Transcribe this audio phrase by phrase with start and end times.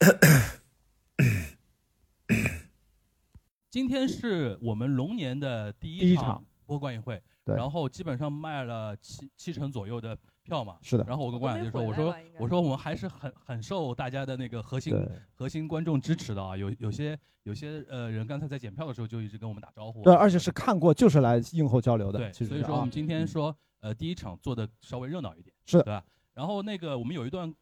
[3.70, 10.78] 今天是我们龙年的第第一场播观影会，对然后基本上卖了七七成左右的票嘛。
[10.80, 16.56] 是的然后我跟观长就说：“我说我说我们还是很很受大家的那个核心对核心观众支持的啊。
[16.56, 20.02] 有有些有些呃人刚才在检票的时候就一直跟我们打招呼。
[20.02, 22.18] 对，而且是看过就是来映后交流的。
[22.18, 26.02] 对，其实所以说啊我们今天说呃第一场做的稍微热闹一点，是对吧？
[26.32, 27.58] 然后那个我们有一段对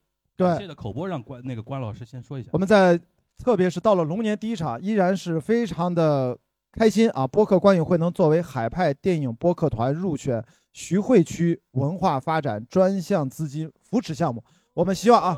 [0.47, 2.51] 感谢的口播，让关那个关老师先说一下。
[2.53, 2.99] 我们在
[3.39, 6.37] 特别是到了龙年第一场，依然是非常的
[6.73, 7.27] 开心啊！
[7.27, 14.43] 播客观影会能作为海派电影播客团入选徐汇区文化发展专项资金扶持项目，
[14.75, 15.37] 我们希望啊，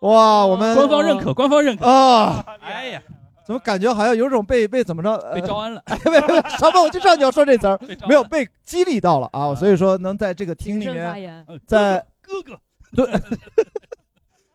[0.00, 2.44] 哇，我们官方认可，官方认可啊！
[2.60, 3.02] 哎呀，
[3.46, 5.80] 怎么感觉好像有种被被怎么着被招安了？
[5.86, 6.82] 哎，没没什么？
[6.82, 9.54] 我就知道你要说这词儿 没有被激励到了啊！
[9.54, 12.58] 所以说能在这个厅里面言，在哥哥，
[12.94, 13.06] 对，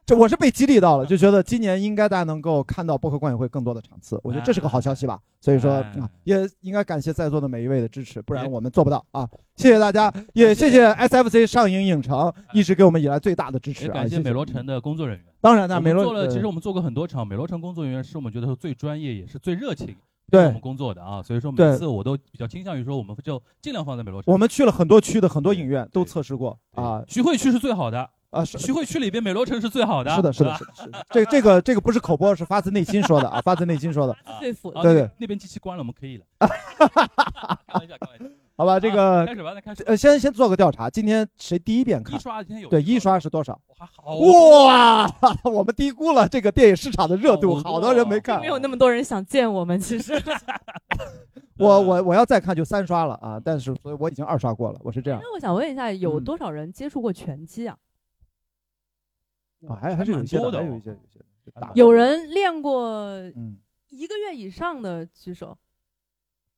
[0.09, 5.19] 这我是被激励到了，就觉得今年应该大家能够看到播客观影会更多的场次，我觉得这是个好消息吧。
[5.39, 9.29] 所以说哎啊，也应该感谢在座的每一位的支持，不然我们做不到啊！
[9.55, 13.85] 谢谢大家，也谢谢 SFC 上影影城一直给我们以来最大的支持啊！
[13.85, 15.25] 也感谢谢美罗城的工作人员。
[15.41, 19.95] 当然呢，美罗做了，其实我们做过很多场，美罗城工作人员是我们觉得是最专业，也是最热情。
[20.29, 24.31] 对我们工作的啊，所以说每次我都比较倾向于说，我们就尽量放在美罗城。
[24.31, 30.15] 我们去了很多区的很多影院都测试过啊徐汇区是最好的啊，徐汇区里边美罗城是最好的。
[30.15, 31.05] 是的，是的，是的，是的。
[31.09, 34.13] 这这个这个不是口播，是发自内心说的啊，发自内心说的。
[34.23, 34.53] 啊对
[34.93, 36.25] 对，那边机器关了，我们可以了。
[36.39, 38.25] 开玩笑，开玩笑。
[38.59, 39.81] 好吧，这个啊开始吧，那开始。
[39.83, 42.17] 呃，先先做个调查，今天谁第一遍看？
[42.17, 43.57] 一刷今天有对一刷是多少？
[43.77, 45.09] 好哇，
[45.49, 48.47] 我们低估了这个电影市场的热度，好多人没看没。
[48.47, 50.21] 有那么多人想见我们，其实。
[51.57, 57.77] 我我我要再看就三刷了啊，但是所以我已经二刷过了，我是这样那我想问一下，嗯有多少人接触过拳击啊？
[59.69, 61.21] 啊，还还是有一些的，蛮多的哦还有一些有一些
[61.75, 62.91] 有人练过
[63.37, 65.57] 嗯，一个月以上的举手，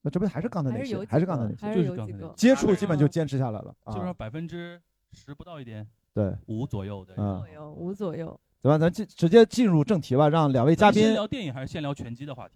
[0.02, 4.14] 那这不还是刚才那些还是刚才那些，就是有几个接触基本就坚持下来了啊基本上。
[4.14, 4.82] 百分之
[5.12, 7.16] 十不到一点，对，五左右的。
[7.16, 8.40] 左右五左右。
[8.64, 8.78] 对吧？
[8.78, 12.54] 咱进直接进入正题吧，让两位嘉宾先聊电影还是先聊拳击的话题？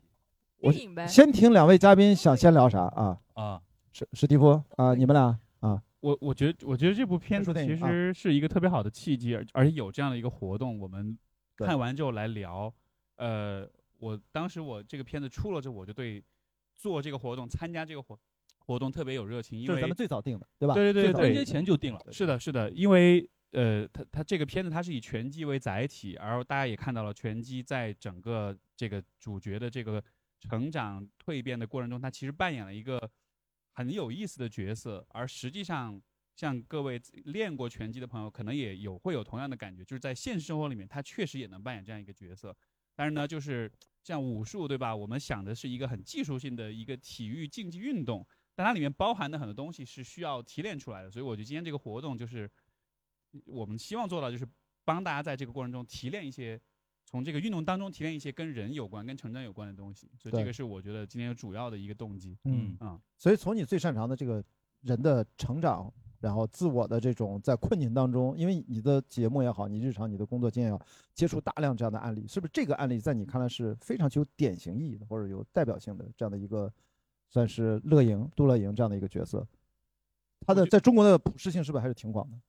[0.58, 3.20] 我电影呗先听两位嘉宾想先聊啥啊？
[3.34, 3.62] 啊，
[3.92, 11.18] 史史蒂夫啊，你们俩啊，我我觉得我觉得这部片子其实是一个特别好的契机，而而且有这样的一个活动，我们
[11.58, 12.72] 看完之后来聊。
[13.16, 13.68] 呃，
[13.98, 16.24] 我当时我这个片子出了之后，我就对
[16.76, 18.20] 做这个活动、参加这个活
[18.60, 20.74] 活动特别有热情，因为咱们最早定的，对吧？
[20.74, 22.02] 对对对对，最早定的前就定了。
[22.12, 30.04] 是的，是的，因为呃，它它这个片子它是以拳击为载体，而大家也看到了拳击在整个这个主角的这个
[30.42, 33.10] 成长蜕变的过程中，它其实扮演了一个
[33.74, 35.06] 很有意思的角色。
[35.10, 36.02] 而实际上，
[36.36, 42.54] 像各位练过拳击的朋友，可能也有会有同样的感觉，就是在现实生活里面，他确实也能扮演这样一个角色。
[42.96, 44.96] 但是呢，就是像武术，对吧？
[44.96, 48.26] 我们想的是一个很技术性的一个体育竞技运动，
[48.56, 51.12] 但它里面包含的很多东西是需要提炼出来的。
[51.12, 52.50] 所以我觉得今天这个活动就是
[53.46, 54.48] 我们希望做到，就是
[54.84, 56.60] 帮大家在这个过程中提炼一些，
[57.04, 60.10] 从这个运动当中提炼一些跟人有关、跟成长有关的东西。
[60.18, 62.38] 所以这个是我觉得今天主要的一个动机。
[62.46, 64.44] 嗯啊，所以从你最擅长的这个
[64.82, 65.92] 人的成长，
[66.26, 76.74] 然后自我的这种在困境当中，因为你的节目也好，你日常你的工作经验也好，接触大量这样的案例，是不是这个案例在你看来是非常具有典型意义的，或者有代表性的这样的一个，
[77.30, 79.48] 算是乐莹、杜乐莹这样的一个角色？
[80.48, 82.40] 他的在中国的普适性是不是还是挺广的？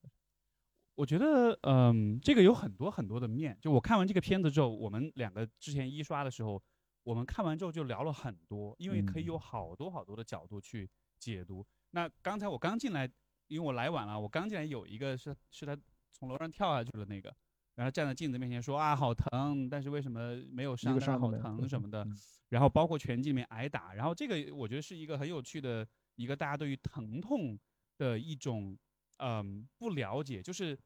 [0.94, 3.54] 我觉得，嗯，这个有很多很多的面。
[3.60, 6.62] 就我看完这个片子之后，我们两个之前一刷的时候，
[7.02, 10.88] 我们看完之后就聊了很多，因为可以有好多好多的角度去
[11.18, 11.66] 解读。
[11.90, 13.10] 那刚才我刚进来，
[13.48, 15.76] 因为我来晚了，我刚进来有一个是是他
[16.12, 17.34] 从楼上跳下去了那个，
[17.74, 20.98] 然后站在镜子面前说啊好疼，但是为什么没有伤？
[21.00, 22.06] 伤都没有疼什么的。
[22.48, 27.58] 然后包括拳击里面挨打，然后这个我觉得是一个很有趣的一个大家对于疼痛
[27.98, 28.78] 的一种
[29.18, 30.78] 嗯不了解，就是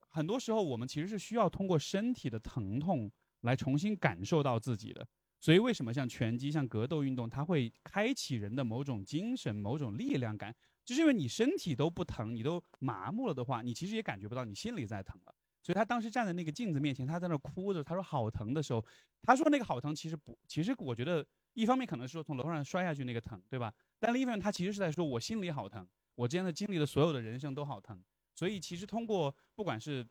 [0.00, 3.10] 很多时候我们其实是需要通过身体的疼痛
[3.40, 5.06] 来重新感受到自己的。
[5.40, 10.54] 所以为什么像拳击、像格斗运动，它会开启人的某种精神、某种力量感，
[10.84, 15.34] 就是因为你身体都不疼，你都麻木了的话，你其实也感觉不到你心里在疼了。
[15.62, 18.84] 所以他当时站在那个镜子面前，他在那哭着，他说好疼的时候，
[19.22, 23.72] 他说那个好疼其实不，其实我觉得一方面可能是说从楼上摔下去那个疼，对吧？
[23.98, 27.98] 但另一方面他其实是在说我心里好疼，我之前的经历的所有的人生都好疼。
[28.34, 30.06] 所以其实通过不管是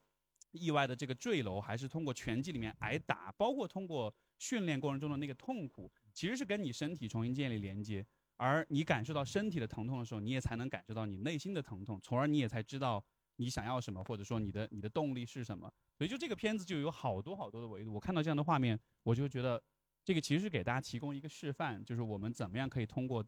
[0.53, 8.03] 意外的这个坠楼，还是通过拳击里面挨打，包括通过训练过程中的那个痛苦，其实是跟你身体重新建立连接。
[8.37, 13.03] 而你感受到身体的疼痛的时候，你也才能感受到你内心的疼痛，从而你也才知道
[13.37, 15.71] 你想要什么，或者说你的你的动力是什么。
[15.97, 17.93] 所以就这个片子就有好多好多的维度。
[17.93, 19.61] 我看到这样的画面，我就觉得
[20.03, 23.23] 这个其实是给大家提供一个示范，就是我们怎么样可以通过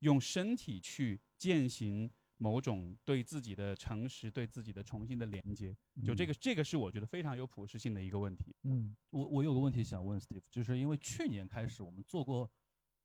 [0.00, 5.76] 用身体去践行某种对自己的诚实、对自己的重新的连接。
[6.04, 8.54] 就这个，这个是我觉得非常有普适性的一个问题。
[8.62, 12.50] 嗯，我我有个问题想问 Steve，就是因为去年开始我们做过，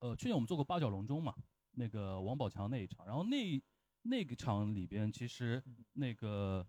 [0.06, 1.34] 呃，去年我们做过八角笼中嘛，
[1.72, 3.60] 那个王宝强那一场，然后那
[4.04, 5.64] 那个场里边，其实
[5.94, 6.66] 那个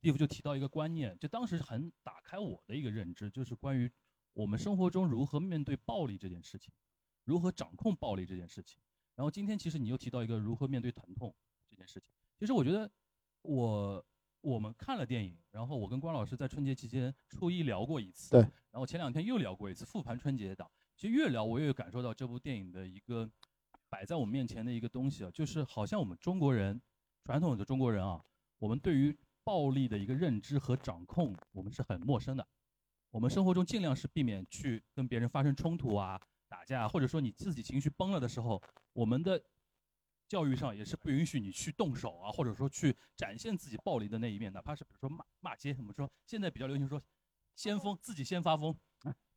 [0.00, 3.90] Steve 就提到一个观念，就当时很打开我的一个认知，就是关于
[4.32, 6.72] 我们生活中如何面对暴力这件事情，
[7.24, 8.80] 如何掌控暴力这件事情。
[9.16, 11.34] 然后今天其实你又提到一个如何面对疼痛
[11.68, 12.14] 这件事情。
[12.38, 12.88] 其实我觉得
[13.42, 14.06] 我
[14.40, 20.70] 我们看了电影，然后我跟关老师在春节期间初一聊过一次，对，然后前两天又聊过一次复盘春节档。
[21.02, 23.28] 其实越聊我越感受到这部电影的一个
[23.90, 26.80] 摆在我们面前的一个东西啊，就是好像我们中国人
[27.24, 28.24] 传统的中国人啊，
[28.60, 32.46] 我们对于暴力的一个认知和掌控，我们是很陌生的。
[33.10, 38.62] 我们生活中尽量是避免去跟别人发生冲突啊、打架，或者说你自己情绪崩了的时候，
[38.92, 39.42] 我们的
[40.28, 47.02] 教育上也是不允许你去动手啊，或者说去展现自己暴力的那一面，哪怕是比如说骂骂街，我们说现在比较流行说
[47.56, 48.72] 先锋，自己先发疯，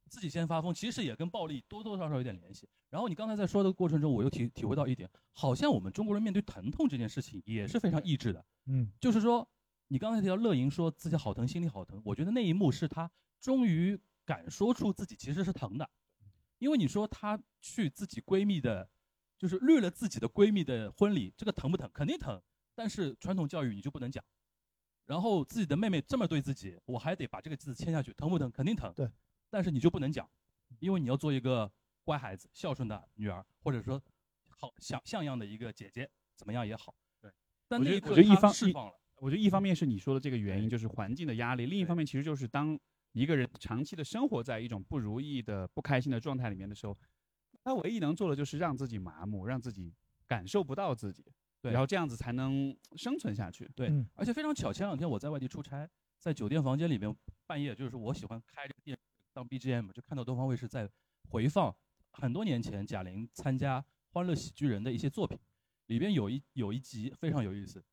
[0.09, 2.67] 自己先发疯，其实也跟暴力多多少少有点联系。
[2.89, 8.45] 然后你刚才在说的过程中，我又体体会到一点，好像我们中国人面对疼痛这件事情也是非常抑制的。
[8.65, 9.47] 嗯，就是说，
[9.87, 13.09] 你刚才提到乐莹说自己好疼，心里好疼，我觉得那一幕是她
[13.41, 15.89] 终于敢说出自己其实是疼的，
[16.59, 18.89] 因为你说她去自己闺蜜的，
[19.37, 21.89] 就是绿了自己的闺蜜的婚礼，这个疼不疼？
[21.93, 22.41] 肯定疼，
[22.73, 24.23] 但是传统教育你就不能讲。
[25.05, 28.49] 然后自己的妹妹这么对自己，我还得把这个字签下去，疼不疼？
[28.49, 28.91] 肯定疼。
[28.95, 29.07] 对，
[29.55, 30.29] 但是你就不能讲，
[30.79, 31.71] 因为你要做一个
[32.03, 33.97] 乖孩子、孝顺的女儿，或者说
[34.49, 36.93] 好像像样的一个姐姐，怎么样也好。
[37.21, 37.31] 对，
[37.65, 38.99] 但那一刻我觉得一方释放了。
[39.15, 42.77] 我觉得一方面是你说的这个原因，就是环境的压力；另一方面，其实就是当
[43.13, 46.97] 一个人长期的生活在一种不如意的、不开心的状态里面的时候，
[47.63, 49.95] 他唯一能做的就是让自己麻木，让自己
[50.27, 51.23] 感受不到自己，
[51.61, 53.71] 对然后这样子才能生存下去。
[53.73, 57.15] 对，嗯而且非常巧，前两天我在外地出差，在酒店房间里面，
[57.47, 58.74] 半夜就是我喜欢开这个电
[59.35, 60.89] 当 BGM，就看到东方卫视在
[61.29, 61.75] 回放
[62.13, 63.81] 很多年前贾玲参加
[64.13, 65.37] 《欢乐喜剧人》的一些作品，
[65.87, 67.83] 里边有一有一集非常有意思，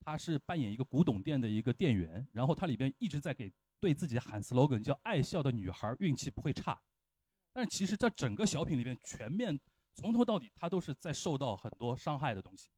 [0.00, 6.76] 她是扮演一个古董店的一个店员，然后她里边一直在给对自己喊 slogan，叫“爱笑的女孩运气不会差”，
[7.54, 9.56] 但是其实，在整个小品里边，全面
[9.94, 12.68] 从头到底，她都是在受到很多伤害的东西。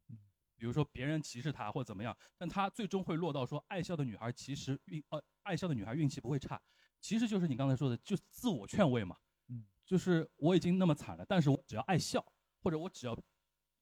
[0.54, 6.60] 比如说别人歧视她或怎么样，但她最终会落到说，爱笑的女孩其实运呃，爱笑的女孩运气不会差，
[7.02, 9.16] 其实就是你刚才说的，就自我劝慰嘛。
[9.48, 12.24] 嗯，就是我已经那么惨了，但是我只要爱笑，
[12.62, 13.18] 或者我只要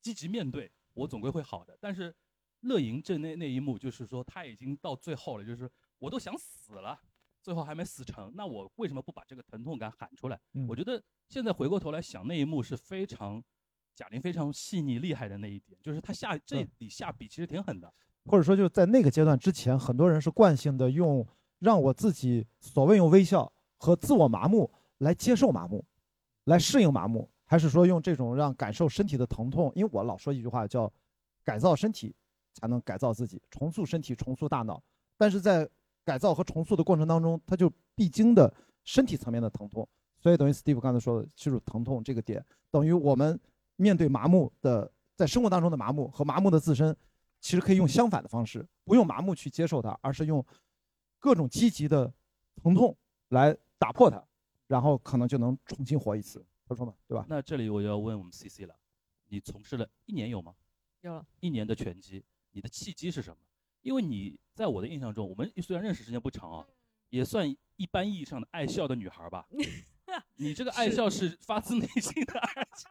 [0.01, 1.77] 积极面对，我总归会好的。
[1.81, 2.13] 但是
[2.63, 6.99] 乐莹这那那一幕，就是说她已经到最后了，就是我都想死了，
[7.43, 10.41] 最后还没死成，那我为什么不把这个疼痛感喊出来？
[10.55, 13.45] 嗯我觉得现在回过头来想，那一幕是非常
[13.95, 17.93] 贾玲非常细腻厉害的那一点，就是她下这里下笔其实挺狠的。
[18.25, 21.27] 或者说就是在那个阶段之前，很多人是惯性的用
[21.61, 24.69] 让我自己所谓用微笑和自我麻木
[24.99, 25.85] 来接受麻木，
[26.45, 29.71] 来适应麻木，还是说用这种让感受身体的疼痛？
[29.75, 30.93] 因为我老说一句话叫
[31.45, 32.15] 改造身体
[32.55, 34.83] 才能改造自己，重塑身体，重塑大脑。
[35.17, 35.69] 但是在
[36.05, 38.53] 改造和重塑的过程当中，它就必经的
[38.85, 39.87] 身体层面的疼痛。
[40.19, 43.39] 所以等于 Steve 刚才说的，就是疼痛这个点，等于我们
[43.77, 46.95] 面对麻木的，在生活当中的麻木和麻木的自身，
[47.41, 50.45] 其实可以用相反的方式，不用麻木去接受它，而是用
[51.21, 52.13] 各种积极的
[52.57, 52.97] 疼痛
[53.29, 54.21] 来打破它，
[54.67, 56.45] 然后可能就能重新活一次。
[56.67, 57.25] 他说嘛，对吧？
[57.29, 58.75] 那这里我就要问我们 CC 了，
[59.29, 60.55] 你从事了一年有吗？
[61.03, 63.37] 有了，一年的拳击，你的契机是什么？
[63.83, 66.67] 因为你在我的印象中，我们虽然认识时间不长啊，
[67.11, 69.47] 也算一般意义上的爱笑的女孩吧。
[70.37, 72.89] 你这个爱笑是发自内心的爱笑，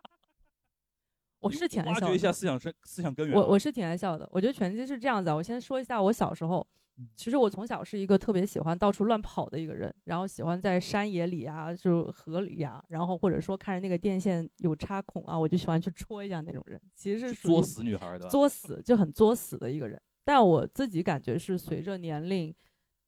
[1.39, 2.33] 我是挺爱笑挖掘一下的。
[2.33, 3.41] 思想深思想根源啊。
[3.41, 4.27] 我我是挺爱笑的。
[4.31, 6.88] 我觉得拳击是这样子啊，我先说一下我小时候嗯。
[7.15, 16.81] 其实我从小是一个特别喜欢到处乱跑的一个人，然后喜欢在山野里啊，就河里啊，然后或者说看着那个电线有插孔啊，我就喜欢去 戳一下那种人。
[16.95, 18.29] 其实是作死女孩对吧？
[18.29, 20.01] 作死就很作死的一个人。
[20.23, 22.53] 但我自己感觉是随着年龄，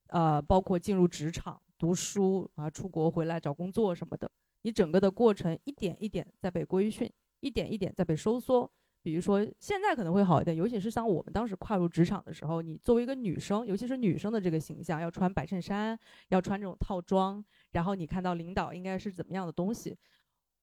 [0.08, 4.32] 呃，包括进入职场、读书啊、出国回来找工作什么的，
[4.64, 8.72] 你整个的过程一点一点在被规训，一点一点在被收缩。
[9.04, 15.98] 比如说现在可能会好一点，尤其是像我们当时跨入职场的时候，你作为一个女生，尤其是女生的这个形象，要穿白衬衫，
[16.30, 19.98] 要穿这种套装，然后你看到领导应该是怎么样的东西。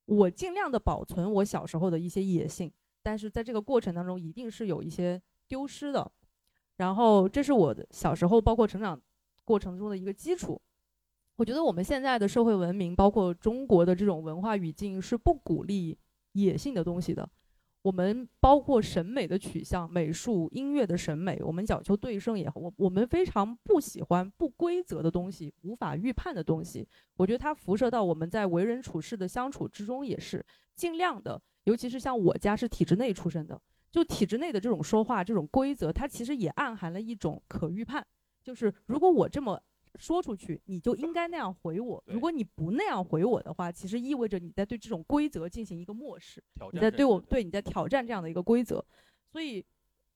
[0.06, 6.10] 我尽量的保存我小时候的一些野性，但是在这个过程当中，一定是有一些丢失的。
[6.76, 9.00] 然后这是我的小时候包括成长
[9.44, 10.60] 过程中的一个基础。
[11.36, 15.98] 我觉得我们现在的社会文明，包括中国的这种文化语境，是不鼓励
[16.32, 17.28] 野性的东西的。
[17.88, 26.86] 我们包括审美的取向、美术、音乐的审美，我们讲求对称也好，我我们非常不喜欢不规则的东西、无法预判的东西。
[27.16, 31.40] 我觉得它辐射到我们在为人处事的相处之中，也是尽量的。
[31.64, 33.58] 尤其是像我家是体制内出身的，
[33.90, 38.06] 就体制内的这种说话、这种规则，它其实也暗含了一种可预判，
[38.42, 39.58] 就是如果我这么。
[39.98, 42.02] 说出去，你就应该那样回我。
[42.06, 46.42] 如果你不那样回我的话，其实意味着你在对这种规则进行一个漠视，
[46.72, 48.84] 你在对我对你在挑战这样的一个规则。
[49.30, 49.64] 所以，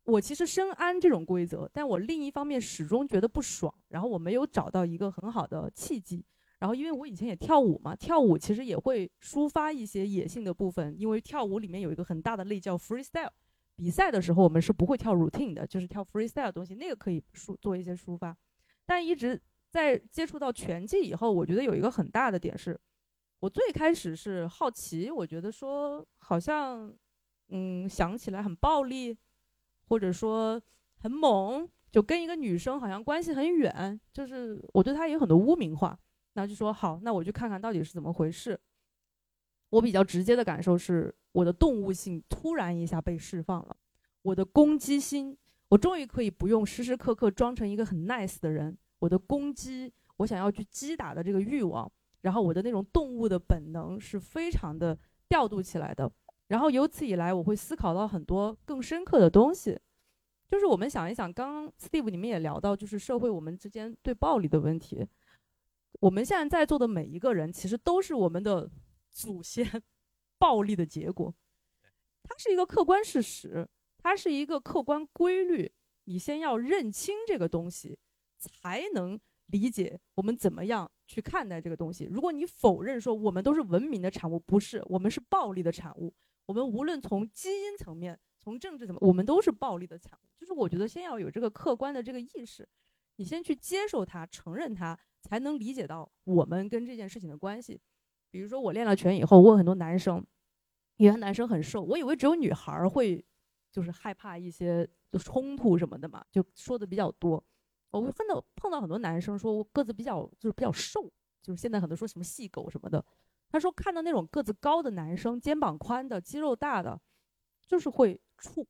[0.05, 3.73] 我其实深谙这种规则，但我另一方面始终觉得不爽。
[3.89, 6.25] 然后我没有找到一个很好的契机。
[6.59, 10.95] 然后，因为我以前也跳舞嘛，跳舞其实也会抒发一些野性的部分。
[10.99, 13.31] 因为跳舞里面有一个很大的类叫 freestyle，
[13.77, 18.37] 比赛的时候我们是不会跳 routine 的，就是跳 freestyle 的东西，那个可以抒做一些抒发，
[18.87, 19.41] 但一直。
[19.73, 22.79] 在接触到拳击以后，我觉得有一个很大的点是，
[23.41, 26.93] 我最开始是好奇，我觉得说好像，
[27.49, 29.17] 嗯，想起来很暴力，
[29.89, 30.61] 或者说
[30.99, 35.99] 很猛，就跟一个女生好像关系很远，就是我对她有很多污名化，
[36.35, 38.61] 那就说好，那我去看看到底是怎么回事。
[39.71, 43.75] 我比较直接的感受是，我的动物性突然一下被释放了，
[44.21, 45.35] 我的攻击心，
[45.71, 48.77] 我终于可以不用时时刻刻装成一个很 nice 的人。
[49.03, 51.91] 我的攻击，我想要去击打的这个欲望，
[52.21, 54.97] 然后我的那种动物的本能是非常的
[55.29, 56.09] 调度起来的。
[56.47, 59.77] 然后由此以来，我会思考到很多更深刻的东西。
[60.47, 65.05] 就是我们想一想，刚刚 Steve 你们也聊到，就是社会我们之间对暴力的问题。
[65.99, 68.71] 我们现在在座的每一个人，其实都是我们的
[69.11, 69.83] 祖先
[70.39, 71.35] 暴力的结果。
[72.23, 73.69] 它是一个客观事实，
[73.99, 75.73] 它是一个客观规律。
[76.05, 77.99] 你先要认清这个东西。
[78.49, 82.09] 才能理解我们怎么样去看待这个东西。
[82.11, 86.13] 如果你否认说我们都是文明的产物，不是，我们是暴力的产物。
[86.47, 90.27] 我们无论从基因层面，从政治怎么，我们都是暴力的产物。
[90.37, 92.69] 就是我觉得先要有这个客观的这个意识，
[93.17, 97.81] 你先去接受它，承认它，才能理解到我们跟这件事情的关系。
[98.31, 100.25] 比如说我练了拳以后，问很多男生，
[100.97, 103.25] 因为男生很瘦，我以为只有女孩会，
[103.71, 104.89] 就是害怕一些
[105.21, 107.43] 冲突什么的嘛，就说的比较多。
[107.93, 111.03] 我会碰到碰到很多男生说，我个子比较就是比较瘦，
[111.43, 113.05] 就是现在很多说什么细狗什么的。
[113.51, 116.99] 他说看到那种个子高的男生，肩膀宽的，肌肉大的，
[117.67, 118.67] 就是会怵。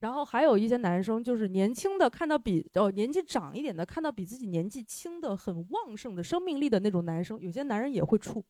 [0.00, 8.42] 然后还有一些男生就是年轻的，看到比哦年纪长一点的，看到比自己年纪轻的很旺盛的生命力的那种男生，有些男人也会怵。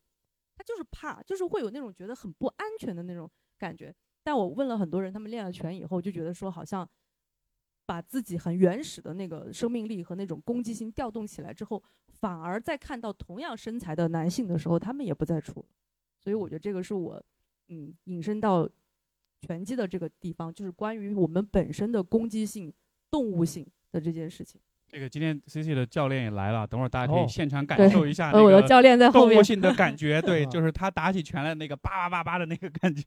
[0.55, 3.95] 他就是怕，就是会有那种觉得很不安全的那种感觉。
[4.21, 6.85] 但我问了很多人，他们练了拳以后就觉得说好像。
[7.85, 15.65] 把自己很原始的那个生命力和那种攻击性调动起来之后，反而在看到同样身材的男性的时候，他们也不再出。
[16.19, 17.21] 所以我觉得这个是我，
[17.67, 18.69] 嗯，引申到
[19.41, 22.73] 拳击的这个地方，就是关于我们本身的攻击性、
[23.11, 24.61] 动物性的这件事情。
[24.93, 33.03] 这个今天 C C 的教练也来了，等会儿大家可以现场感受一下我的教练在后面动物性的感觉， 对，就是他打起拳来那个叭叭叭叭的那个感觉。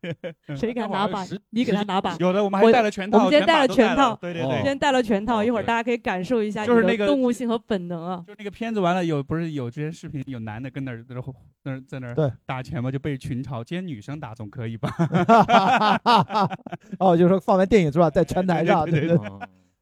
[0.56, 1.24] 谁给他拿把？
[1.50, 2.16] 你给他拿把。
[2.18, 3.18] 有的，我们还带了拳套。
[3.18, 8.24] 我们今天带了拳套，对对对，今天带了拳套，一会儿大家可以感受一下，就是那个动物性和本能啊。
[8.26, 11.22] 就那个片子完了，有不是有之前视频，有男的跟那儿在那
[11.62, 13.62] 那在那儿打拳嘛，就被群嘲。
[13.62, 14.90] 今天女生打总可以吧？
[16.98, 19.16] 哦，就是说放在电影是吧，在 拳台上，对对。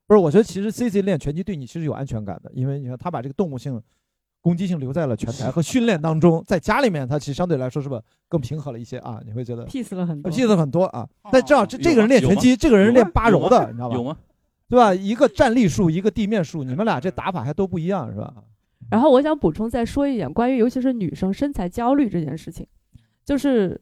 [0.06, 3.80] 不是，我觉得其实 C C 练拳击对你其实有安全感的，因为你看他把这个动物性、
[4.40, 9.20] 攻击性留在了拳台和训练当中，在家里面他其实相对来说是不是更平和了一些啊？
[9.24, 11.08] 你会觉得 peace 了很多，peace 很多啊。
[11.32, 13.94] 但正好这这个人练拳击，这个人练八柔的，你知道吧？
[13.96, 14.16] 有吗？
[14.68, 14.94] 对吧？
[14.94, 18.34] 一个站立术，一个地面术，你们俩这打法还都不一样，是吧？
[18.90, 22.66] 然后我想补充再说一点，关于尤其是女生身材焦虑这件事情，
[23.24, 23.80] 就是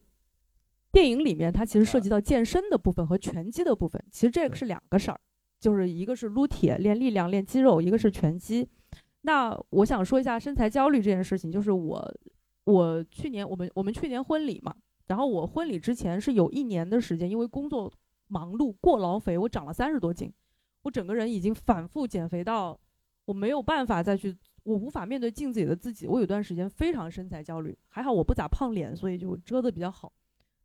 [0.93, 5.19] 电影里面它其实涉及到健身的部分和拳击的部分，其实这个是两个事儿。
[5.63, 8.69] 就是一个是撸铁练力量练肌肉，一个是拳击。
[9.21, 12.15] 那我想说一下身材焦虑这件事情，就是我
[12.65, 14.75] 我去年我们我们去年婚礼嘛，
[15.07, 17.93] 然后我婚礼之前是有一年的时间，因为工作
[18.27, 20.33] 忙碌过劳肥，我长了三十多斤，
[20.83, 22.77] 我整个人已经反复减肥到
[23.25, 30.13] 我没有办法再去，我无法面对镜子里的自己，我有段时间非常身材焦虑，还好我不咋胖脸，所以就遮的比较好。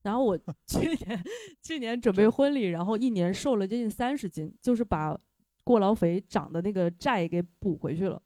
[0.01, 0.38] 然后我
[0.68, 1.24] 去年
[1.62, 5.20] 去年准备婚礼，然后一年瘦了接近三十斤，就是把
[5.63, 8.22] 过劳肥长的那个债给补回去了。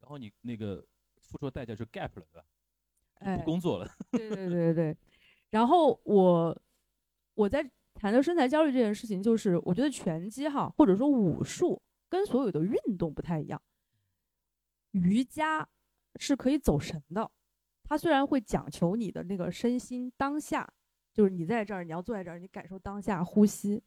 [0.00, 0.84] 然后你那个
[1.20, 2.44] 付出的代价是 gap 了，对吧？
[3.14, 3.88] 哎，不工作了。
[4.10, 4.96] 对对对对对。
[5.50, 6.62] 然后我
[7.34, 7.62] 我在
[7.94, 13.62] 谈到身材焦虑这件事情，就是我觉得拳击哈，或者说武术，跟所有的运动不太一样。
[14.90, 15.66] 瑜伽
[16.16, 17.30] 是可以走神的，
[17.84, 20.70] 它虽然会讲求你的那个身心当下，
[21.12, 23.82] 就是你在这儿，你要坐在这儿，你感受当下呼吸。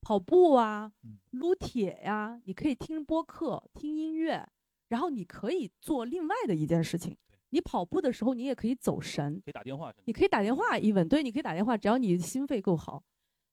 [0.00, 0.92] 跑步啊，
[1.30, 4.44] 撸铁呀，你可以听播客、听音乐，
[4.88, 7.16] 然后你可以做另外的一件事情。
[7.50, 13.04] 你跑步的时候，你也可以走神，可以打电话，你可以打电话，even 对，你可以打电话，只要你心肺够好。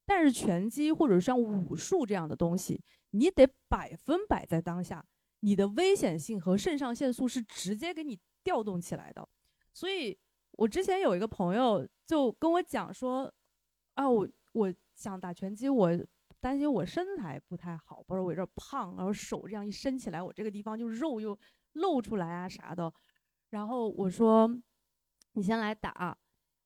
[0.05, 5.05] 但是拳击或者像武术这样的东西，你得百分百在当下，
[5.41, 9.29] 你的危险性和肾上腺素是直接给你调动起来的。
[9.71, 10.17] 所以
[10.59, 13.33] 我之前有一个朋友就跟我讲说，
[13.93, 15.91] 啊，我我想打拳击，我。
[16.41, 21.37] 担心我身材不太好，不是我有点胖，然后手这样一伸起来，我这个地方就肉又
[21.73, 22.89] 露出来啊啥的。
[23.49, 24.49] 然后我说，
[25.33, 26.17] 你先来打，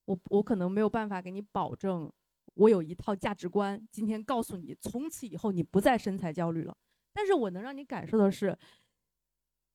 [0.05, 2.11] 我我可能没有办法给你保证，
[2.53, 6.77] 我有一套价值观，今天告诉你，从此以后你不再身材焦虑了。
[7.11, 8.55] 但是我能让你感受的是，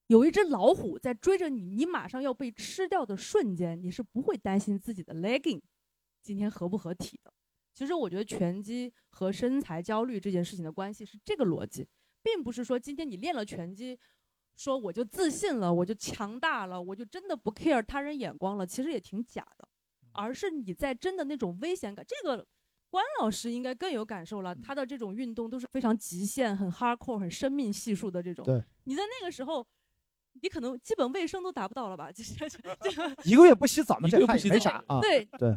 [0.08, 5.60] 有一只老虎在追着你，你马上要被吃掉的瞬间，你是不会担心自己的 legging
[6.22, 7.32] 今天合不合体的。
[7.74, 11.86] 其实我觉得拳击和身材焦虑这件事情的关系是这个逻辑，
[12.22, 13.98] 并不是说今天你练了拳击，
[14.56, 18.66] 说我就自信了，我就强大了，我就真的不 care 他人眼光了。
[18.66, 19.68] 其实也挺假的，
[20.12, 22.02] 而是你在真的那种危险感。
[22.08, 22.44] 这个
[22.88, 28.42] 关老师应该更有感受了，他的这种运动都是非常极限、很 hardcore、很生命系数的这种。
[28.44, 29.64] 对，你在那个时候，
[30.42, 32.10] 你可能基本卫生都达不到了吧？
[32.12, 32.34] 就是
[33.24, 35.00] 一个月不洗澡，一个月不洗没啥啊。
[35.00, 35.56] 对对。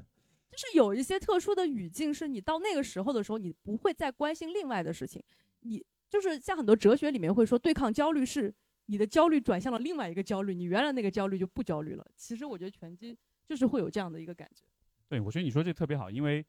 [0.51, 5.23] 就是有一些特殊的语境，是你到那个时候的时候，你不会再关心另外的事情。
[5.61, 8.53] 你就是像很多哲学里面会说，对抗焦虑是
[8.87, 12.05] 你的焦虑转向了另外一个焦虑，你原来那个焦虑就不焦虑了。
[12.17, 14.65] 其实我觉得拳击就是会有这样的一个感觉。
[15.07, 16.45] 对，我觉得你说这个特别好，因为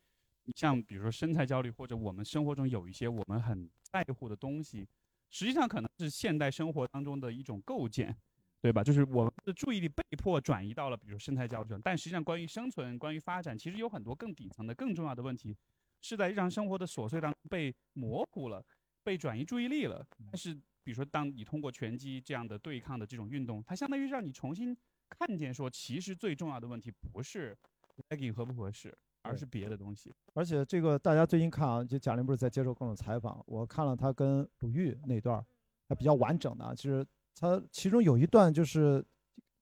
[0.46, 4.84] 你像比如说身材焦虑，或者我们生活中有一些我们很在乎的东西，
[5.32, 8.16] 实际上可能是现代生活当中的一种构建。
[8.62, 8.80] 对吧？
[8.80, 15.52] 就是我们的注意力被迫转移到了，比如生态教育上，但实际上关于生存、关于发展，其实有很多更底层的、更重要的问题，
[16.00, 18.64] 是在日常生活的琐碎当中被模糊了、
[19.02, 20.07] 被转移注意力了。
[20.30, 20.54] 但是，
[20.85, 24.76] 比如说，当你通过拳击这样的对抗的这种运动，它相当于让你重新
[25.09, 27.59] 看见，说其实最重要的问题不是
[28.11, 30.14] legging 合不合适，而是别的东西。
[30.35, 35.44] 而且这个大家最近看啊，就贾玲不是在接受各种采访，我看了她跟鲁豫那段，
[35.88, 37.06] 还比较完整的，其实。
[37.35, 39.02] 她其中有一段就是，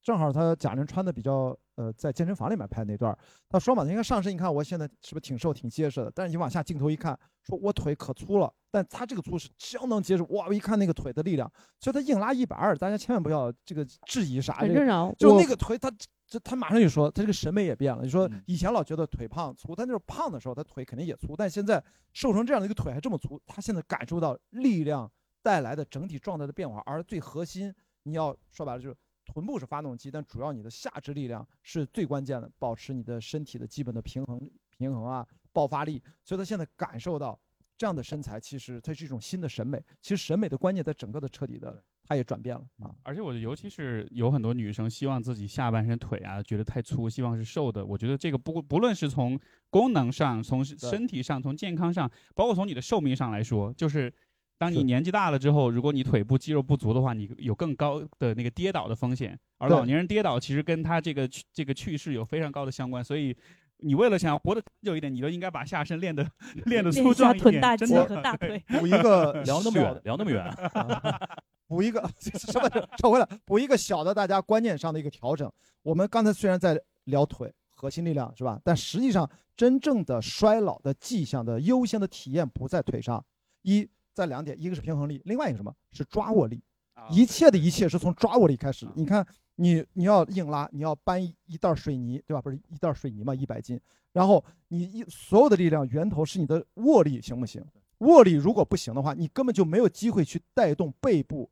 [0.03, 3.17] 正好她贾玲穿的比较呃，在健身房里面拍那段。
[3.49, 6.13] 他说嘛，你看上身，你看我现在是不是挺瘦挺结实的？
[6.15, 10.23] 但是你往下镜头一看，说我腿可粗了，但他这个粗是相当结实。
[10.25, 14.53] 哇，我一看那个腿的力量，所以他硬拉一百二，大家千万不要这个质疑啥。
[14.57, 15.11] 很正常。
[15.17, 15.91] 就那个腿，他
[16.27, 18.03] 这他马上就说，他这个审美也变了。
[18.03, 25.11] 你说以前老觉得腿胖粗，他那时候胖的时候，他腿肯定也粗，但现在瘦成这样的一个腿还这么粗，他现在感受到力量
[25.43, 27.75] 带来的整体状态的变化，而最核心。
[28.05, 28.97] 你要说白了就是
[29.33, 36.03] 臀部是发动机，但主要你的下肢力量是最关键的，保持你的身体的基本的平衡平衡啊，爆发力。
[36.25, 37.39] 所以他现在感受到
[37.79, 39.81] 这样的身材，其实它是一种新的审美。
[40.01, 42.93] 其实审美的观念在整个的彻底的，它也转变了啊。
[43.05, 47.87] 而且我觉得，尤其是有很多女生希望自己下半身腿啊，觉得太粗，希望是瘦的。
[47.87, 49.39] 我觉得这个不不论是从
[49.71, 54.13] 功能上、从身体上、从健康上，包括从你的寿命上来说，就是。
[54.61, 59.39] 当你年纪大了之后，如果你腿部肌肉不足的话，你有更高的那个跌倒的风险。
[59.57, 63.03] 而老年人跌倒其实跟他这个这个去世有非常高的相关。
[63.03, 63.35] 所以，
[63.79, 66.31] 你为了想要活得久一点，你都应该把下身练得
[66.67, 67.53] 练得粗壮一点。
[67.53, 68.63] 臀大肌和大腿。
[68.69, 70.45] 补一个聊那么远，聊那么远。
[71.67, 72.69] 补一个什么？
[72.99, 75.51] 撤回来，补一个小的大家观念上的一个调整。
[75.83, 78.61] 我们刚才虽然在聊腿核心力量是吧？
[78.63, 83.25] 但实际上真正的衰老的迹象的优先的体验不在腿上。
[83.63, 83.89] 一
[84.21, 86.63] 在两点，一个是平衡力，另外一个什么是抓握力？
[87.11, 88.87] 一切的一切是从抓握力开始。
[88.95, 92.43] 你看，你你要硬拉，你要搬一袋水泥，对吧？
[92.43, 93.81] 不是一袋水泥嘛，一百斤。
[94.13, 97.65] 然后你一所有的力量源头是你的握力，行不行？
[97.99, 101.51] 握力如果不行的话，你根本就没有机会去带动背部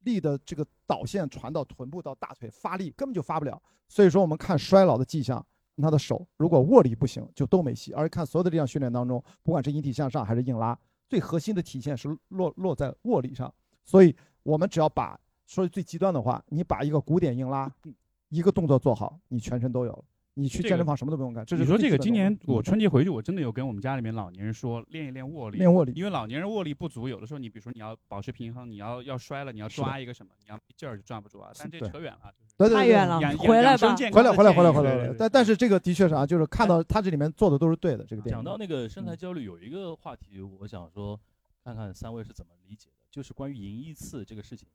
[0.00, 3.62] 力的这个导线传到臀部到大腿发力，根本就发不了。
[3.88, 5.44] 所以说，我们看衰老的迹象，
[5.80, 7.92] 他的手如果握力不行，就都没戏。
[7.92, 10.76] 而看所有的力量训练当中，不管是引体向上还是硬拉。
[11.08, 13.52] 最核心的体现是落落在握力上，
[13.84, 17.72] 所以我们只要把说最极端的话，你把一个古典硬拉
[18.28, 20.04] 一个动作做好，你全身都有了。
[20.38, 21.44] 你去健身房什么都不用干。
[21.50, 25.58] 你说这个，今年我春节回去，我真的有跟我们家里面老年人说，练一练握力。
[25.58, 31.50] 练握力，因为老年人握力不足，有的时候你比如说你要保持平衡，你要要摔了，你要抓一个什么，你要劲儿就抓不住啊。
[31.58, 35.14] 但这扯远了，对对太远了，回来吧，回来回来回来回来。
[35.18, 38.04] 但但是这个的确是啊，就是看到他这里面做的都是对的。
[38.04, 41.18] 这个讲到那个身材焦虑，有一个话题，我想说。
[41.64, 43.04] 看看三位是怎么理解的？
[43.10, 44.66] 就是关于赢一次这个事情，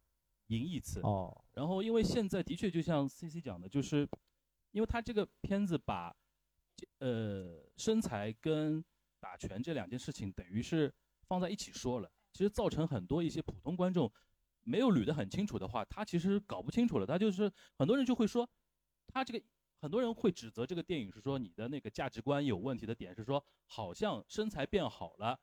[0.48, 1.00] 赢一次。
[1.02, 4.08] 哦，然后因为现在的确就像 C C 讲的，就是
[4.74, 6.14] 因为他这个片子把
[7.00, 8.84] 呃身材跟
[9.20, 10.94] 打拳这两件事情等于是
[11.28, 14.12] 放在一起说了，其实造成很多一些普通观众
[14.64, 17.06] 没有捋得很清楚的话，他其实搞不清楚了。
[17.06, 18.50] 他就是很多人就会说，
[19.08, 19.42] 他这个
[19.80, 25.40] 很多人会指责这个电影是说你的那个价值观有问题的点是说，好像身材变好了，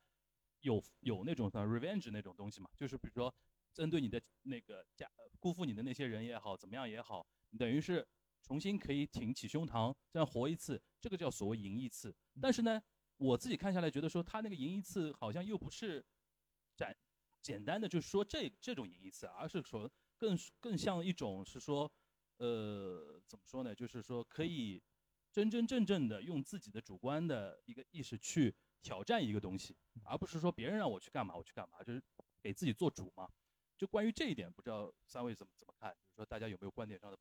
[0.61, 3.33] 有有那种像 revenge 那种东西嘛，就是比如说
[3.73, 7.25] 针对你的那个家辜负你的那些人也好，怎么样也好，
[7.59, 8.07] 等于是
[8.51, 12.13] 重新可以挺起胸膛，这样活一次，这个叫所谓赢一次。
[12.43, 12.83] 但是呢，
[13.17, 16.05] 我自己看下来觉得说，他那个赢一次好像又不是
[16.77, 16.93] 展
[17.41, 21.89] 简单的就是说这这种赢一次，而是说更更像一种是说，
[22.39, 23.73] 呃，怎么说呢？
[23.73, 24.83] 就是说可以
[25.31, 32.03] 真真正正的用自己的主观的一个意识去挑战一个东西，而不是说别人让我去干嘛我去干嘛，就是
[32.43, 33.31] 给自己做主嘛。
[33.79, 35.93] 就关于这一点，不知道三位怎么怎么看？
[35.93, 37.17] 就是说大家有没有观点上的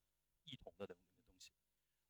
[0.46, 1.19] 异同的东东西？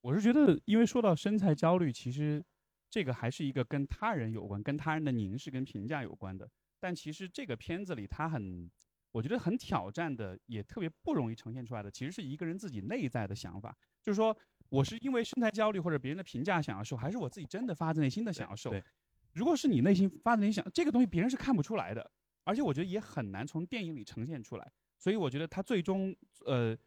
[0.02, 2.44] 我是觉得，因为说到身材焦虑，其实
[2.90, 6.50] 这个还是一个跟他人有关、跟他人的凝视跟评价有关的。
[6.80, 8.70] 但其实这个片子里，他很，
[9.12, 13.76] 我觉得很挑战的，也特别不容易呈现出来的，其实是一个人自己内在的想法。
[14.02, 14.36] 就是说
[14.70, 18.70] 我是因为身材焦虑或者别人的评价想要瘦，还是我自己真的发自内心的想要瘦？
[18.70, 18.82] 对，
[19.34, 22.10] 如果是你内心发自内心想，这个东西别人是看不出来的，
[22.46, 24.72] 而且我觉得也很难从电影里呈现出来。
[24.98, 26.78] 所以我觉得他最终呃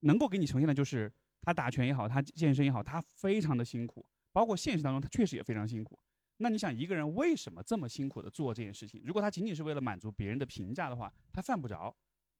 [0.00, 1.10] 能够给你呈现的就是
[1.42, 5.98] 他打拳也好，他健身也好，他非常的辛苦，包括现实当中他确实也非常辛苦。
[6.38, 9.02] 那你想一个人为什么这么辛苦的做这件事情？
[9.04, 11.94] 如果他仅仅是为了满足别人的评价的话，他犯不着，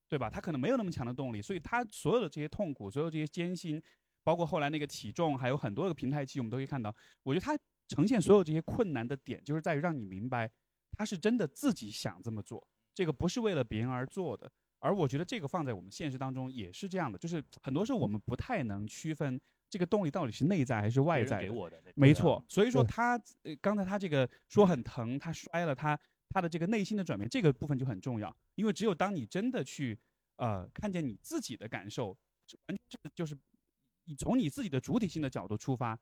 [0.08, 0.30] 对吧？
[0.30, 3.82] 他可能没有那么强的动力，所以他所有的这些痛苦，所有这些艰辛，
[4.24, 6.94] 包括后来那个体重，还有很多个平台期，我们都可以看到。
[7.22, 7.58] 我觉得他
[7.88, 10.50] 呈现所有这些困难的点，就是在于让你明白，
[10.92, 14.50] 他是真的自己想这么做，这个不是为了别人而做的。
[14.80, 21.40] 而我觉得这个放在我们现实当中也是这样的，就是很多时候我们不太能区分这个动力到底是内在还是外在。
[21.40, 25.98] 给我的，没错，所以说他呃刚才他这个说很疼，他摔了，他
[26.30, 29.98] 他的这个内心的转变，这个部分就很重要，因为只有当你真的去
[30.36, 32.16] 呃看见你自己的感受，
[32.46, 33.36] 这完全是就是
[34.06, 35.98] 你从你自己的主体性的角度出发，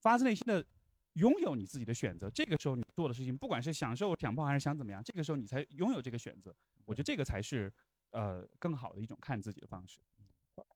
[0.00, 0.64] 发自内心的
[1.12, 7.72] 拥有你自己的选择，这个时候你做的事情，不管是享受想泡还是想怎么样，这个时候你才拥有这个选择，我觉得这个才是
[8.14, 9.98] 呃更好的一种看自己的方式。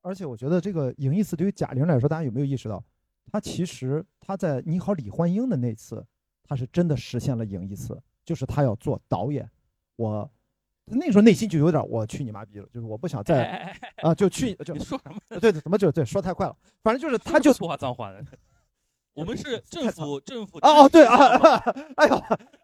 [0.03, 2.83] 而且我觉得这个赢一次对于贾玲来说，大家有没有意识到，
[3.33, 6.05] 她其实她在《你好，李焕英》的那次，
[6.43, 9.49] 她是真的实现了赢一次，就是她要做导演。
[9.97, 10.29] 我
[10.87, 15.21] 那时候内心就有点我去你妈逼了，就是我不想哎再哎哎哎，啊，就去就 你说什么？
[15.29, 18.25] 对对，怎么就对说太快了，反正就是她就说话脏话的。
[19.15, 21.59] 我们是政府，政府哦哦对啊，
[21.97, 22.17] 哎呦，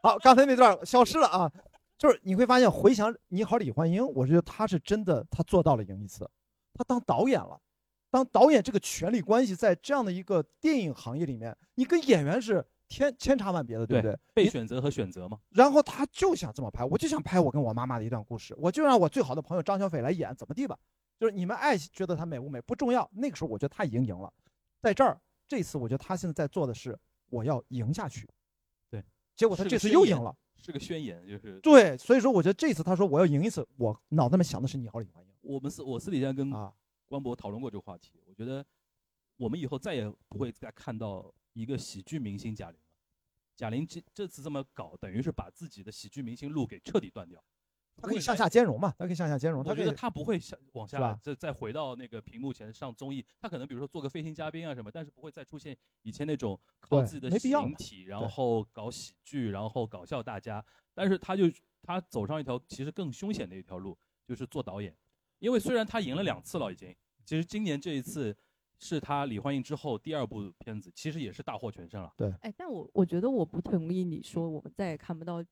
[0.03, 1.53] 好，刚才那段消失了啊，
[1.97, 6.29] 就是你会发现回想《你好，李焕英》，我觉得他是真的，他做到了赢一次，
[6.75, 7.61] 他当导演了，
[8.11, 14.19] 当导演这个权力关系在这样的一个电影行业里面，你跟演员是天千差万别的，对不对？
[14.35, 15.39] 被选择和选择嘛。
[15.51, 20.77] 然后他就想这么拍，我就想拍我跟我妈妈的一段故事，我就让我最好的朋友张小斐来演，怎么地吧？
[21.19, 24.33] 就是你们爱觉得她美不美不重要，那个时候我觉得她已经赢了，
[24.83, 26.99] 在这儿这次我觉得他现在在做的是
[27.31, 28.29] 我要赢下去，
[28.91, 29.03] 对，
[29.37, 36.73] 结果他这次又赢了，是个宣言，就是对，所以说我觉得这次他说我要赢一次，我脑子里面想的是你好李焕英我们私我私底下跟啊，
[37.05, 38.65] 关博讨论过这个话题，我觉得
[39.37, 42.87] 我们以后再也不会再看到一个喜剧明星贾玲了。
[43.55, 47.45] 贾玲这这次这么搞，等于是把自己的喜剧明星路给彻底断掉。
[47.97, 60.65] 他可以向下兼容嘛，他可以向下兼容，他觉得他不会向往下吧再再回到那个屏幕前上综艺，他可能比如说做个飞行嘉宾啊什么，但是不会再出现以前那种靠自己的形体，然后搞喜剧，然后搞笑大家。
[60.93, 61.45] 但是他就
[61.83, 64.95] 他走上一条其实更凶险的一条路，就是做导演。
[65.39, 68.37] 因为虽然他赢了两次了已经，其实今年这一次
[68.79, 72.13] 是他李焕英之后第二部片子，其实也是大获全胜了。
[72.17, 75.45] 对哎，但我我觉得我不同意你说我们再也看不到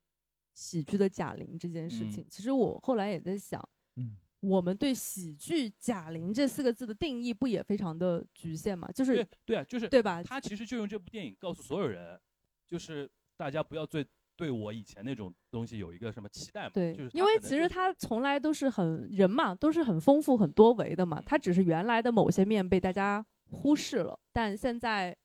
[0.55, 2.27] 喜剧的贾玲这件事嗯情。
[2.29, 3.61] 其实我后来也在想，
[3.97, 8.91] 嗯，我们对喜剧贾玲这四个字的定义不也非常的局限嘛？
[8.93, 10.23] 就是对对啊，就是对吧？
[10.23, 12.21] 他其实就用这部电影告诉所有人，
[12.67, 16.71] 就是大家不要对对我以前那种东西有一个什么期待嘛。
[16.75, 21.23] 对就是，因为其实他从来都是很人嘛，都是很丰富、很多维的嘛。
[21.25, 25.17] 他只是原来的某些面被大家忽视了，但现在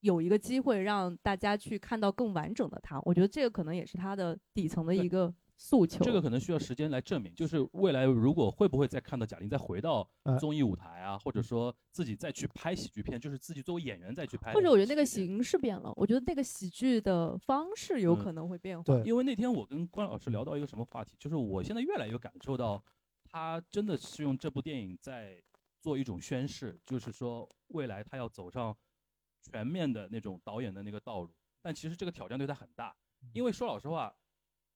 [0.00, 3.00] 有一个机会让大家去看到更完整的他。
[3.04, 6.02] 我觉得这个可能也是他的底层的一个诉求。
[6.04, 14.52] 这个可能需要时间来证明，就是未来如果会不会再看到贾玲再回到哎综艺舞台啊，或者说自己再去拍喜剧片，就是自己作为演员再去拍。
[14.54, 18.84] 或者我觉得那个形式变了，我觉得那个喜剧的方式有嗯可能会变化。
[18.84, 22.82] 对因为那天我跟关老师聊到一个什么话题，就是我现在越来越感受到，
[23.24, 25.42] 他真的是用这部电影在
[25.78, 28.74] 做一种宣誓，就是说未来他要走上
[29.42, 31.34] 全面的那种导演的那个道路。
[31.62, 32.94] 但其实这个挑战对他很大，
[33.32, 34.14] 因为说老实话，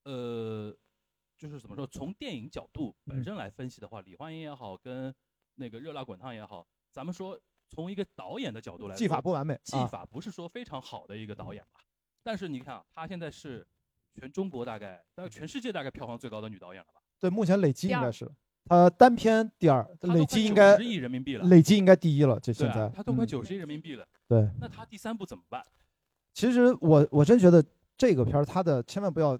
[0.04, 0.76] 呃，
[1.36, 3.24] 就是怎么说，从电影角度本嗯。
[3.24, 5.14] 身来分析的话，李焕英也好，跟
[5.54, 9.60] 那个热辣滚烫也好，咱们说从一个导演的角度来说，技法不完美，啊。
[9.64, 11.80] 技法不是说非常好的一个导演吧，
[12.22, 13.66] 但是你看啊，她现在是
[14.14, 17.00] 全中国大概，全世界大概票房最高的女导演了吧？
[17.18, 18.30] 对，目前累计应该是
[18.66, 23.26] 他单片第二，累计应该90亿人民币了，累计应该第一了，这现在啊，她都快嗯。
[23.26, 24.48] 九十亿人民币了，对。
[24.60, 25.62] 那他第三部怎么办？
[26.32, 27.64] 其实我我真觉得
[27.96, 29.38] 这个片儿它的千万不要，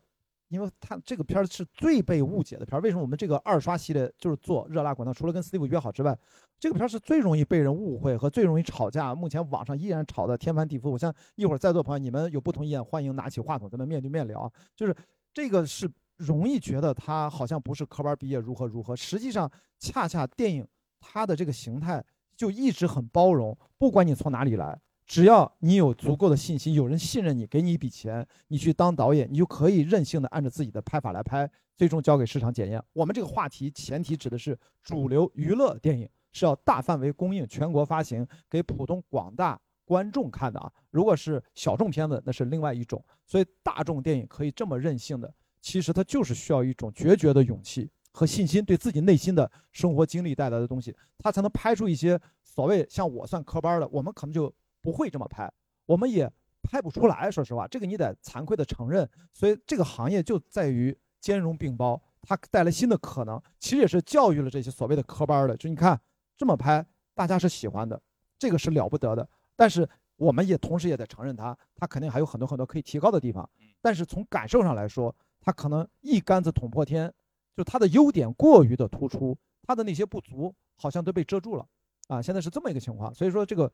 [0.49, 2.81] 因为它这个片儿是最被误解的片儿。
[2.81, 6.17] 为什么我们这个二刷系列就是做热辣滚烫，除了跟 Steve 约好之外，
[6.61, 9.13] 这个片儿是最容易被人误会和最容易吵架。
[9.13, 10.89] 目前网上依然吵得天翻地覆。
[10.89, 14.51] 我像一会儿在座朋友，你们有不同意见，欢迎拿起话筒，咱们面对面聊。
[14.77, 14.95] 就是
[15.33, 20.65] 这个是容易觉得他好像不是科班毕业如何如何，实际上恰恰电影
[21.01, 22.03] 它的这个形态
[22.37, 24.81] 就一直很包容，不管你从哪里来。
[25.07, 32.83] 只要你有足够的信心，有人信任你，给你一笔钱，你去当导演，你就可以任性的按照自己的拍法来拍，最终交给市场检验。
[32.95, 40.73] 我们这个话题前提指的是主流娱乐电影是要大范围供应、全国发行，给普通广大观众看的啊。
[40.91, 43.05] 如果是小众片子，那是另外一种。
[43.27, 54.51] 所以大众电影可以这么任性的，其实它就是需要一种决绝的勇气和信心，对自己内心的生活经历带来的东西，他才能拍出一些所谓像我算科班的，我们可能就。
[54.85, 55.51] 不会这么拍，
[55.87, 56.31] 我们也
[56.63, 57.31] 拍不出来。
[57.31, 59.09] 说实话，这个你得惭愧的承认。
[59.33, 65.57] 所以这个行业就在于兼容并包，它带来新的可能，其实也是教育了这些所谓的科班的。
[65.57, 65.99] 就你看
[66.37, 67.99] 这么拍，大家是喜欢的，
[68.39, 69.27] 这个是了不得的。
[69.57, 73.49] 但是我们也同时也得承认它，它肯定还有很多很多可以提高的地方。
[73.81, 77.11] 但是从感受上来说，它可能一竿子捅破天，
[77.57, 81.67] 就它的优点过于的突出，它的那些不足好像都被遮住了
[82.09, 82.21] 啊。
[82.21, 83.73] 现在是这么一个情况，所以说这个。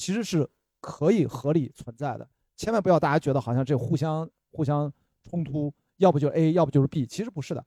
[0.00, 0.48] 其实是
[0.80, 4.92] 可以合理存在的，千万不要大家觉得好像这互相互相
[5.24, 7.66] 冲突，要不就是 A，要不就是 B，其实不是的。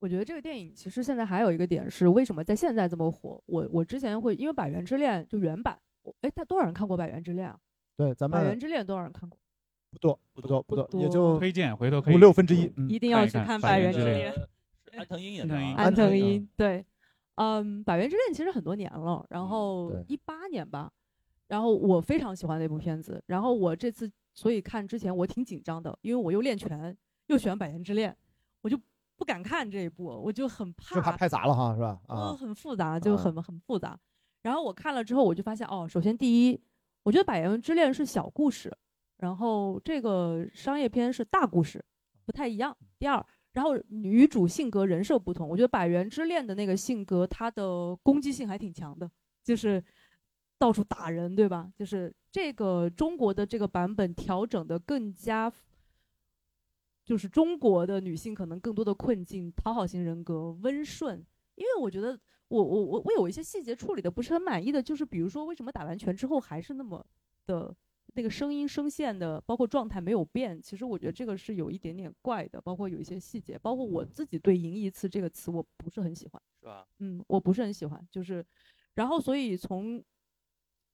[0.00, 3.40] 我觉得这个电影其实现在还有一个点是，为什么在现在这么火？
[3.46, 5.78] 我我之前会因为《百元之恋》就原版，
[6.22, 7.56] 哎，他多少人看过《百元之恋》啊？
[7.96, 9.38] 对，咱们《百元之恋》多少人看过？
[9.92, 12.72] 不多，不多，不多，也就推荐，回头可以五六分之一。
[12.76, 14.32] 嗯，一定要去看《百元之呃恋》。
[14.34, 14.48] 是
[14.96, 16.84] 安藤樱演的啊，安藤樱安藤藤樱樱对，
[17.36, 20.90] 嗯，《百元之恋》其实很多年了，然后对一八年吧。
[21.48, 28.10] 然后我非常喜欢那部片子，然后我这次所以看之前我挺紧张的，因为我又练拳，又喜欢《百元之恋》，
[28.62, 28.80] 我就
[29.16, 32.00] 不敢看这一部，我就很怕，就怕拍砸了哈，是吧？
[32.08, 33.98] 哦，啊，很复杂，就很很复杂。
[34.42, 36.58] 然后我看了之后，我就发现哦，首先第一，
[37.02, 38.74] 我觉得《百元之恋》是小故事，
[39.18, 41.84] 然后这个商业片是大故事，
[42.24, 42.74] 不太一样。
[42.98, 49.10] 第二，然后女主性格人设不同，我觉得《百元之恋》的那个性格，她的攻击性还挺强的，
[49.42, 49.82] 就是。
[50.58, 51.72] 到处打人，对吧？
[51.74, 55.52] 就是这个中国的这个版本调整的更加，
[57.04, 61.26] 就是中国的女性可能更多的困境，讨好型人格，温顺。
[61.56, 67.04] 因为我觉得我我我我有一些细节处理的不是很满意的，就是比如说为什么打完拳之后还是那么
[67.44, 67.74] 的
[68.12, 70.60] 那个声音声线的，包括状态没有变。
[70.60, 76.86] 其实我觉得这个是有一点点怪的，包括有一些细节，包括我自己对“赢一次”这个词我不是很喜欢，是吧？
[76.98, 78.44] 嗯，我不是很喜欢，就是，
[78.94, 80.02] 然后所以从。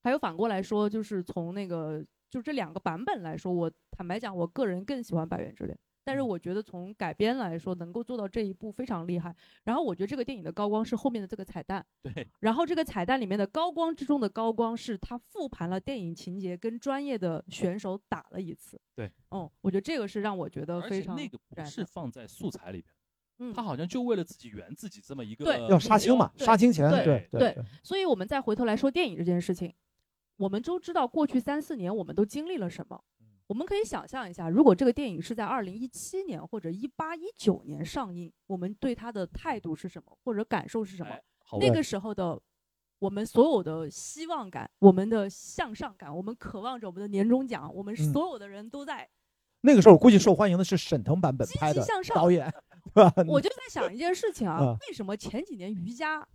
[0.00, 5.76] 还有反过来说，就是从那个就这两个版本来说，我坦白讲，我个人更喜欢《百元之恋》，
[6.08, 9.36] 但是我觉得从改编来说，能够做到这一步非常厉害。
[9.64, 12.26] 然后我觉得这个电影的高光是后面的这个彩蛋，对。
[12.40, 18.80] 然后这个彩蛋里面的高光之中的高光是他复盘了电影情节，跟专业的选手打了一次。
[18.94, 22.90] 对，嗯，我觉得这个是让我觉得非常那个不是放在素材里边。
[23.40, 27.64] 嗯，他好像就为了自己圆自己这么一个对要杀青嘛，杀青前，对对对。
[27.82, 29.74] 所以我们再回头来说电影这件事情。
[30.38, 33.04] 我们都知道过去三四年我们都经历了什么，
[33.48, 41.10] 我们可以想象一下，如果这个电影是在二零一七年或者一八一九年上映，我们对它的态度是什么，或者感受是什么？
[41.10, 41.22] 哎、
[41.58, 42.38] 那个时候的
[42.98, 49.02] 我们所有的希望感、我们的向上感、我们渴望着我们的年终奖，我们所有的人都在。
[49.02, 49.10] 嗯、
[49.62, 51.82] 那个时候我估计受欢迎的是沈腾版本拍的
[52.14, 52.52] 导演，
[52.92, 53.12] 对吧？
[53.26, 56.28] 我就在想一件事情啊，嗯、为什么前几年瑜伽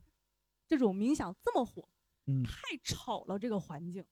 [0.68, 1.88] 这种冥想这么火？
[2.26, 4.04] 嗯，太吵了，这个环境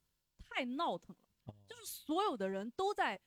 [0.47, 1.30] 太闹腾了，
[1.67, 3.19] 就是所有的人都在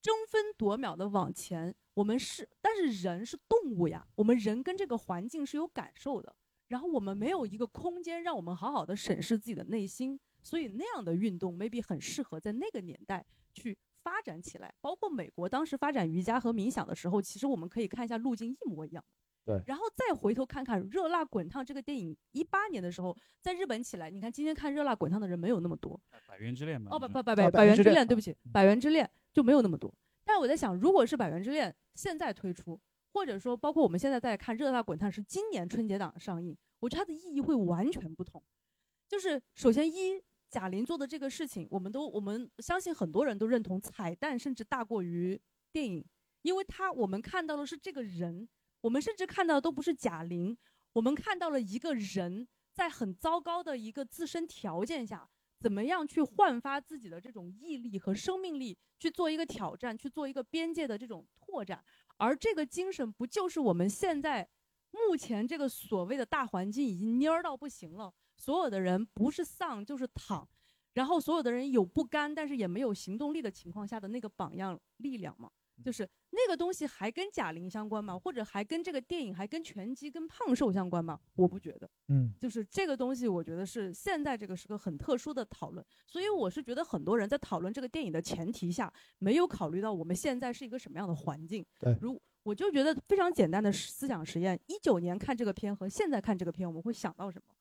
[0.00, 6.34] 争分夺秒的往前我们是，但是人是动物呀，我们人跟这个环境是有感受的，
[6.68, 14.74] 然后我们没有一个空间让我们好好的审视自己的内心，所以那样的运动 maybe 很适合在那个年代去发展起来。
[14.80, 19.04] 包括美国当时发展瑜伽和冥想的时候，其实我们可以看一下路径一模一样。
[19.44, 26.00] 对然后再回头看看《热辣滚烫》这个电影，一八年的时候在日本起来，你看今天看《热辣滚烫》的人没有那么多。
[26.26, 26.90] 百元之恋嘛。
[26.92, 29.94] 哦不不不不，啊百元之恋百元之恋，对不起，百元之恋就没有那么多。
[30.24, 32.80] 但我在想，如果是百元之恋现在推出，
[33.12, 38.42] 或者说包括我们现在在看《热辣滚烫》是今年春节档上映，我觉得它的意义会完全不同。
[39.06, 45.38] 就是首先一，贾玲做的这个事情，我们都我们相信很多人都认同，彩蛋甚至大过于
[45.70, 46.02] 电影，
[46.40, 48.48] 因为它我们看到的是这个人，
[48.84, 50.54] 我们甚至看到的都不是贾玲，
[50.92, 55.26] 我们看到了一个人在很糟糕的一个自身条件下，
[55.58, 61.82] 怎么样去焕发自己的这种毅力和生命力，去做一个挑战，去做一个边界的这种拓展。
[62.18, 64.46] 而这个精神，不就是我们现在
[64.90, 68.12] 目前这个所谓的大环境已经蔫儿到不行了？
[68.36, 70.46] 所有的人不是丧就是躺，
[70.92, 75.50] 然后所有的人有不甘，但是也没有行动力的情况下的那个榜样力量嘛？
[75.82, 78.18] 就是那个东西还跟贾玲相关吗？
[78.18, 81.18] 或者还跟这个电影、还跟拳击、跟胖瘦相关吗？
[81.34, 81.88] 我不觉得。
[82.08, 91.64] 嗯，就是这个东西，我觉得是现在这个是个很特殊的讨论，所以我是觉得很多人在讨论这个电影的前提下，没有考虑到我们现在是一个什么样的环境。
[91.80, 97.54] 对如我就觉得非常简单的思想实验，一九年看这个片和现在看这个片，我们会想到什么？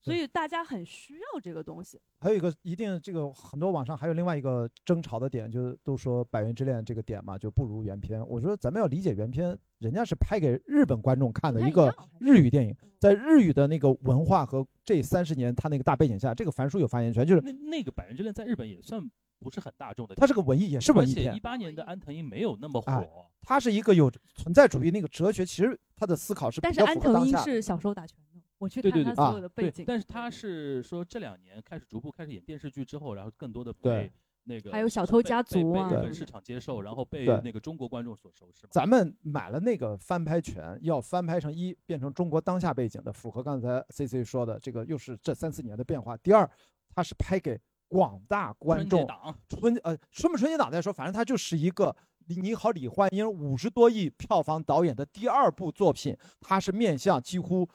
[0.00, 2.00] 所以大家很需要这个东西。
[2.20, 8.26] 还有一个一定这个很多网上还有另外一个争吵的点，就是都说《百元之恋》这个点嘛就不如原片。
[8.26, 19.02] 我说咱们要理解原片，人家是拍给日本观众看的一个日语电影，在日语的那个文化和这三十年他那个大背景下，这个樊叔有发言权，就是那那个《百元之恋》在日本也算
[19.38, 21.40] 不是很大众的，它是个文艺，也是文艺片而且一。
[21.40, 27.42] 八年的安藤樱没有那么哎火，它是一个有存在主义那个哲学，其实他的思考是但是安藤樱符合当下。
[27.42, 28.29] 是小时候打拳的，
[28.60, 34.12] 我去对对对看他所有的背景，，但是他是说这两年开始逐步开始演电视剧之后，然后更多的被
[34.44, 38.66] 那个还有小偷家族被啊被市场接受，然后被那个中国观众所熟知。
[38.70, 46.14] 咱们买了那个翻拍权，要翻拍成一变成中国当下背景的，符合刚才 C C 说的这个，又是这三四年的变化。
[46.18, 46.48] 第二，
[46.94, 51.96] 它是拍给广大观众，春节档春呃春不春节档再说，反正它就是一个
[52.26, 57.68] 你好李焕英五十多亿票房导演的第二部作品，它是面向几乎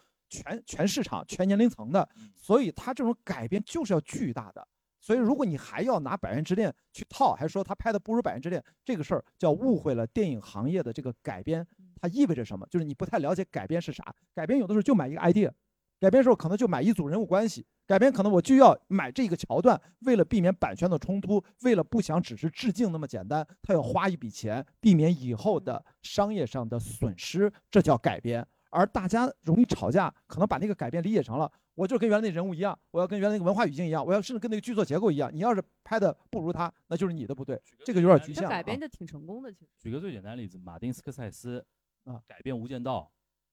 [0.44, 4.68] 全全市场、全年龄层的嗯，所以它这种改编就是要巨大的。
[5.00, 11.66] 所以如果你还要拿《百元之恋》去套，还说他拍的不如《百元之恋》，这个事儿叫误会了电影行业的这个改编，
[12.02, 12.66] 它意味着什么？
[12.72, 14.04] 就是你不太了解改编是啥。
[14.34, 15.52] 改编有的时候就买一个 idea，
[16.00, 28.44] 改编时候可能就买一组人物关系，改编可能我就要买这个桥段，为了避免版权的冲突，为了不想只是致敬那么简单，他要花一笔钱，避免以后的商业上的损失，这叫改编。
[28.76, 35.34] 而大家容易吵架，可能把那个改变理解成了，我就跟原来那人物一样，我要跟原来那个文化语境一样，我要甚至跟那个剧作结构一样。
[35.34, 39.72] 你要是拍的不如他，那就是你的不对，这个有点局限改编的挺成功的，其实。
[39.80, 41.66] 举个最简单的例子，马丁斯科塞斯
[42.04, 43.10] 啊改编《无间道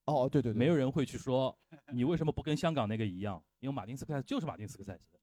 [0.07, 1.57] 哦，对对》，对，没有人会去说
[1.93, 5.17] 你为什么不跟香港那个一样，因为马丁斯科塞斯就是马丁斯科塞斯。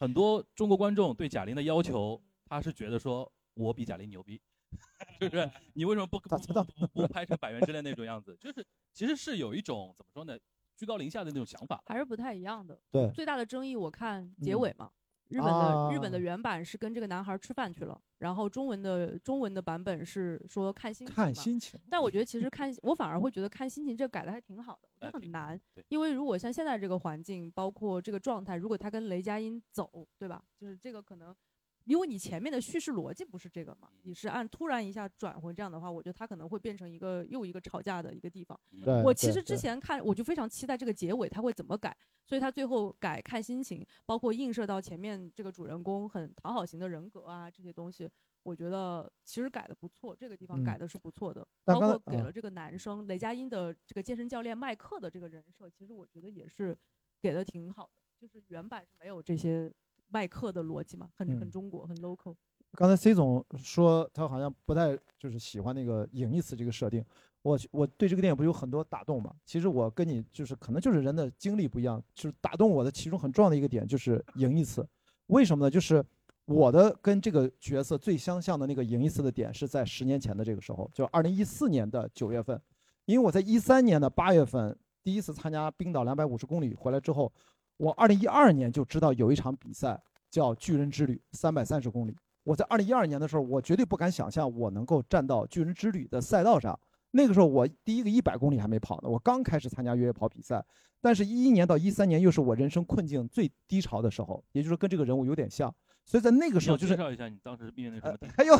[0.00, 4.40] 很多中国观众对贾玲的要求，他是觉得说我比贾玲牛逼，
[5.20, 5.50] 是不是？
[5.74, 8.36] 你为什么不 不不不不拍成《百元之恋》那种样子？
[8.40, 10.38] 就是其实是有一种怎么说呢，
[10.76, 11.82] 居高临下的那种想法。
[11.86, 12.78] 还是不太一样的。
[12.90, 14.90] 对最大的争议我看结嗯尾嘛，
[15.28, 21.80] 日本的、日本的啊原版是跟这个男孩吃饭去了，然后中文的中文的版本是说看心情看心情。
[21.88, 25.84] 但我觉得其实看，我反而会觉得看心情这改的还挺好的，我觉哎挺得很难对。
[25.88, 30.42] 因为如果像现在这个环境，包括这个状态，如果他跟雷佳音走，对吧？
[30.58, 31.34] 就是这个可能，
[31.84, 38.58] 因为你前面的叙事逻辑不是这个嘛，你是按突然一下转回这样的话，我觉得他可能会变成一个又一个吵架的一个地方。
[38.84, 48.08] 对，我其实之前看，我就非常期待这个结尾他会怎么改，所以他最后改看心情，包括映射到前面这个主人公很讨好型的人格啊这些东西，
[48.42, 50.64] 我觉得其实改的不错，这个地方嗯。
[50.64, 56.76] 改的是不错的，但包括给了这个男生雷佳音的这个健身教练麦克的这个人设，其实我觉得也是
[57.20, 59.72] 给的挺好的，就是原版是没有这些
[60.12, 62.34] 麦克的逻辑嘛，很很嗯中国，很 local。
[62.74, 67.04] 刚才 C 总说他好像不太就是喜欢那个影一词这个设定，
[67.42, 69.34] 我我对这个电影不是有很多打动嘛？
[69.44, 74.86] 其实我跟你就是可能就是人的经历不一样，就是打动我的其中很重要的一个点就是影一词，
[75.26, 75.70] 为什么呢？
[75.70, 76.02] 就是
[76.46, 82.58] 我的跟这个角色最相像的那个影一词的点是在十年前的这个时候，就二零一四年的九月份，
[83.04, 87.30] 因为我在一三年的八月份第一次参加冰岛两百五十公里回来之后，
[87.76, 90.00] 我二零一二年就知道有一场比赛
[90.30, 92.16] 叫巨人之旅三百三十公里。
[92.44, 96.78] 我在二零一二年的时候，我绝对不敢想象我能够站到巨人之旅的赛道上。
[97.12, 100.64] 那个时候我第一个一百公里还没跑呢，我刚开始参加越野跑比赛。
[101.04, 105.74] 但是，一一年到一三年又是我人生困境最低潮的时候，也就是跟这个人物有点像。
[106.04, 108.16] 所以在那个时候，就是介绍一下你当时面临什么？
[108.36, 108.56] 哎 呦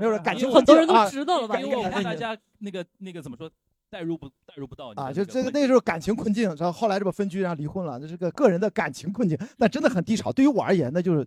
[0.00, 0.50] 没有感情？
[0.50, 1.60] 很多人都知道了吧？
[1.60, 3.48] 因为我怕大家那个那个怎么说，
[3.90, 5.12] 代入不代入不到啊？
[5.12, 10.32] 就这个那时候感情困境，然后后来这不分居，然后离婚了，这是个个人的感情困境，但真的很低潮。
[10.32, 11.26] 对于我而言，那就是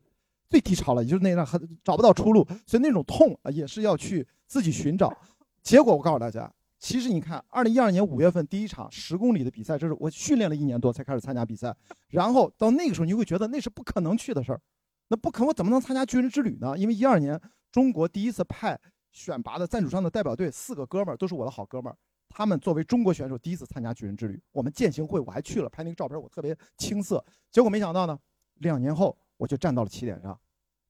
[0.49, 5.15] 最低潮了，也就是那样很找不到出路，所以那种痛啊，也是要去自己寻找。
[5.61, 6.51] 结果我告诉大家。
[6.81, 11.75] 其实你看，二零一二年五月份第一场十公里的比赛，这是我训练了一年多才开始参加比赛。
[12.07, 14.61] 然后到那个时候，你会觉得那是不可能去的事儿。
[15.09, 16.77] 那不可能，我怎么能参加军人之旅呢？
[16.77, 17.37] 因为一二年
[17.69, 18.79] 中国第一次派
[19.11, 21.97] 选拔的赞助商的代表队，四个哥们儿都是我的好哥们儿，
[22.29, 24.41] 他们作为中国选手第一次参加巨人之旅。
[24.51, 27.23] 我们践行会我还去了，拍那个照片我特别青涩。
[27.51, 28.17] 结果没想到呢，
[28.59, 30.39] 两年后我就站到了起点上。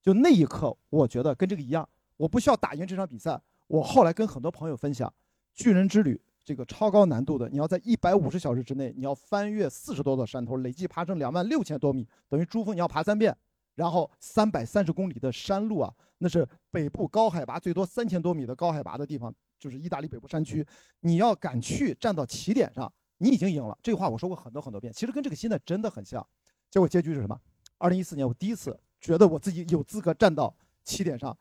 [0.02, 1.88] 就那一刻，我觉得跟这个一样，
[2.18, 3.42] 我不需要打赢这场比赛。
[3.68, 5.12] 我后来跟很多朋友分享。
[5.56, 13.36] 巨人之旅这个超高难度的，你要在一百五十小时之内，你要翻越四十多座山头，累计爬升两万六千多米，等于珠峰你要爬三遍，
[13.76, 20.66] 然后三百三十公里的山路啊，那是北部高海拔最多三千多米的高海拔的地方，就是意大利北部山区，
[21.02, 23.78] 你要敢去站到起点上，你已经赢了。
[23.84, 26.26] 这话我说过很多很多遍，其实跟这个心态真的很像。
[26.72, 27.40] 结果结局是什么？
[27.78, 31.38] 二零一四年我第一次觉得我自己有资格站到起点上。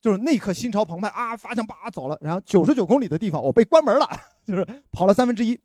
[0.00, 4.08] 就是那一刻心潮澎湃啊，发枪叭走了，然后九十九公里的地方我被关门了，
[4.44, 5.56] 就是跑了三分之一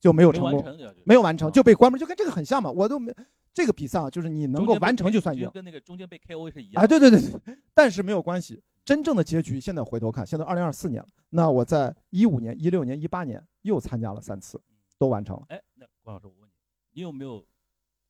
[0.00, 0.64] 就没有成功，
[1.04, 2.70] 没有完成就被关门，就跟这个很像嘛。
[2.70, 3.14] 我都没
[3.52, 6.82] 这个比赛啊，就是你能够完成就算赢，跟那个中间被 KO 是一样。
[6.82, 14.60] 哎，对对对对，但是没有关系，真正的结局现在回头看，现在二零二四年了，那我在一五年、一六年、一八年又参加了三次，
[14.98, 15.46] 都完成了。
[15.48, 16.54] 哎，那关老师，我问你，
[16.92, 17.46] 你有没有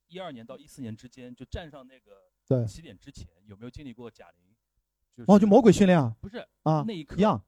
[0.07, 2.11] 一二年到一四年之间就站上那个
[2.47, 5.25] 对起点之前，有没有经历过贾玲？
[5.27, 6.15] 哦，就魔鬼训练啊？
[6.19, 7.39] 不是啊，那一刻一样，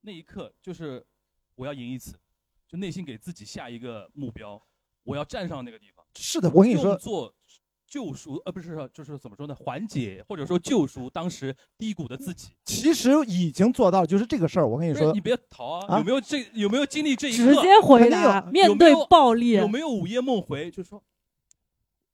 [0.00, 1.06] 那一刻就是
[1.54, 2.18] 我要赢一次，
[2.66, 4.60] 就内心给自己下一个目标，
[5.04, 6.04] 我要站上那个地方。
[6.16, 7.32] 是的，我跟你说，做
[7.92, 9.54] 救赎，呃，不是，就是怎么说呢？
[9.54, 12.48] 缓解或者说救赎当时低谷的自己。
[12.64, 14.66] 其实已经做到了，就是这个事儿。
[14.66, 15.98] 我跟你说，你别逃啊！
[15.98, 17.36] 有没有这有没有经历这一刻？
[17.36, 20.70] 直接回答，面对暴力，有没有午夜梦回？
[20.70, 21.02] 就是说，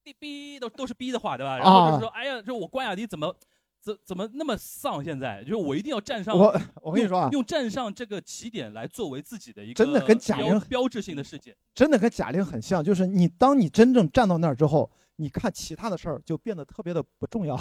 [0.02, 1.58] 逼逼都都是逼的话，对吧？
[1.58, 3.32] 然后就是说，哎呀，就我关雅迪怎么？
[3.80, 5.02] 怎怎么那么丧？
[5.02, 12.82] 现在就是我一定要站上我，我跟你说啊，用站上这个起点来作为自己的一个真的跟贾玲标志性的事件，真的跟贾玲很像。
[12.82, 17.58] 就是你当你真正站到那儿之后，你看其他的事儿就变得特别的不重要。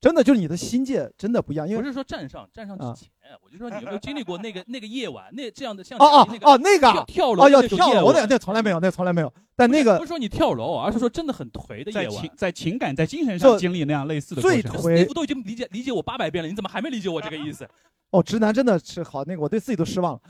[0.00, 3.08] 真的就是你的心界真的不一样，因为不是说站上站上之前，
[3.40, 9.32] 我就说你有没有经历过那个 那个夜晚，那这样的像哦哦哦那个跳楼哦要跳楼的那从来没有，那从来没有。
[9.54, 17.64] 但那个不是说你跳楼，而是说真的很颓的夜晚，在情感在精神上经历那样类似的最颓，我都已经理解理解我八百遍了，你怎么还没理解我这个意思？
[18.10, 20.20] 哦，直男真的是好那个，我对自己都失望了。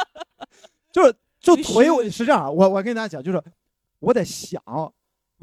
[0.90, 3.42] 就是就颓，我是这样，我我跟大家讲，就是
[3.98, 4.62] 我在想。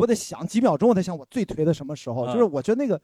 [0.02, 2.26] 我得想几秒钟，我在想我最颓的什么时候？
[2.26, 3.00] 就是我觉得那个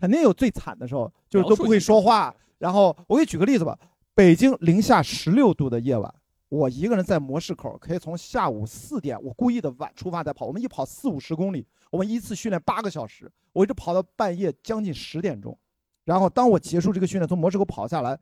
[0.00, 2.32] 肯定有最惨的时候，就是都不会说话。
[2.58, 3.76] 然后我给你举个例子吧，
[4.14, 6.14] 北京零下十六度的夜晚，
[6.48, 10.46] 我一个人在模式口，可以从下午四点，我故意的晚出发再跑。
[10.46, 15.58] 我们一跑四五十公里，我们一次训练八个小时，我一直跑到半夜将近十点钟。
[16.04, 18.16] 然后当我结束这个训练，从模式口跑下来，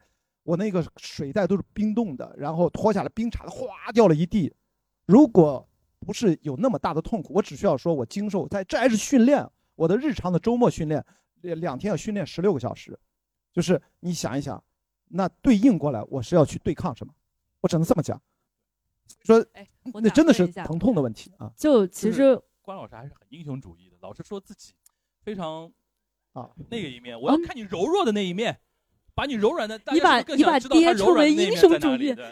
[0.45, 4.51] 我那个水袋都是冰冻的，然后脱下来冰碴子哗掉了一地。
[5.07, 5.69] 如果
[6.05, 9.45] 不是有那么大的痛苦，我只需要说，我经受在这还是训练，
[9.75, 11.05] 我的日常的周末训练，
[11.41, 12.99] 两天要训练十六个小时，
[13.53, 14.63] 就是你想一想，
[15.09, 17.13] 那对应过来我是要去对抗什么？
[17.61, 18.21] 我只能这么讲，
[19.23, 21.51] 说，哎，那真的是疼痛的问题啊。
[21.57, 24.75] 就其实关老师还是很英雄主义的，老是说自己
[25.23, 25.73] 非常
[26.33, 28.61] 啊那个一面，我要看你柔弱的那一面，
[29.15, 32.15] 把你柔软的，你把你把爹称为英雄主义。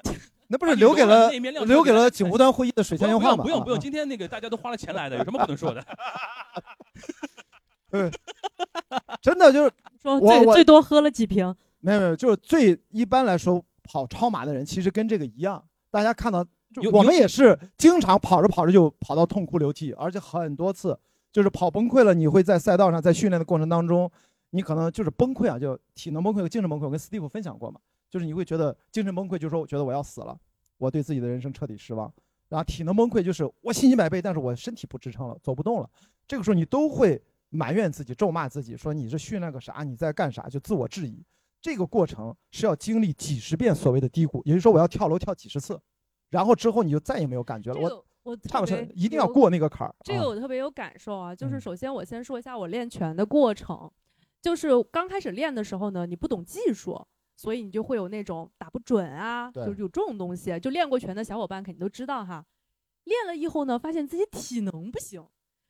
[0.52, 1.30] 那不是留给了
[1.64, 3.42] 留给了景湖端会议的水下烟花吗？
[3.42, 5.82] 不用不用，今天那个大家都花了钱来的，有什么不能说的？
[7.90, 8.10] 对，
[9.22, 9.72] 真的就是
[10.02, 11.56] 说最最多喝了几瓶。
[11.80, 15.64] 没有没有，就是最一般来说跑超马的人，其实跟这个一样。
[15.90, 16.44] 大家看到，
[16.92, 20.98] 我们也是经常跑着跑着就跑到痛哭流涕，而且很多次
[21.32, 22.12] 就是跑崩溃了。
[22.12, 24.10] 你会在赛道上，在训练的过程当中，
[24.50, 26.84] 你可能就是崩溃啊，就体能崩溃和精神崩溃。
[26.84, 27.80] 我跟 Steve 分享过嘛。
[28.12, 30.38] 就是你会觉得精神崩溃，就是说我觉得我要死了，
[30.76, 32.12] 我对自己的人生彻底失望。
[32.50, 35.88] 然后体能崩溃就是我信心百倍，但是我身体不支撑了，走不动了。
[36.28, 39.82] 这个时候你都会埋怨自己，咒骂自己，说你这训练个啥？
[39.82, 40.46] 你在干啥？
[40.46, 41.24] 就自我质疑。
[41.62, 45.80] 这个过程是要经历几十遍所谓的低谷，也就是说我要跳楼跳几十次，
[46.28, 47.80] 然后之后你就再也没有感觉了。
[47.80, 49.94] 我我差不多一定要过那个坎儿。
[50.04, 53.90] 这个我特别有感受啊，就是首先我先说一下我练拳的过程。
[54.42, 57.00] 就是刚开始练的时候呢，你不懂技术，
[57.34, 60.58] 所以你就会有那种打不准啊，就是有这种东西。
[60.60, 62.44] 就练过拳的小伙伴肯定都知道哈。
[63.04, 65.26] 练了以后呢，发现自己体能不行，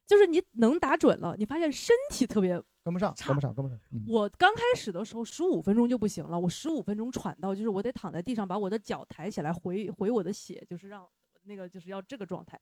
[0.07, 3.79] 就是你能打准了，你发现身体特别跟不上，跟不上，跟不上。
[3.91, 11.09] 嗯我刚开始的时候十五分钟就不行了，我十五分钟喘到就是我得躺在地上把我的脚抬起来回回我的血，就是让
[11.45, 12.61] 那个就是要这个状态，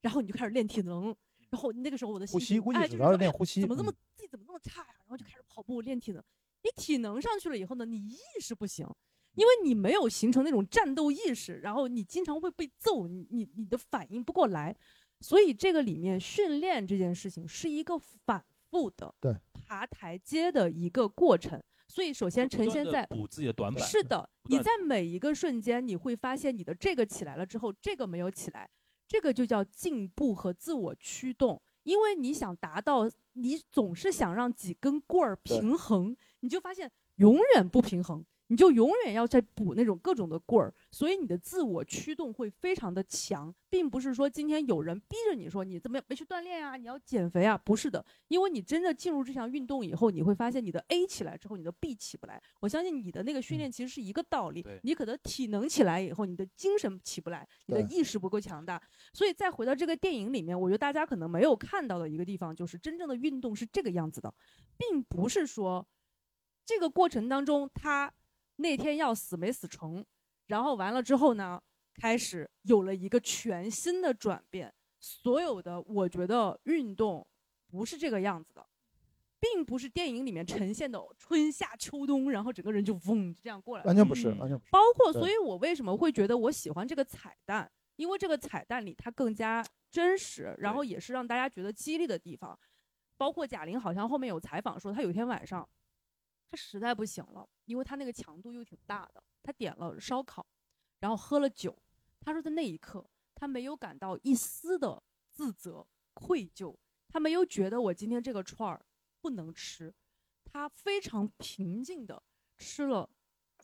[0.00, 1.14] 然后你就开始练体能，
[1.50, 3.60] 然后那个时候我的呼吸，估计主要是练呼吸。
[3.60, 4.94] 怎么这么嗯自己怎么这么差呀？
[4.98, 6.20] 然后就开始跑步练体能。
[6.62, 8.86] 你体能上去了以后呢，你意识不行，
[9.34, 14.76] 因为你没有形成那种战斗意识，然后你经常会被揍，你你你的反应不过来，
[15.20, 21.62] 所以这个里面训练这件事情是一个反复的对爬台阶的一个过程。
[21.90, 23.82] 所以首先呈现在补自己的短板。
[23.82, 28.68] 是的，你在每一个瞬间，你会发现你的这个起来了之后，这个没有起来，
[29.06, 31.62] 这个就叫进步和自我驱动。
[31.84, 52.40] 因为你想达到，你总是想让几根棍儿平衡，你就发现永远不平衡，你就永远要在补那种各种的棍儿，所以你的自我驱动会非常的强，并不是说今天有人逼着你说你怎么样没去锻炼啊，你要减肥啊，不是的，因为你真的进入这项运动以后，你会发现你的 A 起来之后，你的 B 起不来。
[52.60, 58.80] 我相信你的那个训练其实是一个道理，你可能体能起来以后，你的精神起不来，你的意识不够强大。
[59.12, 64.32] 所以再回到这个电影里面，我觉得大家可能没有看到的一个地方，就是真正的运动是这个样子的，
[64.78, 65.86] 并不是说
[66.68, 68.12] 这个过程当中他
[68.56, 70.04] 那天要死没死成，
[70.48, 71.58] 然后完了之后呢，
[71.94, 74.74] 开始有了一个全新的转变。
[75.00, 77.26] 所有的我觉得运动
[77.70, 78.66] 不是这个样子的，
[79.40, 83.86] 并不是电影里面呈现的春夏秋冬，然后整个人就嗡这样过来了。
[83.86, 84.70] 完全不是，嗯完全不是。
[84.70, 92.58] 包括，所以我为什么会觉得我喜欢这个彩蛋，因为这个彩蛋里它更加真实，然后也是让大家觉得激励的地方。
[93.16, 95.66] 包括贾玲好像后面有采访说，她有一天晚上，
[96.50, 100.46] 他实在不行了，因为他那个强度又挺大的，他点了烧烤，
[101.00, 101.76] 然后喝了酒。
[102.20, 106.76] 他说在那一刻，他没有感到一丝的自责、愧疚，
[107.08, 108.84] 他没有觉得我今天这个串儿
[109.20, 109.94] 不能吃，
[110.44, 112.22] 他非常平静的
[112.56, 113.08] 吃了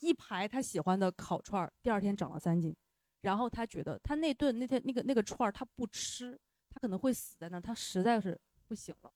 [0.01, 2.74] 一排他喜欢的烤串儿，第二天长了三斤，
[3.22, 9.12] 然后他觉得他那顿那天那个那个串儿他不吃，他可能会死在那儿，他实在是不行了。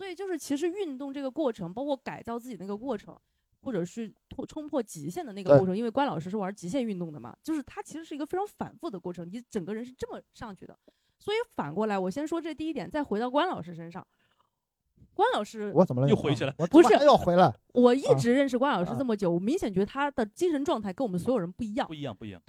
[0.00, 3.14] 所以就是其实运动这个过程，包括改造自己那个过程，
[3.60, 10.74] 或者是突冲破极限的那个过程，因为关老师是玩极限运动的嘛，就是它其实是一个非常反复的过程，你整个人是这么上去的。
[11.18, 14.06] 所以反过来，我先说这第一点，再回到关老师身上。
[15.12, 16.08] 关老师，我怎么了？
[16.08, 17.54] 又回去了我不是怎么还要回来。
[17.74, 21.92] 我一啊直认识关老师啊这么久，我明显觉得他的精神状态跟我们所有人不一样不。
[21.92, 22.40] 一样，不一样。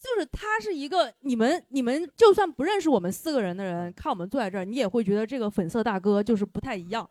[0.00, 7.08] 就是他是一个你们你们就算不认识我们四个人的人，看我们坐在这儿，你也会觉得这个粉色大哥就是不太一样。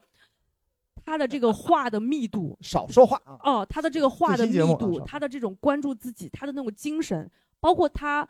[1.06, 3.40] 他的这个话的密度， 少说话啊！
[3.44, 7.30] 哦，他的这个话的密度，他的这种关注自己，他的那种精神，
[7.60, 8.28] 包括他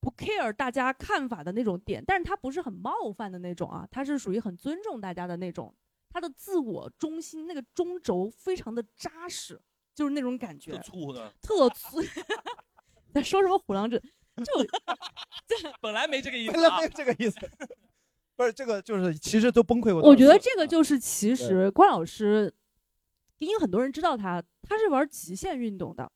[0.00, 5.74] 不 care 大家看法的那种点，但是他不是很冒犯的那种啊，他是属于很尊重大家的那种，
[6.08, 9.60] 他的自我中心那个中轴非常的扎实，
[9.94, 11.98] 就是那种感觉特，粗的，特粗。
[13.12, 13.98] 在说什么虎狼之？
[14.36, 14.64] 就
[15.46, 16.88] 这本来没这个意思啊原来没。
[16.88, 17.38] 这个意思，
[18.36, 20.00] 不是这个，就是其实都崩溃过。
[20.02, 22.52] 我觉得这个就是其实关老师，
[23.38, 26.10] 因为很多人知道他，他是玩极限运动的，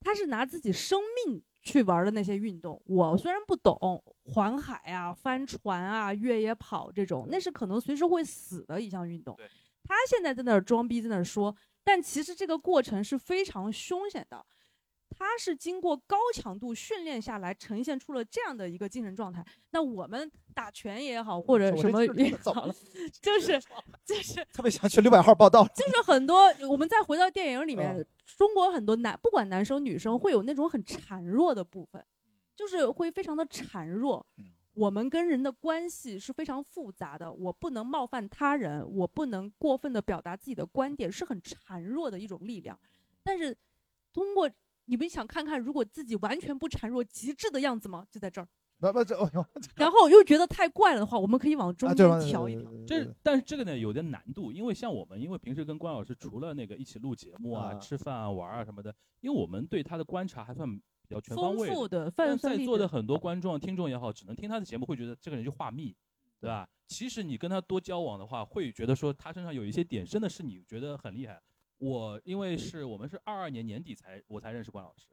[0.00, 2.80] 他是拿自己生命去玩的那些运动。
[2.86, 9.46] 我虽然不懂环海啊、帆船啊、越野跑这种，那是可能随时会死的一项运动对。
[9.84, 14.46] 他现在在那儿装逼，在那儿说，但其实这个过程是非常凶险的。
[15.18, 19.44] 他是经过高强度训练下来，呈现出了这样的一个精神状态。
[19.70, 23.60] 那我们打拳也好，或者什么就是
[24.04, 25.66] 就是特别想去六百号报道。
[25.68, 28.06] 就是很多，我们再回到电影里面，嗯
[28.36, 32.04] 中国很多男不管男生女生会有那种很孱弱的部分，
[32.54, 34.44] 就是会非常的孱弱嗯。
[34.74, 42.78] 我们跟人的关系是非常复杂的，我不能冒犯他人，我不能过分的表达自己的观点，是很孱弱的一种力量。
[43.22, 43.56] 但是
[44.12, 44.50] 通过
[44.86, 48.06] 你们想看看，如果自己完全不孱弱、极致的样子吗？
[48.10, 48.48] 就在这儿。
[48.78, 52.06] 那不， 这哦哟，然后又觉得太怪了的话，我们可以往中啊，间？
[52.28, 52.70] 调一调。
[52.86, 60.68] 这但是这个呢有点难度，因为像我们，因为平时跟关老师除了那个一起录节目啊、啊吃饭啊、玩啊什么的，因为我们对他的观察还算
[61.08, 61.74] 比较全方丰位的。
[61.74, 65.96] 富的、但在座的很多观众、听众也好，只能听他的节目，会觉得这个人就话密，
[66.38, 66.68] 对吧？
[66.86, 71.40] 其实你跟他多交往的话，会觉得说他身上有一些点，真的是你觉得很厉害。
[71.78, 75.06] 我因为是我们是二二年年底才我才认识关老师，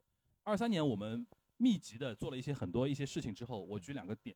[0.43, 1.25] 二三年我们
[1.57, 4.35] 密集的做了一些很多一些事情之后，我举两个点，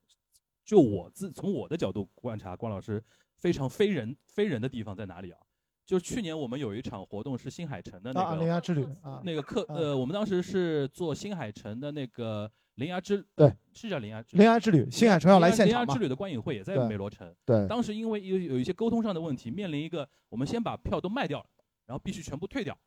[0.65, 3.03] 就我自从我的角度观察关老师
[3.35, 5.39] 非常非人非人的地方在哪里啊？
[5.85, 15.99] 就是去年我们有一场活动是新海诚的那啊，个铃芽之旅啊，那个课，呃，我们当时是做新海诚的那个铃芽之，对，是叫铃芽之铃芽之旅，新海诚要来现场嘛铃芽之？
[16.03, 17.33] 旅的观影会也在美罗城。
[17.45, 21.45] 对，当时因为有有一些沟通上的问题，面临一个我们先把票都卖掉了，
[21.87, 22.77] 然后必须全部退掉，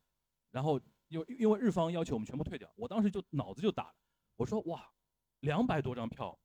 [0.51, 0.79] 然后
[1.09, 3.93] 因因为日方要求我们全部退掉，我当时就脑子就打了，
[4.37, 4.87] 我说哇，
[5.41, 6.37] 两百多张票，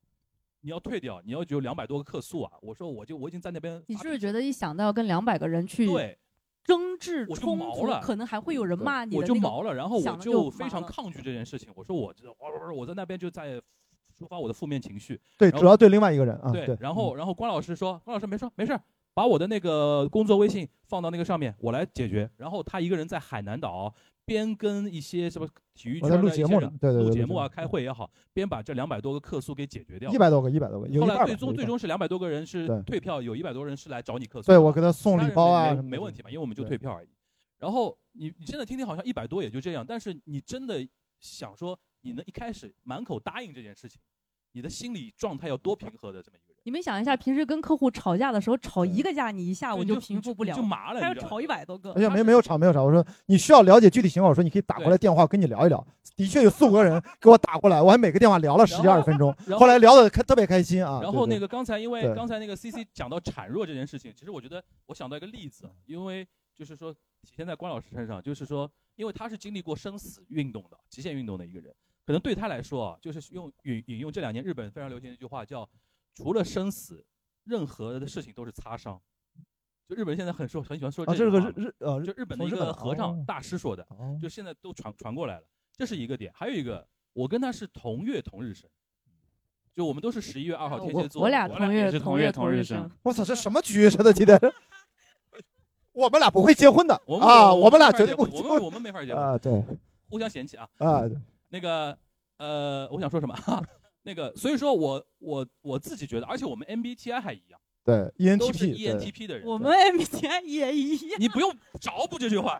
[0.61, 6.17] 你要退掉，你要有两百多个客诉啊，我说我就我已经在那边你是不是觉得一想到要跟两百个人去对，
[6.63, 13.61] 争执我就冲突，毛了可能还会有人骂你我就毛了，然后我就就非常抗拒这件事情，我说我这我我在那边就在
[14.17, 18.83] 抒发我的负面情绪，对，主要对另外一个人啊，对，对，然后然后关老师说，关老师没说没事儿，
[19.17, 22.29] 把我的那个工作微信放到那个上面，我来解决。
[22.37, 23.91] 然后他一个人在海南岛，
[24.25, 30.19] 边跟一些什么体育圈的一些节目呢人对对对录录节目啊、开会也好，边把这两百多个客诉给解决掉一。
[30.19, 34.45] 百多个，一百多个，有后来最终最终是两百多个人是退票，有一百多人是来找你客诉。
[34.45, 37.09] 对我给他送礼包啊没问题嘛，因为我们就退票而已。
[37.57, 40.87] 然后你你现在听听好像一百多也就这样，但是你真的
[41.19, 43.99] 想说你能一开始满口答应这件事情，
[44.51, 46.46] 你的心理状态要多平和的这么一。
[46.67, 52.01] 你们想一下，平时跟客户吵架的时候，吵一个架，你一下午就平复不了就，麻了，还要吵一百多个哎。
[52.01, 55.81] 呀，没没有吵没有吵，我说你需要了解具体情况，我说你可以打过来电话跟你聊一聊。
[56.17, 60.99] 的确有四五个人 给我打过来，我还每个电话聊了十几二十分钟，后后来聊的特别开心啊。
[61.01, 71.73] 然后那个刚才因为刚才那个 C C 讲到孱弱这件事情，其实我觉得我想到一个例子，因为就是说体现在关老师身上，就是说，因为他是经历过生死运动的极限运动的一个人，
[72.05, 75.65] 可能对他来说啊，就是用引引用这两年日本非常流行的一句话叫
[76.23, 77.05] “除了生死，
[77.43, 78.99] 任何的事情都是擦伤”。
[79.87, 85.45] 就日本人现在很说很喜欢说啊，这是个日日呃，就日本的一个和尚哦大师说的，哦就现在都传传过来了，
[85.77, 86.29] 这是一个点。
[86.35, 88.69] 还有一个，我跟他是同月同日生，
[89.73, 94.37] 就我们都是十一月二号天蝎座，我俩我俩同月也是同日同日生生，我操，这什么局真的今天？
[95.93, 99.63] 我们俩不会结婚的我们啊，我们俩绝对不结婚婚我们我们没法结婚，啊，对
[100.09, 100.67] 互相嫌弃啊。
[100.79, 101.03] 啊，
[101.47, 101.97] 那个
[102.37, 103.33] 呃，我想说什么？
[104.07, 111.19] 那个，所以说我我我自己觉得，而且我们 MBTI 还一样，对都是 ENTP，的人，我们 MBTI 也一样。
[111.19, 111.51] 你不用
[111.81, 112.57] 着补这句话，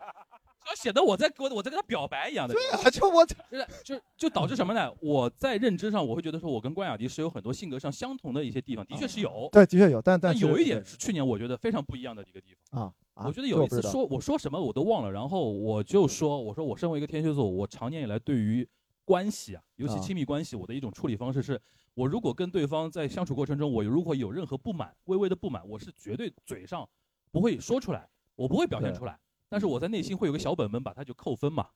[0.68, 2.54] 要显得我在跟我我在跟他表白一样的。
[2.54, 4.92] 对啊，就我就是就就导致什么呢？
[5.02, 9.48] 我在认知上，我会觉得说我跟关雅迪是有很多性格上相同的一些地方，的确是有。
[9.54, 12.84] 对的确有，但但但有一点是去年我觉得非常不一样的一个地方。
[12.84, 18.68] 啊，啊我觉得有一次说我说什么我都忘了，然后我就说我说我身为一个天蝎座，我常年以来对于
[19.08, 21.60] 关系啊，尤其啊亲密关系，我的一种处理方式是，
[21.94, 26.88] 我如果跟对方在相处过程中，我如果有任何不满，微微的不满，我是绝对嘴上
[27.32, 31.70] 不会说出来，我不会表现出来，但是我在内心会有个小本本，把它就扣分嘛。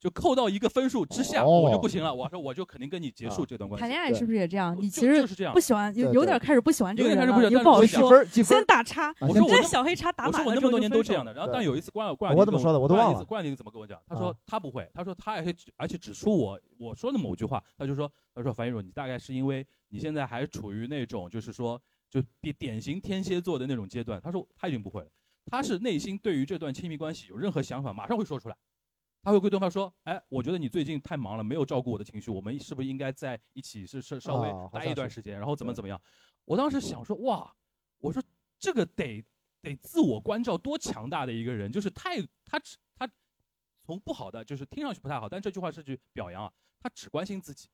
[0.00, 2.12] 就扣到一个分数之下，哦我就不行了。
[2.12, 3.80] 我说我就肯定跟你结束啊这段关系。
[3.82, 4.74] 谈恋爱是不是也这样？
[4.80, 5.60] 你其实就是这样不。
[5.60, 9.10] 喜欢，有有点开始不喜欢这有个人了，点开始不喜欢但也不好是几说，分几分先打叉。
[9.10, 14.00] 啊我说我那这小黑叉打我说满了之我那么多年都这样的，然后但有一次关关我怎么说的我都忘了关关雅迪怎么跟我讲？
[14.06, 21.78] 他说啊他不会，他说他而且而且指出我我说的某句话，他就说他说樊一茹，你大概是因为你现在还处于那种就是说
[22.08, 24.18] 就比典型天蝎座的那种阶段。
[24.18, 25.08] 他说他已经不会了，
[25.46, 28.56] 他是内心对于这段亲密关系有任何想法，马上会说出来。
[29.22, 36.00] 他会跟对方说：“哎，我觉得你最近太忙了，没有照顾我的情绪，我们是不是应该在一起是是稍微待一段时间，然后怎么怎么样？”
[36.46, 37.54] 我当时想说：“哇，
[37.98, 38.22] 我说
[38.58, 39.24] 这个得
[39.60, 43.08] 得自我关照多强大的一个人，就是太他只他
[43.84, 47.68] 从不好的就是听上去不太好，但这句话是句表扬啊，他只关心自己。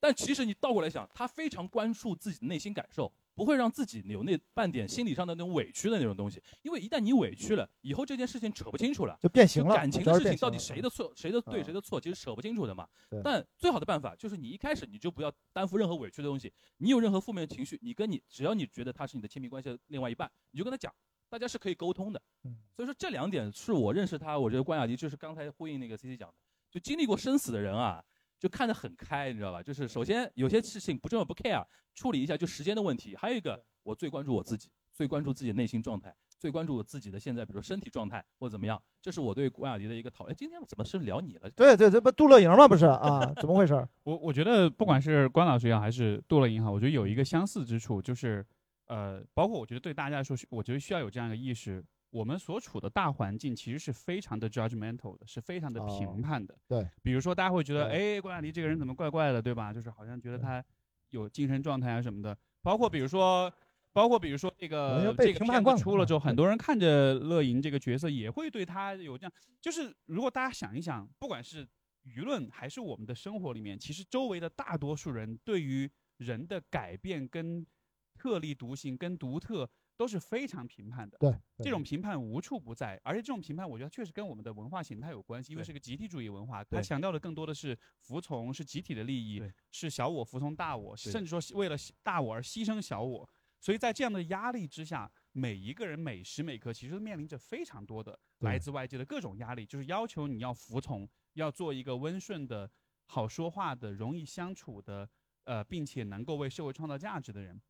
[0.00, 9.16] 但其实你倒过来想，他非常关注自己的内心感受，不会让自己有那半点心理上的那种委屈的那种东西，因为一旦你委屈了，以后这件事情扯不清楚了。
[9.22, 12.88] 就变形了，感情的事情到底谁的错，谁的对，啊谁的错，其实扯不清楚的嘛。
[13.22, 20.92] 但最好的办法就是你一开始你就不要担负任何委屈的东西，你有任何负面的情绪，你跟你只要你觉得他是你的亲密关系的另外一半，你就跟他讲，
[21.28, 22.56] 大家是可以沟通的嗯。
[22.74, 26.34] 所以说这两点是我认识他，我觉得关雅迪就是刚才呼应那个 C C 讲的，
[26.68, 28.04] 就经历过生死的人啊，
[28.38, 29.62] 就看得很开，你知道吧？
[29.62, 31.64] 就是首先有些事情不重要不 care，
[31.94, 33.16] 处理一下就时间的问题。
[33.16, 38.80] 还有一个，我最关注我自己，最关注自己的内心状态，最关注我自己的现在，比如说身体状态或者怎么样。
[39.00, 40.32] 这是我对关雅迪的一个讨论。
[40.32, 41.50] 哎今天怎么是聊你了？
[41.50, 42.68] 对对，这不杜乐莹吗？
[42.68, 43.32] 不是啊？
[43.40, 43.74] 怎么回事？
[44.04, 48.44] 我我觉得不管是关老师也好，还是杜乐莹也好，我觉得有一个相似之处，就是
[48.86, 56.56] 呃，包括我觉得对大家来说，我觉得需要有这样一个意识，我们所处的大环境其实是非常的 judgmental 的，是非常的哦评判的。
[56.66, 59.72] 对，比如说大家会觉得，哎，关亚迪这个人怎么怪怪的，对吧？
[59.72, 60.64] 就是好像觉得对他
[61.10, 62.36] 有精神状态啊什么的。
[62.62, 63.52] 包括比如说，
[63.92, 71.66] 包括比如说这个这个片子出了之后，嗯很多人看着乐莹这个角色也会对他有这样，就是如果大家想一想，不管是
[72.04, 77.66] 舆论还是我们的生活里面，其实周围的大多数人对于人的改变跟
[78.14, 79.68] 特立独行、跟独特，
[79.98, 81.18] 都是非常评判的。
[81.18, 89.42] 对，这种评判无处不在，而且这种评判，我觉得确实跟我们的文化形态有关系，因为是个集体主义文化，它强调的更多的是服从，是集体的利益，
[89.72, 93.28] 是小我服从大我，甚至说为了大我而牺牲小我。
[93.60, 102.70] 所以在这样的压力之下，每一个人每时每刻其实都面临着非常多的来自外界的各种压力，就是要求你要服从，要做一个温顺的、
[103.06, 105.10] 好说话的、容易相处的，
[105.42, 107.60] 呃，并且能够为社会创造价值的人。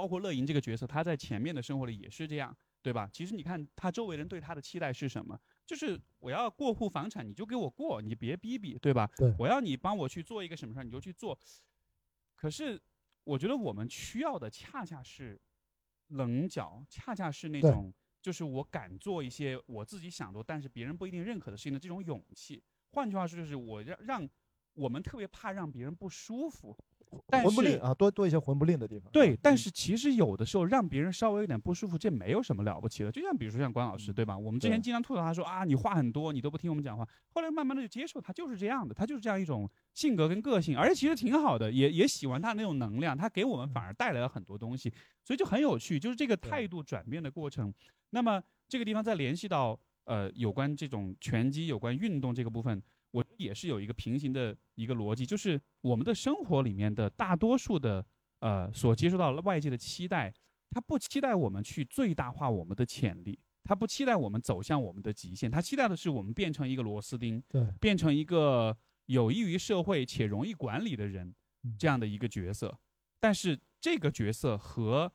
[0.00, 3.06] 包括乐莹这个角色，她在前面的生活里也是这样，对吧？
[3.12, 5.38] 其实你看她周围人对她的期待是什么？
[5.66, 9.10] 就是我要过户房产，你就给我过，你别逼逼，对吧？
[9.18, 11.38] 对我要你帮我去做一个什么事儿，你就去做。
[12.34, 12.80] 可是
[13.24, 15.38] 我觉得我们需要的恰恰是
[16.06, 17.92] 棱角，恰恰是那种
[18.22, 22.64] 就是我敢做一些我自己想做，但是别人不一定认可的事情的这种勇气。
[22.92, 24.30] 换句话说，就是我让让
[24.72, 26.74] 我们特别怕让别人不舒服，
[27.42, 29.10] 魂不吝啊，多多一些魂不吝的地方。
[29.10, 33.10] 对，但嗯是其实有的时候让别人稍微有点不舒服，这没有什么了不起的。
[33.10, 34.38] 就像比如说像关老师，对吧？
[34.38, 37.06] 我们之前经常吐槽他说啊，你话很多，你都不听我们讲话。
[37.30, 44.92] 后来慢慢的就接受他就是这样的，他就是这样一种性格跟个性，而且其实挺好的，也也喜欢他那种能量，他给我们反而带来了很多东西，
[45.24, 47.72] 所以就很有趣，就是这个态度转变的过程。
[48.10, 52.82] 那么这个地方再联系到呃有关这种拳击、有关运动这个部分。
[53.40, 58.04] 我也是有一个平行的一个逻辑，就是我们的生活里面的大多数的
[58.40, 60.30] 呃所接受到的外界的期待，
[60.70, 68.76] 他不期待我们去最大化我们的潜力，他不期待我们走向我们的极限，他期待的是我们变成一个螺丝钉，对，变成一个
[69.06, 72.78] 有益于社会且容易管理的人嗯，这样的一个角色。
[73.18, 75.10] 但是这个角色和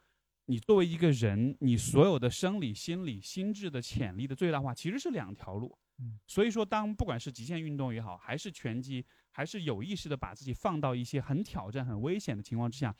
[0.47, 5.78] 你作为一个人，你所有的生理、心理、心智的潜力的最大化，其实是两条路。
[6.00, 6.20] 嗯。
[6.28, 12.96] 所以说，当不管是极限运动也好，还是拳击，还是有意识的把自己放到一些很挑战、很危险的情况之下，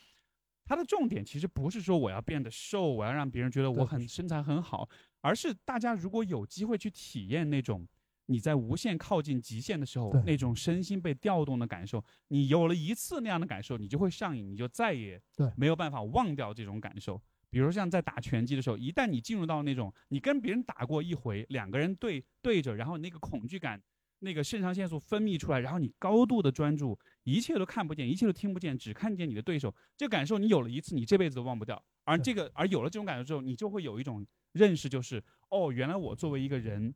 [0.66, 4.08] 它的重点其实不是说我要变得瘦，我要让别人觉得我很。
[4.08, 4.90] 身材很好，
[5.22, 7.88] 而是大家如果有机会去体验那种
[8.28, 15.22] 你在无限靠近极限的时候那种身心被调动的感受，你有了一次那样的感受，你就会上瘾，你就再也
[15.56, 17.22] 没有办法忘掉这种感受。
[17.50, 23.82] 比如像在打拳击的时候，一旦你进入到那种你跟别人打过一回，两个人对对着，然后那个恐惧感、
[24.20, 31.82] 那个肾上腺素分泌出来，然后你高度的专注，一切都看不见，一切都听不见，只看见你的对手，这感受你有了一次，你这辈子都忘不掉。
[32.04, 36.94] 而这个而有了这种感受之后，你就会有一种认识，就是哦，原来我作为一个人，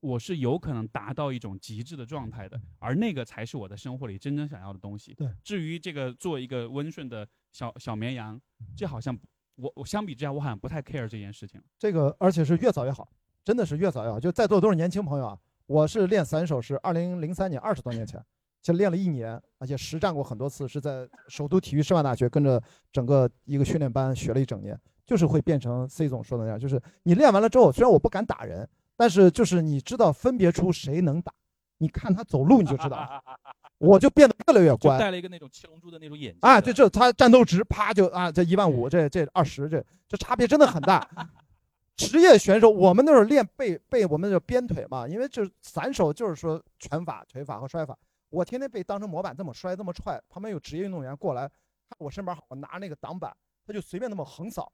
[0.00, 5.14] 我是有可能达到一种极致的状态的，而那个才是我的生活里真正想要的东西。
[5.14, 8.40] 对，至于这个做一个温顺的小小绵羊，
[8.76, 9.18] 这好像
[9.56, 11.60] 我我相比之下，我好像不太 care 这件事情。
[11.78, 13.08] 这个而且是越早越好，
[13.44, 14.20] 真的是越早越好。
[14.20, 18.22] 就在座都是年轻朋友啊，我是练散手是二零零三年，二十多年前，
[18.62, 31.32] 其实练了一年，而且实战过很多次，是在首都体育师范大学跟着整个一个训练班学了一整年，就是会变成 C 总说的那样，就是你练完了之后，虽然我不敢打人，但是就是你知道分别出谁能打，
[31.78, 33.22] 你看他走路你就知道了，
[33.78, 34.98] 我就变得越来越乖。
[34.98, 36.38] 戴了一个那种七龙珠的那种眼镜。
[36.40, 41.06] 啊，对，这他战斗值啪就啊，这一万五，这这二十，这这差别真的很大。
[41.96, 47.96] 职业选手，我们那会儿练背背我们的鞭腿嘛，因为就是散手就是说拳法、腿法和摔法，
[48.28, 51.48] 我天天被当成模板这么摔这么踹，旁边有职业运动员过来，
[51.88, 53.34] 看我身板好，我拿那个挡板，
[53.66, 54.70] 他就随便那么横扫，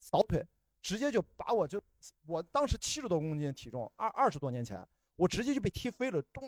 [0.00, 0.44] 扫腿，
[0.82, 1.80] 直接就把我就，
[2.26, 4.84] 我当时七十多公斤体重，二二十多年前，
[5.16, 6.42] 我直接就被踢飞了，咚，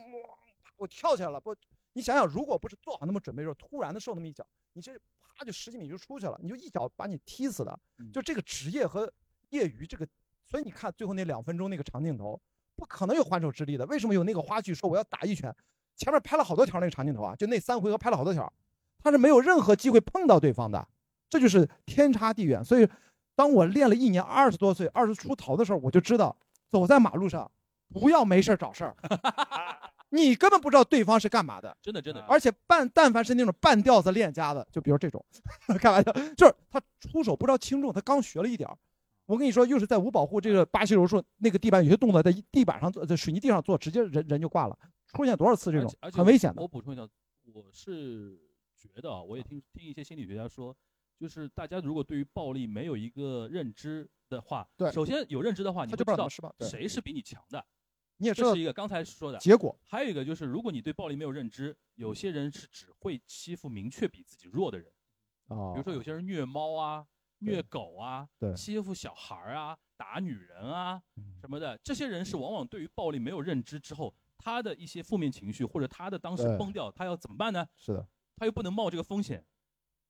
[0.76, 1.54] 我跳起来了，不，
[1.92, 4.92] 你想想，如果不是做好那么准备的时候，突然的受那么一脚，你这
[5.34, 7.78] 啪就十几米就出去了，你就一脚把你踢死的。
[7.98, 9.12] 嗯就这个职业和
[9.50, 10.06] 业余这个，
[10.46, 12.40] 所以你看最后那两分钟那个长镜头，
[12.74, 13.86] 不可能有还手之力的。
[13.86, 15.54] 为什么有那个花絮说我要打一拳？
[15.94, 18.52] 前面拍了好多条那个长镜头啊，就那三回合拍了好多条，
[18.98, 20.86] 他是没有任何机会碰到对方的，
[21.30, 22.62] 这就是天差地远。
[22.62, 22.86] 所以，
[23.34, 26.36] 当我练了一年，二十多岁、二十出头的时候，我就知道，
[26.68, 27.50] 走在马路上
[27.88, 28.96] 不要没事儿找事儿，
[30.10, 31.76] 你根本不知道对方是干嘛的。
[31.80, 35.24] 真的真的，而且半但凡是那种半吊子练家的，就比如这种，
[35.78, 38.76] 开玩笑，就是他出手不知道轻重，他刚学了一点儿。
[39.26, 44.78] 我跟你说，又是在无保护这个巴西柔术那个地板有些动作，在地板上做，在水泥地上做，直接人人就挂了。
[45.14, 46.68] 出现多少次这种很危险的我。
[46.68, 47.02] 补充一下，
[47.52, 48.38] 我是
[48.76, 50.76] 觉得啊，我也听听一些心理学家说，
[51.18, 56.28] 就是大家如果对于暴力没有一个认知的话，对首先有认知的话，你就不知道
[56.60, 57.64] 谁是比你强的，
[58.18, 59.38] 你也知道这是一个刚才说的。
[59.38, 59.78] 结果。
[59.84, 64.90] 还有一个就是，如果你对暴力没有认知，有些人是只会欺负明确比自己弱的人，
[65.48, 67.06] 哦比如说有些人虐猫啊、
[67.38, 77.66] 虐狗啊对、欺负小孩儿啊、打女人啊嗯什么的，这些人是往往对于暴力没有认知之后，他的一些负面情绪或者他的当时崩掉，他要怎么办呢？
[77.76, 78.06] 是的，
[78.36, 79.44] 他又不能冒这个风险，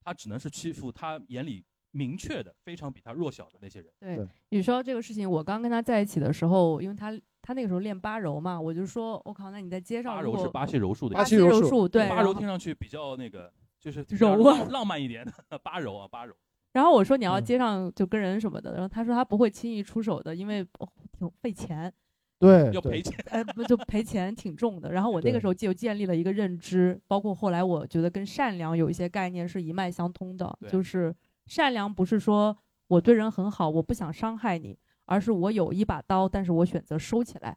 [0.01, 3.93] 他只能是欺负他眼里明确的，非常比他弱小的那些人。
[3.99, 7.13] 对对，你说这个事情，我刚跟他在一起的时候，因为他
[7.47, 16.35] 他那个时候练八柔嘛，我就说，我靠，那你在街上八柔是巴西柔术的意思，巴西柔柔术术，对，八然后柔听上去比较那个，就是比柔啊浪浪漫一点的八柔啊，八柔。
[16.73, 21.93] 然后我说你要嗯街上就跟人什么的，然后他说他不会轻易出手的，因为、哦、挺费钱，
[22.41, 23.17] 对，要赔钱。
[23.31, 24.91] 呃，不就赔钱挺重的。
[24.91, 31.15] 然后我那个对时候就建立了一个认知，包括后来我觉得跟善良有一些概念是一脉相通的，对就是
[31.47, 34.77] 善良不是说我对人很好，我不想伤害你，
[35.07, 37.57] 而是我有一把刀，但是我选择收起来，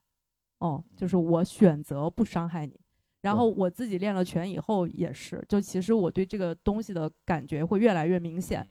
[0.60, 2.80] 哦，就是我选择不伤害你。
[3.22, 8.66] 然后我自己练了拳以后也是，就其实我对这个东西的感觉会越来越明显。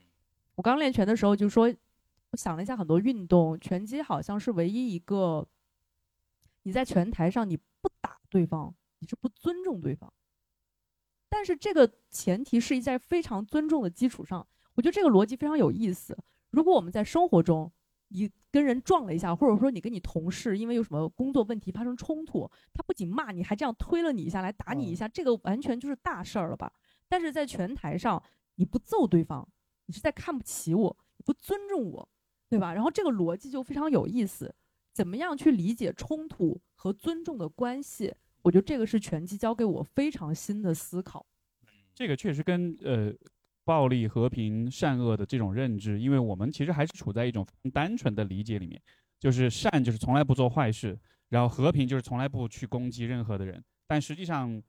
[0.55, 1.71] 我刚练拳的时候就说，
[2.31, 5.47] 我想了一下很多运动，拳击好像是唯一一个，
[6.63, 10.11] 你在拳台上你不打对方，你是不尊重对方。
[11.29, 16.17] 但是这个前提是在非常尊重的基础上，我觉得这个逻辑非常有意思。
[16.51, 17.71] 如果我们在生活中，
[18.09, 26.73] 你跟人撞了一下，或者说你跟你同事因为有什么工作问题发生冲突，他不仅骂你，还这样推了你一下来打你一下，这个完全就是大事儿了吧？
[27.09, 28.23] 但是在拳台上，
[28.57, 29.49] 你不揍对方，
[29.87, 32.09] 你是在看不起我，你不尊重我，
[32.49, 32.73] 对吧？
[32.73, 34.55] 然后这个逻辑就非常有意思，
[34.93, 38.15] 怎么样去理解冲突和尊重的关系？
[38.43, 41.27] 我觉得这个是拳击教给我非常新的思考。
[41.95, 43.13] 这个确实跟呃
[43.69, 48.81] 暴力、和平、善恶的这种认知，因为我们其实还是处在一种单纯的理解里面，
[49.21, 50.99] 就是善就是从来不做坏事，
[51.29, 53.63] 然后和平就是从来不去攻击任何的人。
[53.87, 54.63] 但实际上，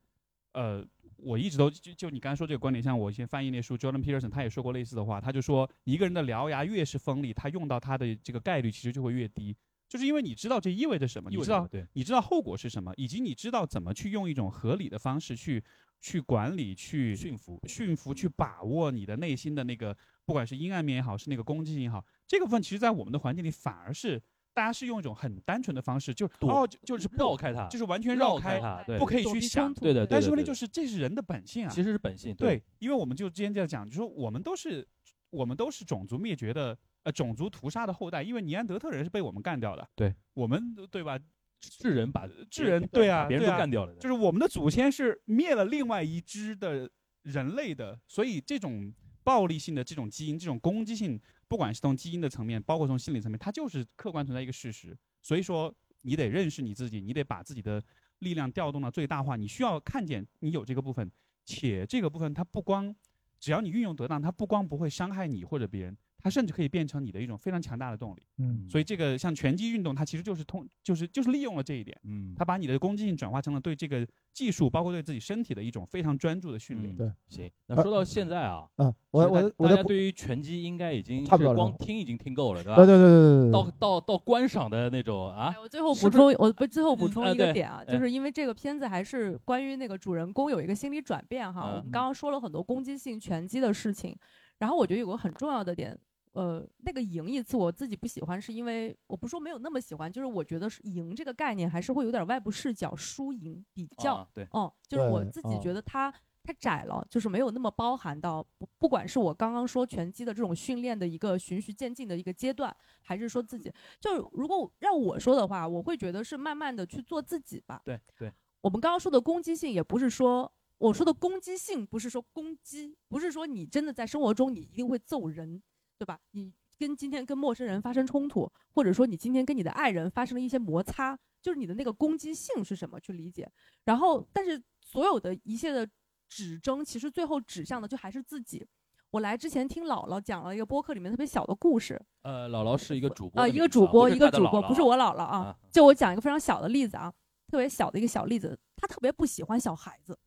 [0.52, 0.84] 呃，
[1.16, 9.56] 我一直都就就你刚才说这个观点，像我以前翻译那书，Jordan Peterson 他也说过类似的话，他就说一个人的獠牙越是锋利，他用到他的这个概率其实就会越低，
[9.90, 15.62] 就是因为你知道这意味着什么，你知道对，你知道后果是什么，以及你知道怎么去用一种合理的方式去
[16.00, 17.58] 去管理、去驯服。
[17.66, 24.22] 驯服、去把握你的内心的那个，不管是阴暗面也好，是那个攻击性也好，这个部分其实在我们的环境里反而是
[24.54, 30.10] 大家是用一种很单纯的方式，就躲哦就就是，绕开它，就是完全绕开，它，对，不可以去想对的，对。
[30.12, 34.86] 但是问题就是这是人的本性啊，其实是本性，对，因为我们就之前在讲，就说我们都是
[35.30, 41.18] 我们都是种族灭绝的呃种族屠杀的后代，因为尼安德特人是被我们干掉的，对，我们对吧？
[41.60, 46.90] 智人把智人对啊别人都干掉了，就是我们的祖先是灭了另外一支的
[47.22, 48.90] 人类的，所以这种
[49.22, 54.96] 暴力性的这种基因、这种攻击性，不管是从基因的层面，包括从心理层面，它就是客观存在一个事实。
[55.20, 55.70] 所以说，
[56.00, 57.82] 你得认识你自己，你得把自己的
[58.20, 59.36] 力量调动到最大化。
[59.36, 61.12] 你需要看见你有这个部分，
[61.44, 62.96] 且这个部分它不光，
[63.38, 68.22] 只要你运用得当，它不光不会伤害你或者别人，它甚至可以变成你的一种非常强大的动力。
[68.38, 71.98] 嗯，所以这个像拳击运动，它其实就是通，就是就是利用了这一点。
[72.04, 76.94] 嗯，它把你的攻击性转化成了对这个技术，包括对自己身体的一种非常专注的训练。
[76.94, 77.50] 嗯对，行。
[77.66, 82.76] 那说到现在啊，啊，我我我大家对于拳击应该已经是差不多光听已经听够了，对吧？
[82.76, 91.66] 对对对对对到对，到到观赏的那种啊哎，我最后是不补充，我不最后补充一个点啊，哎就是因为这个片子还是关于那个主人公有一个心理转变哈。
[91.66, 94.16] 我们嗯刚刚说了很多攻击性拳击的事情，
[94.58, 95.96] 然后我觉得有个很重要的点，
[96.32, 104.14] 呃，那个赢一次我自己不喜欢，是因为我不说没有那么喜欢，就是我觉得是赢这个概念还是会有点外部视角、输赢比较。
[104.14, 106.12] 啊对，哦，就是我自己哦觉得它
[106.42, 117.82] 太窄了，就是没有那么包含到不不管是我刚刚说拳击的这种训练的一个循序渐进的一个阶段，还是说自己就是如果让我说的话，我会觉得是慢慢的去做自己吧。
[117.84, 125.62] 对对，我们刚刚说的攻击性，也不是说我说的攻击性，不是说攻击，不是说你真的在生活中你一定会揍人，
[126.00, 126.18] 对吧？
[126.30, 133.46] 你跟今天跟陌生人发生冲突，或者说你今天跟你的爱人发生了一些摩擦，就是你的那个攻击性是什么去理解。
[133.84, 135.86] 然后，但是所有的一切的
[136.26, 138.66] 指征，其实最后指向的就还是自己。
[139.10, 145.56] 我来之前听姥姥讲了一个播客里面特别小的故事，呃，姥姥是一个主播啊，一个主播，一个主播，不是我姥姥啊啊。
[145.70, 147.12] 就我讲一个非常小的例子啊，
[147.46, 150.18] 特别小的一个小例子，她特别不喜欢小孩子，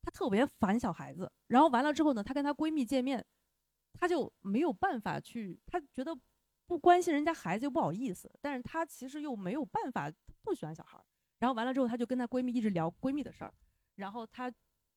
[0.00, 1.32] 她特别烦小孩子。
[1.48, 3.24] 然后完了之后呢，她跟她闺蜜见面，
[3.92, 6.16] 她就没有办法去，她觉得
[6.66, 10.12] 不关心人家孩子又不好意思，但是她其实又没有办法
[10.42, 11.04] 不喜欢小孩儿。
[11.38, 13.52] 然后完了之后，她就跟她闺蜜一直聊闺蜜的事儿，
[13.96, 14.52] 然后她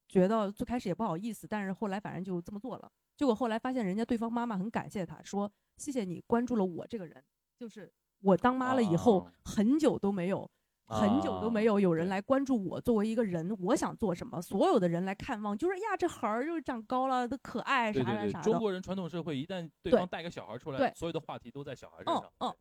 [0.08, 2.92] 觉得最开始也不好意思，但是后来反正就这么做了。
[3.18, 7.24] 结果后来发现人家对方妈妈很感谢她，说谢谢你关注了我这个人，
[7.58, 7.92] 就是
[8.22, 10.50] 我当妈了以后啊很久都没有。
[10.88, 18.52] 很久都没有有人来关注我作为一个人，我想做什么，所有的人来看望，就是呀，这孩儿就是长高了，都可爱啥对对对，啥啥的。
[18.52, 22.34] 中国人传统社会一旦对对方带个小孩出来，所有的话题都在小孩身嗯上。
[22.40, 22.56] 嗯，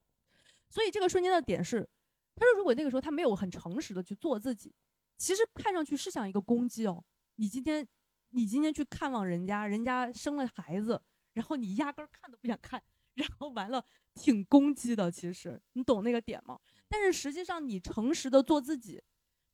[0.70, 1.86] 所以这个瞬间的点是，
[2.34, 4.74] 他说如果那个时候他没有很诚实的去做自己，
[5.18, 7.04] 其实看上去是像一个攻击哦。
[7.36, 7.86] 你今天
[8.30, 11.02] 你今天去看望人家，人家生了孩子，
[11.34, 12.82] 然后你压根儿看都不想看，
[13.14, 15.10] 然后完了挺攻击的。
[15.10, 16.58] 其实你懂那个点吗？
[16.88, 19.02] 但是实际上你诚实的做自己，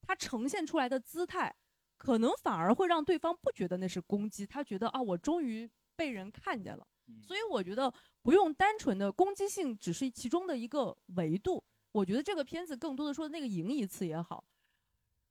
[0.02, 1.54] 他呈现出来的姿态，
[1.96, 6.86] 可能反而会让对方不觉得那是攻击，他觉得啊，我终于被人看见了。
[7.22, 11.62] 所以我觉得不用单纯的攻击性，只是其中的一个维度。
[11.92, 14.44] 我觉得这个片子更多的说那个赢一次也好，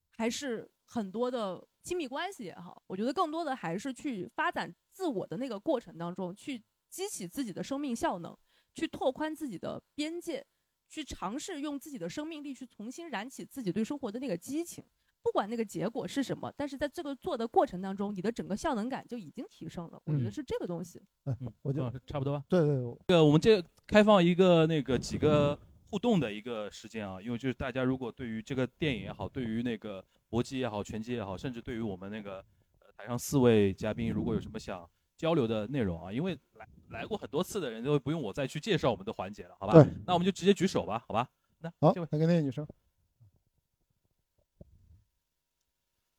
[0.09, 8.37] 还是很多的亲密关系也好，我觉得更多的还是去发展自我的那个过程当中，去激起自己的生命效能，
[8.73, 10.45] 去拓宽自己的边界，
[10.89, 14.83] 去尝试用自己的生命力去重新燃起自己对生活的那个激情。
[15.21, 20.01] 不管那个结果是什么，但是在这个做的过程当中，你的整个效能感就已经提升了。
[20.05, 21.01] 我觉得是这个东西。
[21.25, 22.43] 嗯，我就差不多吧。
[22.47, 25.59] 对对对，这个我们这开放一个那个几个
[25.89, 32.37] 互动的一个时间啊，因为就是大家如果对于这个电影也好，对于那个搏击也好，拳击也好，甚至对于我们那个
[32.79, 34.89] 呃台上四位嘉宾，如果有什么想
[35.19, 39.73] 交流的内容啊，因为来来过很多次的人都不用我再去介绍我们的环节了，好吧？
[39.73, 41.29] 对，那我们就直接举手吧，好吧？
[41.57, 42.65] 那好，这位来给那个女生，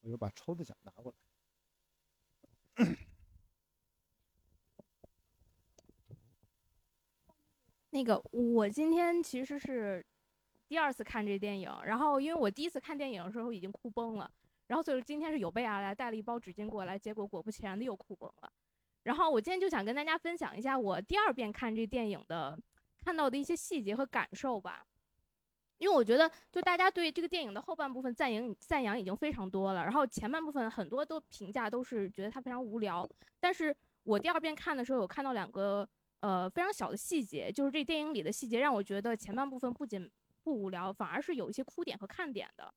[0.03, 1.11] 我就把抽的奖拿过
[2.77, 2.87] 来。
[7.89, 10.05] 那个，我今天其实是
[10.69, 14.31] 第二次看这电影，然后因为我第一次看电影的时候已经哭崩了，
[14.67, 18.53] 然后所以今天是有备而来，带了一包纸巾过来，结果果不其然的又哭崩了。
[19.03, 22.59] 然后我今天就想跟大家分享一下我第二遍看这电影的
[23.05, 24.85] 看到的一些细节和感受吧，
[25.79, 35.89] 因为我觉得就大家对这个电影的后半部分赞扬赞扬已经非常多了，然后前半部分很多都评价都是觉得它非常无聊，但是我第二遍看的时候有看到两个。
[36.23, 40.07] 呃，非常小的细节，就是这电影里的细节，让我觉得前半部分不仅
[40.43, 42.75] 不无聊，反而是有一些哭点和看点的。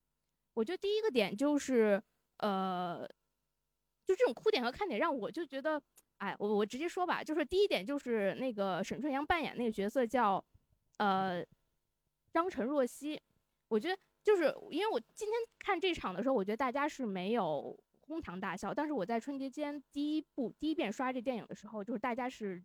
[0.54, 2.02] 我觉得第一个点就是，
[2.38, 3.06] 呃，
[4.06, 5.78] 就这种哭点和看点，让我就觉得，
[6.24, 10.42] 哎，我我直接说吧，就是第一点就是那个沈春阳扮演那个角色叫，
[10.98, 11.46] 呃，
[12.32, 13.22] 张晨若曦。
[13.68, 22.64] 我觉得就是因为我今天看这场的时候，我觉得大家是没有哄堂大笑，但是我在春节间第一部第一遍刷这电影的时候，就是大家是。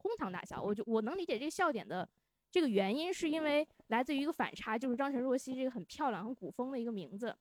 [0.00, 2.08] 哄堂大笑，我就我能理解这个笑点的
[2.52, 7.36] 这个原因，是因为来自于一个反差，就是张晨若曦这个很漂亮、很古风的一个名字，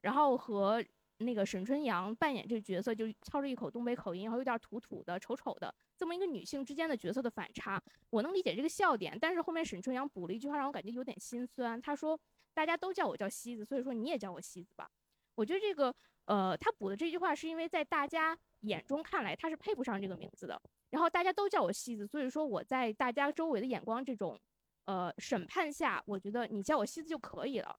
[0.00, 0.84] 然后和
[1.22, 9.16] 那个沈春阳扮演这个角色，就操着一口东北口音，然后有点土土的、丑丑的这么一个女性之间的角色的反差，我能理解这个笑点。
[9.20, 11.80] 但是后面沈春阳补了一句话，让我感觉有点心酸。
[11.80, 12.18] 他说
[12.54, 14.90] ：“大家都叫我叫西子，所以说你也叫我西子吧。”
[15.34, 15.94] 我觉得这个
[16.26, 20.60] 呃，他补的这句话是因为在大家眼中看来他是配不上这个名字的。
[20.90, 24.38] 然后大家都叫我西子，所以说我在大家周围的眼光这种，
[24.84, 27.74] 呃审判下，我觉得你叫我西子就可以了。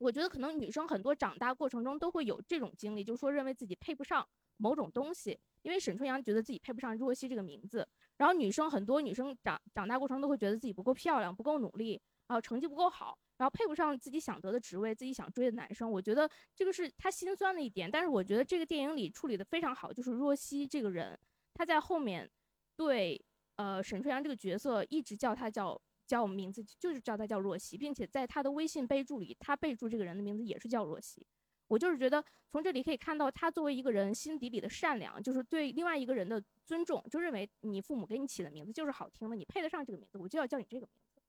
[0.00, 4.26] 我觉得可能女生很多长大过程中都会有这种经历，就是说认为自己配不上
[4.56, 7.86] 某种东西，因为沈春阳觉得自己配不上若曦这个名字。
[8.16, 15.90] 然后女生很多女生长长大过程都会觉得自己不够漂亮、不够努力，然后成绩不够好，然后配不上自己想得的职位、自己想追的男生。
[15.90, 17.90] 我觉得这个是他心酸的一点。
[17.90, 21.18] 但是我觉得这个电影里处理的非常好，就是若曦这个人。
[21.52, 22.30] 她在后面
[22.74, 23.22] 对
[23.56, 25.78] 呃沈春阳这个角色一直叫他叫
[26.10, 31.24] 叫名字，就是叫他叫若曦，并且在他的微信备注里，他备注这个人的名字也是叫若曦。
[31.68, 41.22] 我就是觉得从这里可以看到，他作为一个人心底里的善良，就是对另外一个人的尊重，就认为你父母给你起的名字就是好听的，你配得上这个名字，我就要叫你这个名字。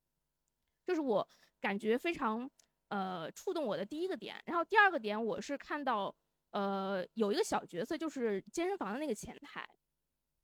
[0.83, 1.29] 这是我
[1.59, 2.49] 感觉非常
[2.87, 4.41] 呃触动我的第一个点。
[4.47, 6.15] 然后第二个点，我是看到
[6.49, 9.63] 呃有一个小角色，就是健身房的那个前台。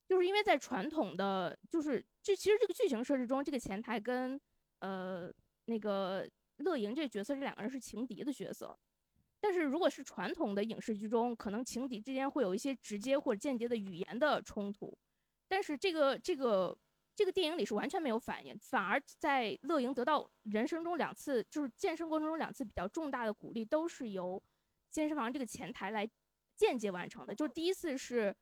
[0.07, 4.39] 就是因为在传统的，就是这其实这个剧情设置中，这个前台跟
[4.79, 5.29] 呃
[5.65, 6.25] 那个
[6.59, 8.79] 乐莹这角色，这两个人是情敌的角色。
[9.41, 14.97] 但是如果是传统的影视剧中，可能情敌之间会有一些直接或者间接的语言的冲突。
[15.49, 16.77] 但是这个这个
[17.13, 24.41] 这个电影里是完全没有反应，反而在乐莹得到人生中两次就是健身过程中两次比较重大的鼓励，都是由
[24.89, 26.09] 健身房这个前台来
[26.55, 27.35] 间接完成的。
[27.35, 28.33] 就第一次是。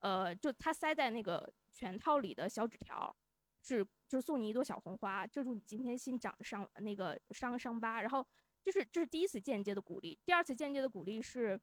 [0.00, 3.14] 呃，就他塞在那个拳套里的小纸条，
[3.62, 8.00] 是就送你一朵小红花，遮住你今天新长的伤那个伤伤疤。
[8.00, 8.26] 然后
[8.62, 11.60] 这是这是第一次间接的鼓励，第二次间接的鼓励是，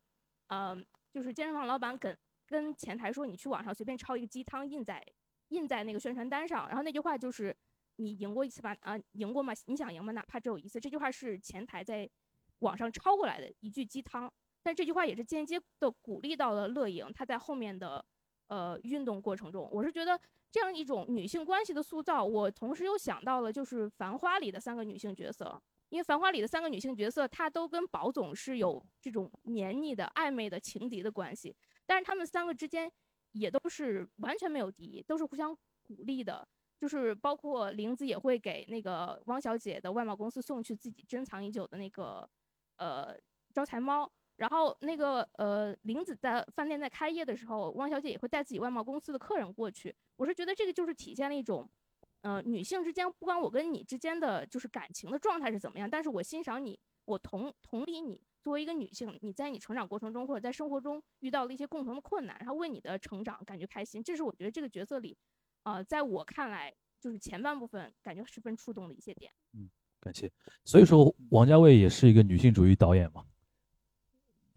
[0.48, 0.78] 呃，
[1.12, 2.16] 就是健身房老板跟
[2.46, 5.04] 跟前台说，你去网上随便抄一个鸡汤印在
[5.50, 7.56] 印在那个宣传单上，然后那句话就是
[7.96, 8.78] 你赢过一次吧？
[8.82, 9.52] 啊，赢过吗？
[9.66, 10.12] 你想赢吗？
[10.12, 10.80] 哪怕只有一次。
[10.80, 12.08] 这句话是前台在
[12.60, 14.32] 网上抄过来的一句鸡汤，
[14.62, 18.06] 但这句话也是间接的鼓励到了乐莹，他在后面的。
[18.48, 20.20] 呃，运动过程中，我是觉得
[20.50, 32.92] 这样一种女性关系的塑造，我同时又想到了就是《繁花》里的三个女性角色，因为《繁花》里的三个女性角色，她都跟宝总是有这种黏腻的暧昧的情敌的关系，但是她们三个之间
[33.34, 36.48] 也都是完全没有敌意，都是互相鼓励的。
[36.80, 42.30] 就是包括玲子也会给那个汪小姐的外贸公司送去自己珍藏已久的那个
[42.78, 43.18] 呃
[43.52, 44.08] 招财猫，
[44.38, 49.94] 然后那个呃玲子在饭店在开业的时候，汪小姐也会带自己外贸公司的客人过去。
[50.16, 51.70] 我是觉得这个就是体现了一种，
[52.22, 58.22] 呃女性之间不管我跟你之间的就是感情的状态是怎么样，但是我欣赏你，我同同理你。
[58.40, 65.18] 作为一个女性，你在你成长过程中或者在生活中遇到了一些共同的困难，然后为你的成长感觉开心，这是我觉得这个角色里，
[65.64, 69.30] 呃，在我看来就是前半部分感觉十分触动的一些点。
[69.54, 69.70] 嗯
[70.00, 70.32] 感谢。
[70.64, 73.26] 所以说，王家卫也是一个女性主义导演嘛。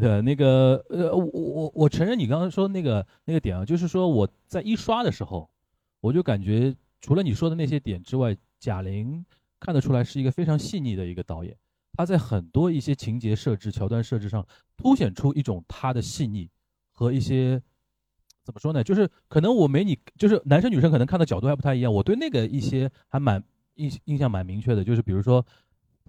[0.00, 5.48] 呃，那个呃，我我我承认你刚刚说那个那个点啊，就是说我在一刷的时候，
[6.00, 9.24] 我就感觉除了你说的那些点之外，贾玲
[9.58, 11.56] 看得出来是一个非常细腻的一个导演。
[11.92, 14.46] 她在很多一些情节设置、桥段设置上，
[14.76, 16.48] 凸显出一种她的细腻
[16.92, 17.60] 和一些
[18.42, 18.82] 怎么说呢？
[18.82, 21.92] 就是可能我没你，就是男生女生可能看的角度还不太一样。
[21.92, 23.42] 我对那个一些还蛮
[23.74, 25.44] 印印象蛮明确的，就是比如说，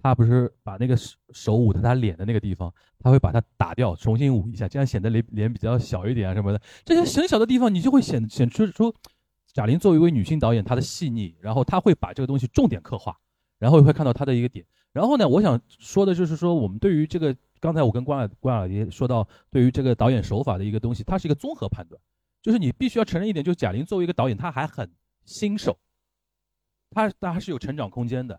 [0.02, 6.60] 他不是把那个手手捂在他脸的那个地方，他会把它打掉，重新捂一下，这样显得脸脸比较小一点啊什么的。
[6.84, 8.92] 这些很小的地方，你就会显显出出
[9.52, 13.16] 贾玲作为一位女性导演她的细腻，然后她会把这个东西重点刻画，
[13.58, 14.66] 然后会看到她的一个点。
[14.92, 22.00] 然后呢，我想说的就是说，我们对于这个刚才我跟关老关老爷说到，对于这个导演手法的一个东西，它是一个综合判断，
[22.42, 24.90] 就是你必须要承认一点，就是贾玲作为一个导演，她还很
[25.24, 25.78] 新手，
[26.90, 28.38] 她她还是有成长空间的，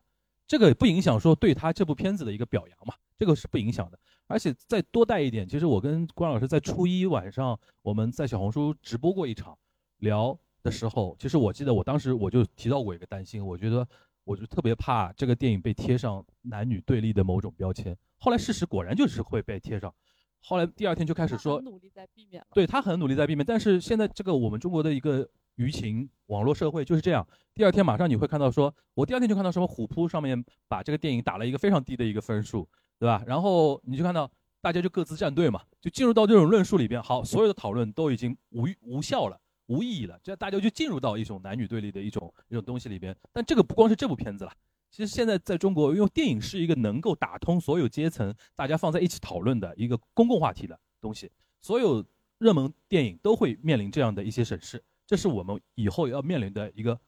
[0.53, 3.97] 这个不影响说对他这部片子的一个表扬嘛，这个是不影响的。
[4.27, 9.57] 而且再多带一点，其实我跟关老师在初一晚上我们在小红书直播过一场
[9.97, 13.87] 聊的时候，其实我记得我当时我就提到过一个担心，我觉得
[14.25, 17.97] 我就特别怕这个电影被贴上男女对立的某种标签。
[18.19, 19.91] 后来事实果然就是会被贴上，
[20.39, 22.45] 后来第二天就开始说，努力在避免。
[22.53, 25.27] 对他很努力在避免，但是现在这个我们中国的一个
[25.57, 32.67] 舆情网络社会就是这样，第二天马上你会看到说，我第二天就看到什么虎扑上面把这个电影打了一个非常低的一个分数，
[32.99, 33.23] 对吧？
[33.25, 34.29] 然后你就看到
[34.61, 39.39] 大家就各自站队嘛，就进入到这种论述里边，好，所有的讨论都已经无无效了。
[39.67, 43.15] 无意义了，这样大家就进入到一种男女对立的一种一种东西里边。
[43.31, 44.51] 但这个不光是这部片子了，
[44.91, 51.31] 其实现在在中国，因为电影是一个能够打通所有阶层、大家放在一起讨论的一个公共话题的东西，
[51.61, 52.03] 所有
[52.39, 56.99] 热门电影都会面临这样的一些审视，这是我们以后要面临的一个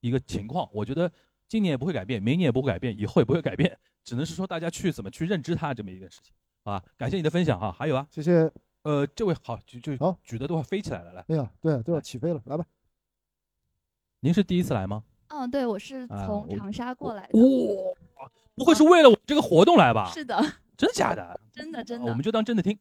[0.00, 0.68] 一个情况。
[0.72, 1.10] 我觉得
[1.48, 6.34] 今年也不会改变，明年也不会改变，以后也不会改变，只能是说大家去怎么去认知它这么一件事情
[6.64, 6.84] 好吧。
[6.96, 8.50] 感谢你的分享哈，还有啊，谢谢。
[8.82, 11.24] 呃，这位好，就就好，举的都快飞起来了，来。
[11.28, 12.66] 哎呀，对，都要起飞了，来吧。
[14.20, 15.02] 您是第一次来吗？
[15.28, 17.38] 嗯，对，我是从长沙过来的。
[17.38, 20.10] 哇，不会是为了我这个活动来吧？
[20.12, 20.36] 是的，
[20.76, 21.40] 真的假的？
[21.50, 22.06] 真的真的。
[22.06, 22.78] 我们就当真的听。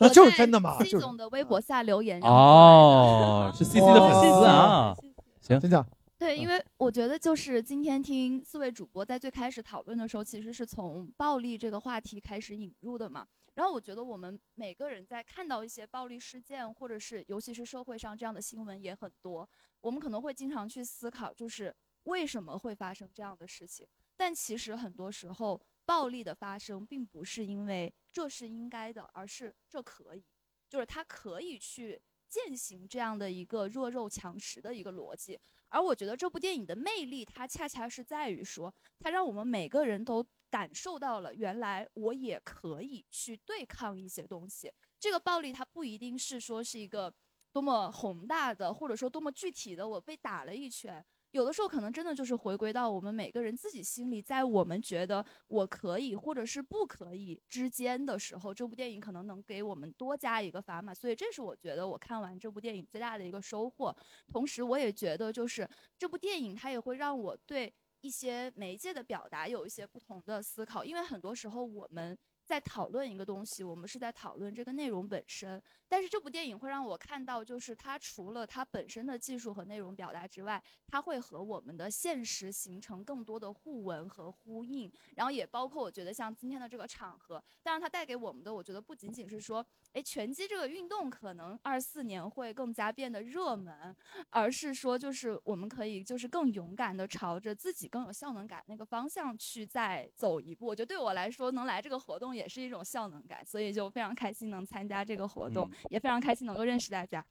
[0.00, 2.20] 我就是在真的嘛 C 总的微博下留言。
[2.22, 4.94] 哦，是 CC 的粉丝啊。
[5.40, 5.86] 行，先讲。
[6.16, 13.26] 对，因为我觉得就是今天听四位主播在最开始讨论的时候，其实是从暴力这个话题开始引入的嘛。
[13.54, 19.48] 然后我觉得我们每个人在看到一些暴力事件，或者是尤其是社会上这样的新闻也很多，
[19.80, 23.86] 我们可能会经常去思考，就是为什么会发生这样的事情。
[24.16, 30.24] 但其实很多时候，暴力的发生并不是因为这是应该的，而是这可以，
[30.68, 35.38] 就是他可以去践行这样的一个弱肉强食的一个逻辑。
[35.68, 44.72] 而我觉得这部电影的魅力，它恰恰是在于说，它让我们每个人都感受到了，原来我也可以去对抗一些东西。
[45.00, 47.12] 这个暴力它不一定是说是一个
[47.52, 51.04] 多么宏大的，或者说多么具体的，我被打了一拳。
[51.34, 60.94] 有的时候可能真的就是回归到我们每个人自己心里，在我们觉得我可以或者是不可以之间的时候，这部电影可能能给我们多加一个砝码。
[60.94, 63.94] 所以这是我觉得我看完这部电影最大的一个收获。
[64.28, 72.16] 同时，我也觉得就是这部电影它也会让我对一些媒介的表达有一些不同的思考，因为很多时候我们。
[72.46, 75.62] 在讨论一个东西，我们是在讨论这个内容本身。
[75.94, 84.90] 但是这部电影会让我看到，就是它除了它本身的技术和内容表达之外，它会和我们的现实形成更多的互文和呼应。
[85.14, 93.94] 然后也包括我觉得像今天的这个场合，当然它带给我们的，我觉得不仅仅是说，哎，拳击这个运动可能二四年会更加变得热门，
[94.30, 100.66] 而是说就是我们可以就是更勇敢的朝着自己更有效能感那个方向去再走一步。
[100.66, 107.24] 我觉得对我来说，能来这个活动也是一种效能感，所以就非常开心能参加这个活动，也非常开心能够认识大家。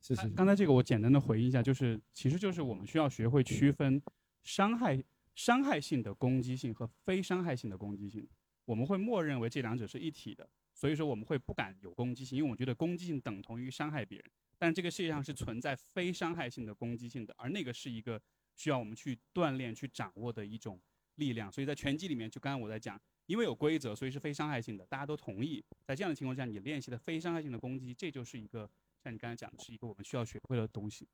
[0.00, 0.28] 谢谢。
[0.30, 4.00] 刚才这个我简单的回应一下，就是其实就是我们需要学会区分
[4.44, 5.02] 伤害
[5.34, 8.26] 伤害性的攻击性和非伤害性的攻击性，
[8.64, 10.48] 我们会默认为这两者是一体的。
[10.74, 14.30] 所以说我们会不敢有攻击性，因为我觉得攻击性等同于伤害别人。
[14.58, 18.20] 但这个世界上是存在非伤害性的攻击性的，而那个是一个
[18.54, 20.78] 需要我们去锻炼、去掌握的一种
[21.14, 21.50] 力量。
[21.50, 25.62] 所以在拳击里面，就刚刚我在讲，因为有规则，所以是非伤害性的，大家都同意。
[25.84, 28.68] 在这样的情况下，你练习的非伤害性的攻击，这就是一个
[29.02, 31.06] 像你刚才讲的，是一个我们需要学会的东西。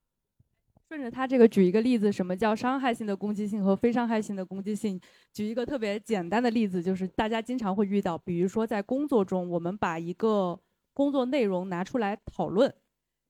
[0.88, 5.00] 顺着他这个举一个例子，什么叫伤害性的攻击性和非伤害性的攻击性？
[5.32, 10.60] 举一个特别简单的例子，就是大家经常会遇到，比如说在工作中，我们把一个
[10.92, 12.74] 工作内容拿出来讨论，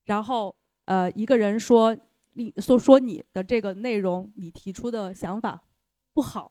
[0.07, 0.57] 然后
[0.87, 1.97] 呃一个人说
[2.33, 5.63] 你说说你的这个内容，你提出的想法
[6.13, 6.51] 不好，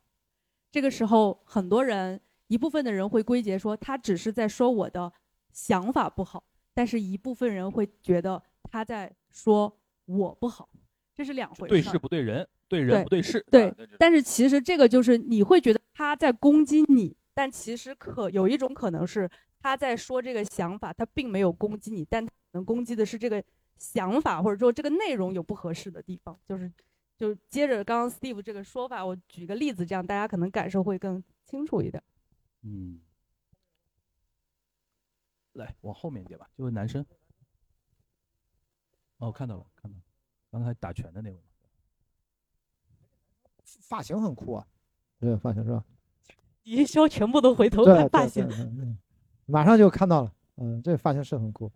[0.72, 5.12] 这个时候很多人一部分的人会归结说他只是在说我的
[5.52, 6.44] 想法不好，
[6.74, 10.70] 但是一部分人会觉得他在说我不好。
[11.14, 11.70] 这是两回事。
[11.70, 13.46] 对事不对人，对人不对事。
[13.52, 19.30] 对，但是其实这个就是你会觉得他在攻击你，但其实可有一种可能是
[19.60, 23.44] 他在说这个想法，他并没有攻击你，但可能攻击的是这个
[23.78, 26.40] 想法，或者说这个内容有不合适的地方。
[26.48, 26.72] 就是，
[27.22, 32.04] 就接着刚刚 Steve 这个说法，我举个例子，这样大家可能感受会更清楚一点。
[32.64, 33.00] 嗯，
[35.52, 37.06] 来往后面一点吧，这位男生。
[39.18, 40.04] 哦，看到了，看到了。
[40.50, 41.40] 刚才打拳的那位，
[43.82, 44.68] 发型很酷啊，
[45.20, 45.86] 对，发型是吧？
[46.66, 48.48] 营销全部都回头看发型，
[49.46, 51.72] 马上就看到了，嗯，这发型是很酷。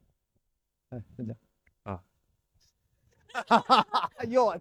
[0.89, 1.37] 哎，再见。
[1.83, 2.03] 啊，
[3.31, 4.11] 哈哈哈！
[4.15, 4.59] 哎呦，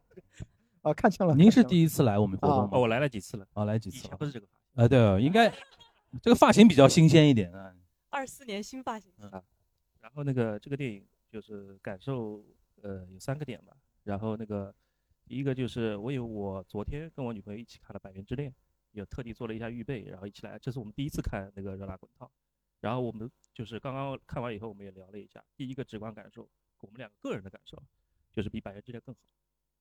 [0.85, 1.35] 啊，看清了。
[1.35, 2.69] 您是第一次来我们活动吗？
[2.73, 4.06] 哦，我来了几次了，啊，来几次？
[4.19, 4.85] 不是这个发型。
[4.85, 5.51] 啊，对，应该
[6.23, 7.74] 这个发型比较新鲜一点啊。
[8.11, 9.11] 二四年新发型。
[9.19, 9.43] 啊，
[10.01, 12.44] 然后那个这个电影就是感受，
[12.82, 13.74] 呃，有三个点吧。
[14.02, 14.73] 然后那个，
[15.27, 18.51] 第一个就是我有我昨天跟我女朋友一起看了《百元之恋》，
[18.93, 20.59] 有特地做了一下预备，然后一起来。
[20.59, 22.28] 这是我们第一次看那个《热辣滚烫》，
[22.81, 25.43] 然后我们就是刚刚看完以后，我们也聊了一下。
[25.56, 26.47] 第一个直观感受，
[26.81, 27.82] 我们两个个人的感受，
[28.35, 29.20] 就是比《百元之恋》更好。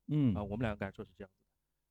[0.08, 1.42] 嗯啊，我们两个感受是这样子。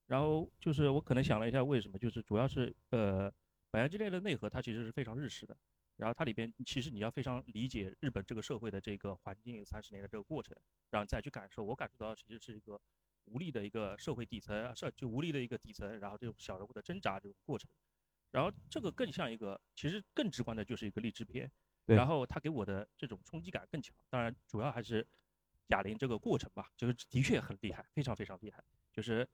[0.06, 1.98] 然后就是我可能想了一下，为什么？
[1.98, 3.30] 就是主要是呃，
[3.70, 5.56] 《百元之恋》的内核它其实是非常日式的。
[5.96, 10.56] 然后它里边其实你要非常理解日本这个社会的这个环境三十年的这个过程，
[10.90, 11.62] 然后再去感受。
[11.62, 12.80] 我感受到其实是一个
[13.26, 17.70] 无力的一个社会底层，社就无力的一个底层，然后这种小人物的挣扎这种过程。
[18.32, 21.50] 然后这个更像一个，其实更直观的就是一个励志片。
[21.86, 23.94] 然后它给我的这种冲击感更强。
[24.08, 25.06] 当然，主要还是
[25.68, 28.62] 贾玲这个过程吧，就是的确很厉害，非常非常厉害。
[28.92, 29.28] 就是，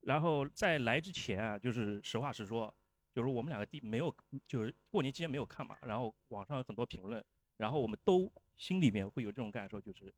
[0.00, 2.74] 然后在来之前啊，就是实话实说。
[3.12, 4.14] 就是我们两个第没有，
[4.46, 7.22] 就是过年期间没有看嘛，然后网上有很多评论，
[7.56, 10.14] 然后我们都心里面会有这种感受，就是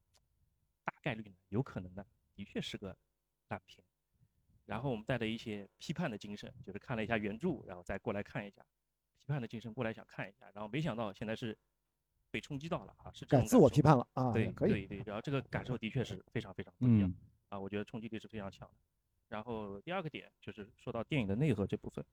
[0.84, 2.94] 大概率呢，有可能呢，的确是个
[3.48, 3.82] 烂片。
[4.66, 8.62] 然后我们带着一些批判的精神，就是看了一下原著，然后再过来看一下，
[9.16, 11.56] 批判的精神过来想看一下，然后没想到现在是
[12.32, 17.14] 被冲击到了啊，是自我批判了啊，对，可以，对对，然后这个感受的确是非常非常不一样
[17.50, 18.74] 啊，我觉得冲击力是非常强的。
[19.28, 22.04] 然后第二个点就是说到电影的内核这部分。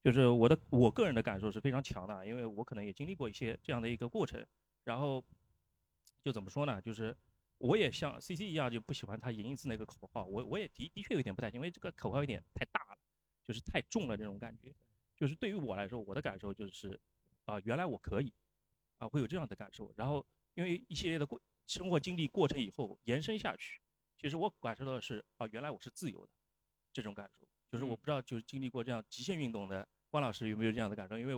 [0.00, 4.44] 就是我的我个人的感受是非常强的，因为我可能也经历过一些这样的一个过程，
[4.84, 5.22] 然后
[6.22, 6.80] 就怎么说呢？
[6.80, 7.14] 就是
[7.58, 10.24] 我也像 C C 一样，就不喜欢他赢一次那个口号。
[10.24, 12.98] 我我也的的确有点不太因为这个口号有点太大了，
[13.44, 14.72] 就是太重了这种感觉。
[15.16, 16.98] 就是对于我来说，我的感受就是
[17.44, 18.32] 啊，原来我可以
[18.98, 19.92] 啊，会有这样的感受。
[19.96, 23.80] 然后因为一系列的过生活经历过程以后延伸下去，
[24.16, 26.32] 其实我感受到的是啊，原来我是自由的
[26.92, 27.46] 这种感受。
[27.70, 31.18] 就是我不知道，就是经历过这样极限运动的关老师有没有这样的感受？
[31.18, 31.34] 因为，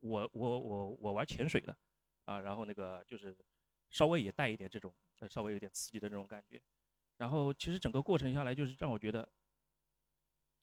[0.00, 1.76] 我我我我玩潜水的，
[2.24, 3.36] 啊，然后那个就是
[3.88, 4.92] 稍微也带一点这种
[5.30, 6.60] 稍微有点刺激的这种感觉，
[7.16, 9.28] 然后其实整个过程下来就是让我觉得，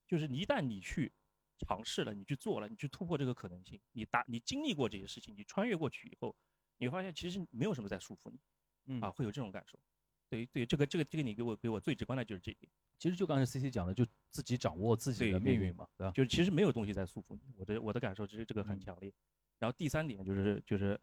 [0.05, 1.13] 就是一旦你去
[1.59, 6.35] 尝试了，你去做了，你去突破这个可能性，你达你经历过这些事情，你穿越过去以后，
[6.77, 8.39] 你会发现其实没有什么在束缚你，
[8.85, 9.79] 嗯啊，会有这种感受。
[10.27, 12.71] 对对，这个这个这个你给我给我最直观的就是这一点。
[12.97, 16.11] 其实就刚才 C C 讲的，就自己掌握自己的命运嘛，对吧？
[16.11, 17.53] 就是其实没有东西在束缚你。
[17.57, 19.13] 我的我的感受其实这个很强烈。
[19.59, 20.99] 然后第三点就是就是，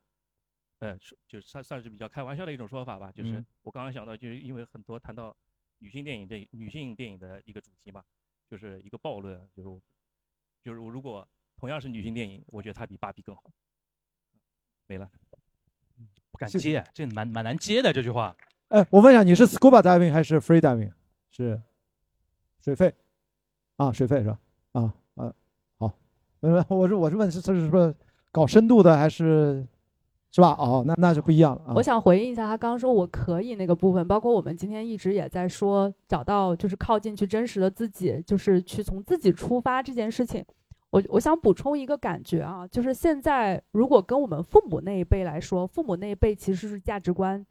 [0.78, 0.98] 呃，
[1.28, 3.12] 就是算算是比较开玩笑的一种说法吧。
[3.12, 5.36] 就是我刚刚想到，就是因为很多谈到
[5.78, 8.02] 女性电影这女性电影的一个主题嘛，
[8.48, 9.82] 就是一个暴论，就是
[10.62, 11.26] 就是我如果
[11.56, 13.42] 同样是女性电影，我觉得它比芭比更好。
[14.86, 15.10] 没了，
[16.30, 18.36] 不敢接，这蛮蛮难接的这句话。
[18.68, 20.92] 哎，我问一下，你是 scuba diving 还是 free diving？
[21.30, 21.60] 是
[22.60, 22.94] 水费
[23.76, 24.38] 啊，水费是吧？
[24.72, 25.34] 啊啊，
[25.78, 25.92] 好，
[26.68, 27.94] 我是我是问是这是不是
[28.30, 29.66] 搞深度的还是
[30.32, 30.56] 是吧？
[30.58, 31.74] 哦，那那就不一样了。
[31.76, 40.44] 我想回应一下他刚刚说我可以那个部分，包括我们今天一直也在说找到就是靠近去真实的自己，就是去从自己出发这件事情。
[40.90, 47.44] 我我想补充一个感觉啊，就是现在如果跟我们父母那一辈来说，父母那一辈其实是价值观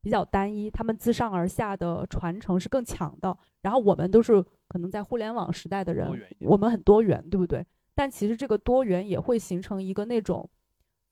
[0.00, 3.36] 比较单一，他们自上而下的传承是更强的。
[3.62, 6.08] 然后我们都是可能在互联网时代的人，
[6.40, 7.64] 我们很多元，对不对？
[7.94, 10.48] 但其实这个多元也会形成一个那种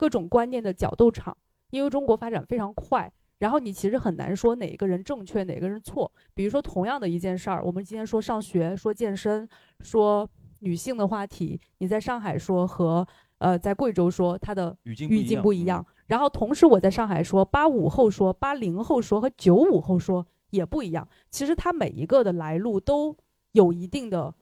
[0.03, 1.37] 各种观念的角斗场，
[1.71, 3.09] 因为中国发展非常快，
[3.39, 6.11] 然后你其实很难说哪一个人正确，哪个人错。
[6.35, 9.49] 比如说同样的一件事儿，我们今天说上学、说健身、
[9.79, 13.07] 说女性的话题，你在上海说和
[13.39, 14.93] 呃在贵州说，它的语
[15.23, 15.87] 境不一样。
[16.09, 21.07] 然后同时我在上海说，八五后说，八零后说和九五后说也不一样。
[21.31, 23.17] 其实它每一个的来路都
[23.53, 24.35] 有一定的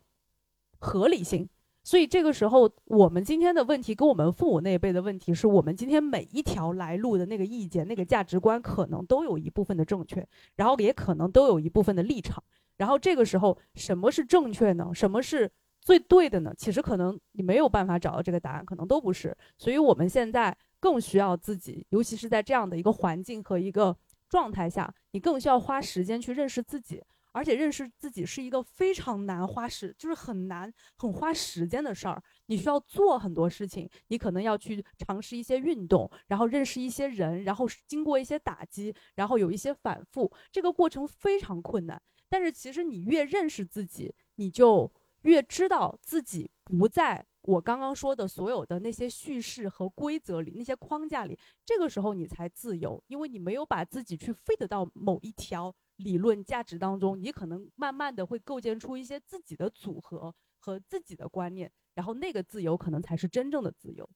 [0.78, 1.46] 合理性。
[1.82, 10.26] 所以这个时候，我们今天的问题跟我们父母那一辈的问题，是我们今天每一条来路的那个意见、那个价值观，可能都有一部分的正确，
[10.56, 12.42] 然后也可能都有一部分的立场。
[12.76, 14.90] 然后这个时候，什么是正确呢？
[14.92, 15.50] 什么是
[15.80, 16.52] 最对的呢？
[16.56, 19.36] 其实可能你没有办法找到这个答案，可能都不是。
[19.56, 23.96] 所以我们现在更需要自己，尤其是在这样的一个环境和一个
[24.28, 27.02] 状态下，你更需要花时间去认识自己。
[27.32, 32.22] 而且认识自己是一个非常难花时，就是很难很花时间的事儿。
[32.46, 42.00] 你需要做很多事情，你可能要去尝试一些运动，然后认识一些人，然后经过一些打击，然后有一些反复，这个过程非常困难。
[42.28, 44.90] 但是其实你越认识自己，你就
[45.22, 51.38] 越知道自己不在我刚刚说的所有的那些叙事和规则里、那些框架里。
[51.64, 55.74] 这个时候你才自由，因为你没有把自己去 fit 到某一条。
[56.00, 64.08] 理论价值当中，你可能慢慢的会构建出一些自己的组合和自己的观念，然后那个自由可能才是真正的自由。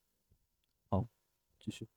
[0.89, 1.07] 好，
[1.59, 1.89] 继续。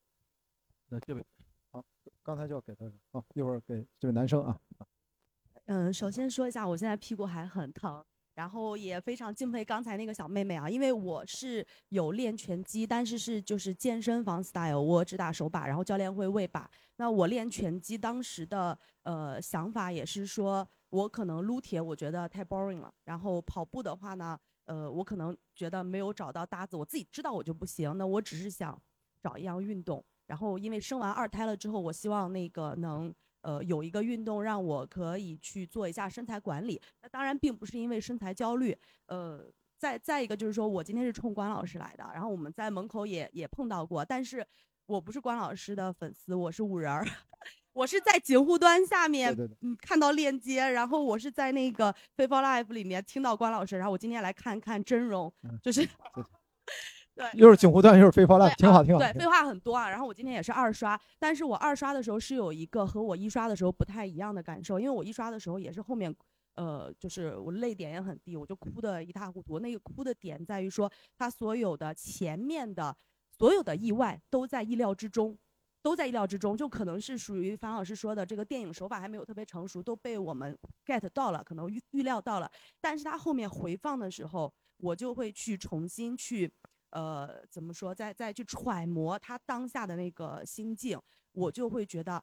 [0.88, 1.26] 那这位，
[1.70, 1.84] 好，
[2.22, 4.60] 刚才就要给他，好，一会儿给这位男生啊。
[5.66, 8.04] 嗯，首先说一下，我现在屁股还很疼。
[8.38, 16.70] 然后也非常敬佩刚才那个小妹妹啊，因为我是有练拳击，但是是就是健身房 style，我只打手把，然后教练会喂把。
[16.98, 27.92] 那我练拳击当时的呃想法也是说，我可能撸铁我觉得太 boring 了，然后跑步的话呢，呃我可能觉得没有找到搭子，我自己知道我就不行。
[27.98, 28.80] 那我只是想
[29.20, 33.12] 找一样运动，然后因为生完二胎了之后，我希望那个能。
[33.42, 36.80] 呃，有一个运动让我可以去做一下身材管理。
[37.02, 38.76] 那当然并不是因为身材焦虑。
[39.06, 39.44] 呃，
[39.78, 44.04] 再再一个就是说我今天是冲关老师来的，然后我们在门口也也碰到过。
[44.04, 44.46] 但是
[44.86, 47.06] 我不是关老师的粉丝，我是五人儿，
[47.72, 55.32] 我是在锦湖端下面嗯看到链接，然后我是在那个 Facebook Live 里面听到关老师，然后我今天来看看真容，
[55.62, 55.86] 就是。
[55.86, 56.24] 对，
[57.34, 59.00] 又是锦湖段，又是飞花烂，挺好，挺好。
[59.00, 59.90] 对，废话很多啊。
[59.90, 66.14] 然后我今天也是二刷，但是我二刷的时候是有一个和我一刷的时候不太一样的感受，因为我一刷的时候也是后面，
[66.54, 69.58] 呃，就是我泪点也很低，我就哭的一塌糊涂。
[69.58, 72.96] 那个哭的点在于说，他所有的前面的
[73.30, 75.36] 所有的意外都在意料之中，
[75.82, 82.48] 都在意料之中，就可能是属于樊老师说的这个电影手法还没有特别成熟，都被我们 get 到了，可能预预料到了。
[82.80, 86.52] 但是他后面回放的时候，我就会去重新去。
[86.90, 87.94] 呃，怎么说？
[87.94, 91.00] 再再去揣摩他当下的那个心境，
[91.32, 92.22] 我就会觉得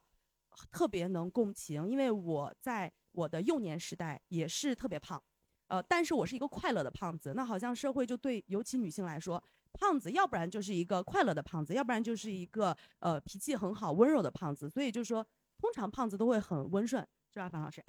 [0.72, 1.88] 特别能共情。
[1.88, 5.22] 因为我在我的幼年时代也是特别胖，
[5.68, 7.34] 呃，但是我是一个快乐的胖子。
[7.36, 9.42] 那好像社会就对，尤其女性来说，
[9.74, 14.70] 胖子要不然就是一个快乐的胖子，要不然就是一个呃脾气很好、温柔的胖子。
[14.70, 15.26] 所以就是说，
[15.58, 17.84] 通常胖子都会很温顺，是吧，樊老师？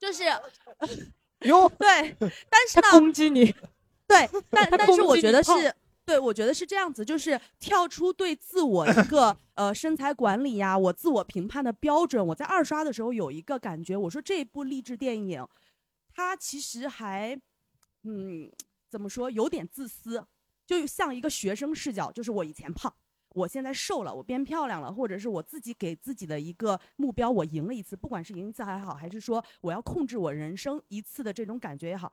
[0.00, 0.24] 就是，
[1.40, 2.16] 哟， 对，
[2.50, 3.54] 但是呢，攻击你。
[4.12, 5.74] 对， 但但是我觉得是，
[6.04, 12.24] 对我觉得是这样子，就是跳出对自我一个 呃身材管理呀，我自我评判的标准。
[12.26, 15.46] 我在二刷的时候有一个感觉，我说这部励志电影，
[16.12, 17.38] 它其实还，
[18.02, 18.50] 嗯，
[18.90, 20.26] 怎么说，有点自私，
[20.66, 22.92] 就像一个学生视角，就是我以前胖，
[23.30, 32.12] 我现在瘦了，我变漂亮了，或者是我自己给自己的一个目标，我赢了一次，不管是赢一次还好，还是说我要控制我人生一次的这种感觉也好，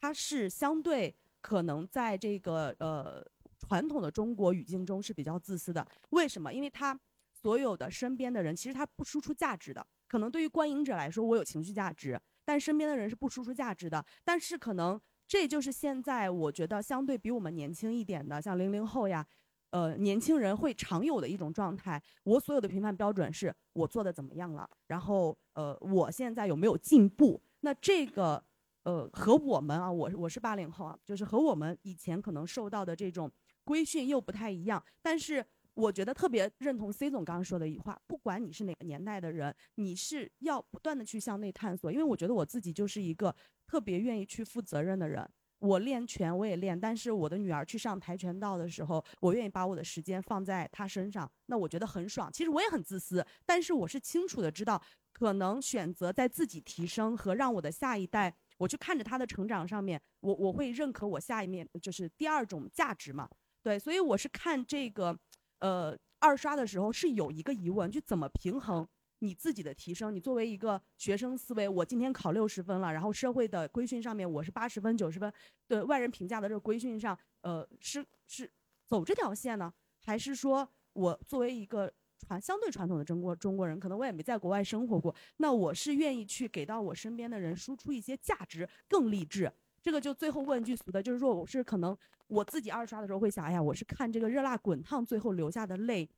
[0.00, 1.14] 它是相对。
[1.40, 3.24] 可能在这个呃
[3.58, 6.52] 传统的中国语境中是比较自私的，为什么？
[6.52, 6.98] 因为他
[7.32, 9.86] 所有的身边的人其实他不输出价值的。
[10.06, 14.04] 可能对于观影者来说，我有情绪价值，但身边的人是不输出价值的。
[14.24, 19.26] 但是可能这就是现在我觉得相对比我们年轻一点的，像零零后呀，
[19.70, 22.02] 呃年轻人会常有的一种状态。
[22.24, 27.40] 我所有的评判标准是我做的怎么样了，然后呃我现在有没有进步？
[27.60, 28.42] 那这个。
[28.88, 33.30] 呃，和我们啊，我我是八零后啊，就是和我们以前可能受到的这种
[33.62, 34.82] 规训又不太一样。
[35.02, 35.44] 但是
[35.74, 41.92] 我觉得特别认同 C 总刚刚说的一句话，不管你是哪个年代的人，你是要不断的去向内探索。
[41.92, 43.36] 因为我觉得我自己就是一个
[43.66, 45.28] 特别愿意去负责任的人。
[45.58, 52.32] 我练拳我也练，但是我的女儿去上跆拳道的时候，我愿意把我的时间放在她身上，那我觉得很爽。
[52.32, 54.80] 其实我也很自私，但是我是清楚的知道，
[55.12, 63.28] 可能选择在自己提升和让我的下一代，我去看着他的成长上面，我我会认可我下一面就是第二种价值嘛。
[63.62, 65.18] 对，所以我是看这个，
[65.60, 68.86] 呃，二刷的时候是有一个疑问，就怎么平衡
[69.20, 70.14] 你自己的提升？
[70.14, 75.32] 你作为一个学生思维，我今天考六十分了，然后社会的规训上面我是八十分、九十分，
[75.66, 78.50] 对外人评价的这个规训上，呃，是是
[78.86, 79.72] 走这条线呢，
[80.04, 89.50] 还是说我作为一个传相对传统的中国中国人，可能我也没在国外生活过，那我是愿意去给到我身边的人输出一些价值，更励志。
[89.80, 91.96] 这个就最后问句俗的，就是说我是可能
[92.26, 96.08] 我自己二刷的时候会想，哎呀，我是看这个热辣滚烫最后流下的泪，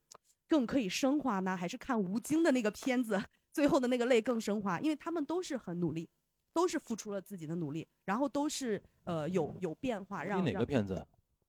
[0.48, 3.22] 更可以升华呢，还是看吴京的那个片子
[3.52, 4.80] 最后的那个泪更升华？
[4.80, 6.08] 因为他们都是很努力，
[6.54, 11.06] 都是付出了自己的努力，然后都是呃有有变化，让哪个片子？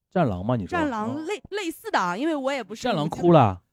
[0.09, 0.57] 战狼吗？
[0.57, 0.71] 你说？
[0.71, 3.63] 战狼类类似的啊，因为我也不是战狼哭了？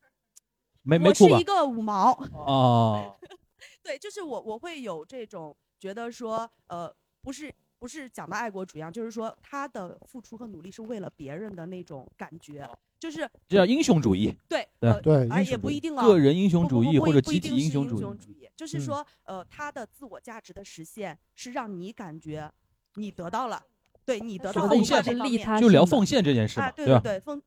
[0.83, 1.45] 没没我哭吧是一？
[1.45, 2.13] 个五毛。
[2.33, 3.17] 哦，
[3.83, 6.93] 对，就是我我会有这种觉得说，呃，
[7.23, 12.69] 不是不是讲的爱国主义啊，就是说他的付出和努力是为了别人的那种感觉，
[12.99, 14.35] 就是这叫英雄主义。
[14.49, 22.51] 对对呃对啊也不一定啊，个人英雄不不主义或者不不一集体定是英英雄主义雄主义，就是嗯说，呃，他的自我价值的实现是让你感觉
[22.95, 23.63] 你得到了，
[24.05, 27.41] 对你得到了一就奉献个这方面就聊奉献这件事嘛啊，对对吧对，奉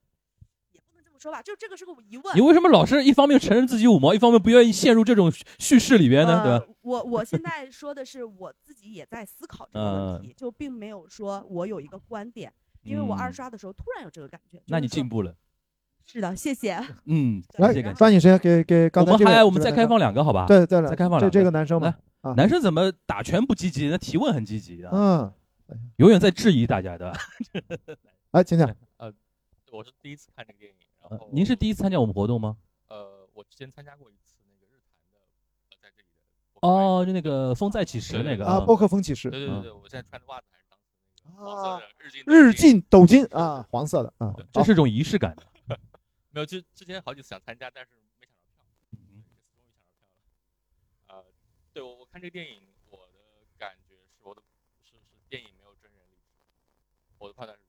[1.21, 2.35] 说吧，就这个是个疑问。
[2.35, 6.41] 你为什么老是一方面承认自己五毛，一方面不愿意陷入这种叙事里边呢？
[6.43, 6.65] 对吧？
[6.65, 14.59] 呃我我现在说的是我自己也在思考这个问嗯题，就并没有说我有一个观点，因为我二嗯刷的时候突然有这个感觉。
[14.65, 15.35] 那你就是说进步了。
[16.03, 16.75] 是的，谢谢。
[17.05, 20.47] 嗯，来抓紧时间给给刚才我们还我们再开放两个好吧？
[20.47, 21.29] 对再来，再开放两个。
[21.29, 23.87] 这这个男生来，啊，男生怎么打拳不积极？
[23.89, 24.89] 那提问很积极的。
[24.91, 25.31] 嗯，
[25.97, 27.13] 永远在质疑大家的。
[28.31, 28.67] 来， 请讲。
[28.97, 29.13] 呃，
[29.71, 30.75] 我是第一次看这个电影，
[31.11, 32.55] 呃您是第一次参加我们活动吗？
[32.87, 35.19] 呃，我之前参加过一次那个日坛的，
[35.69, 36.21] 呃，在这里的
[36.61, 40.85] 哦，就那个风再起时那个啊，播客风起时，嗯对对对对，我现在穿的袜子还是当时
[41.25, 45.35] 那个黄色的日进日进斗金啊，黄色的啊，这是一种仪式感。
[46.31, 48.63] 没有，之之前好几次想参加，但是没抢到票，
[48.93, 50.07] 嗯这次终于抢到
[51.03, 51.23] 票了。
[51.23, 51.25] 呃，
[51.73, 53.19] 对我我看这个电影，我的
[53.57, 54.41] 感觉是我的
[54.81, 55.99] 是是电影没有真人
[57.17, 57.59] 我的判断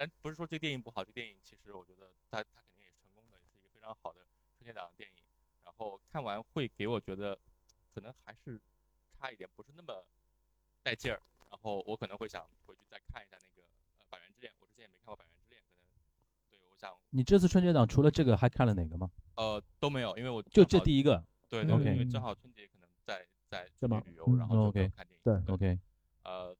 [0.00, 4.20] 但不是说这个电影不好，这个电影其实我觉得它它肯定也是成功的，也是一个非常好的
[4.56, 5.22] 春节档的电影。
[5.62, 7.38] 然后看完会给我觉得
[7.94, 8.58] 可能还是
[9.12, 10.02] 差一点，不是那么
[10.82, 11.20] 带劲儿。
[11.50, 13.68] 然后我可能会想回去再看一下那个
[13.98, 15.92] 呃《百元之恋》，我之前也没看过《百元之恋》，可能
[16.48, 19.10] 对我想你这次春节档除了这个还看了哪个吗？
[19.36, 25.20] 呃都没有，因为我就这第一个对对 OK 对，因为正好春节可能在在是吗旅游，然后就看电影。
[25.22, 25.78] 对 OK
[26.22, 26.56] 呃，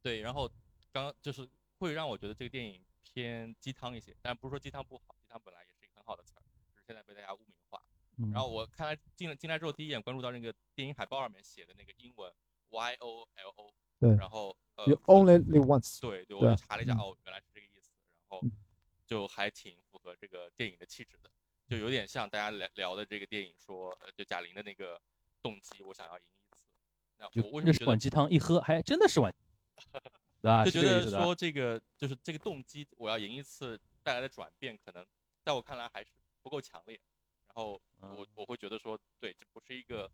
[0.00, 0.48] 对，然后
[0.90, 1.46] 刚刚就是
[1.78, 6.42] 会让我觉得这个电影偏鸡汤一些，但不是说鸡汤不好，鸡汤本来也是一个很好的词儿，
[6.74, 7.82] 只是现在被大家污名化。
[8.16, 8.30] 嗯。
[8.32, 12.32] 然后我看来进了进来之后，第一眼关注到那个电影海报上面写的那个英文
[12.70, 14.14] Y O L O，对。
[14.16, 16.98] 然后呃 You only live once 对对，我查了一下，嗯。
[16.98, 17.90] 哦，原来是这个意思，
[18.28, 18.42] 然后
[19.06, 21.30] 就还挺符合这个电影的气质的，
[21.68, 25.00] 就有点像大家聊聊的这个电影说，呃，就贾玲的那个
[25.40, 26.56] 动机，我想要赢一次。
[27.16, 29.34] 那我为什么觉得这是碗鸡汤一喝，还真的是碗，
[30.40, 30.70] 对？
[30.70, 35.06] 就觉得说这个就是这个动机，我要赢一次带来的转变，可能
[35.44, 36.10] 在我看来还是
[36.42, 37.00] 不够强烈。
[37.46, 40.10] 然后嗯我我会觉得说，对，这不是一个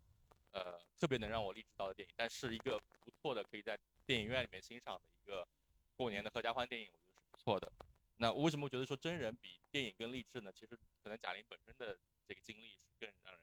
[0.51, 5.47] 呃特别能让我励志到的电影，但是一个不错的可以在电影院里面欣赏的一个
[5.95, 7.71] 过年的合家欢电影，我觉得是不错的。
[8.17, 10.51] 那我为什么觉得说真人比电影更励志呢？
[10.53, 13.41] 其实可能贾玲本身的这个经历是更让人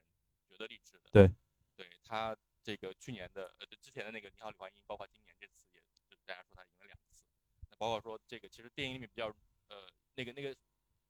[0.49, 1.11] 觉得励志的。
[1.13, 1.31] 对，
[1.77, 7.23] 对她这个去年的呃之前的那个《你好，李焕英》，包括今年这次也就是大家说她赢了两次。
[7.71, 9.27] 那包括说这个其实电影里面比较
[9.67, 10.57] 呃那个那个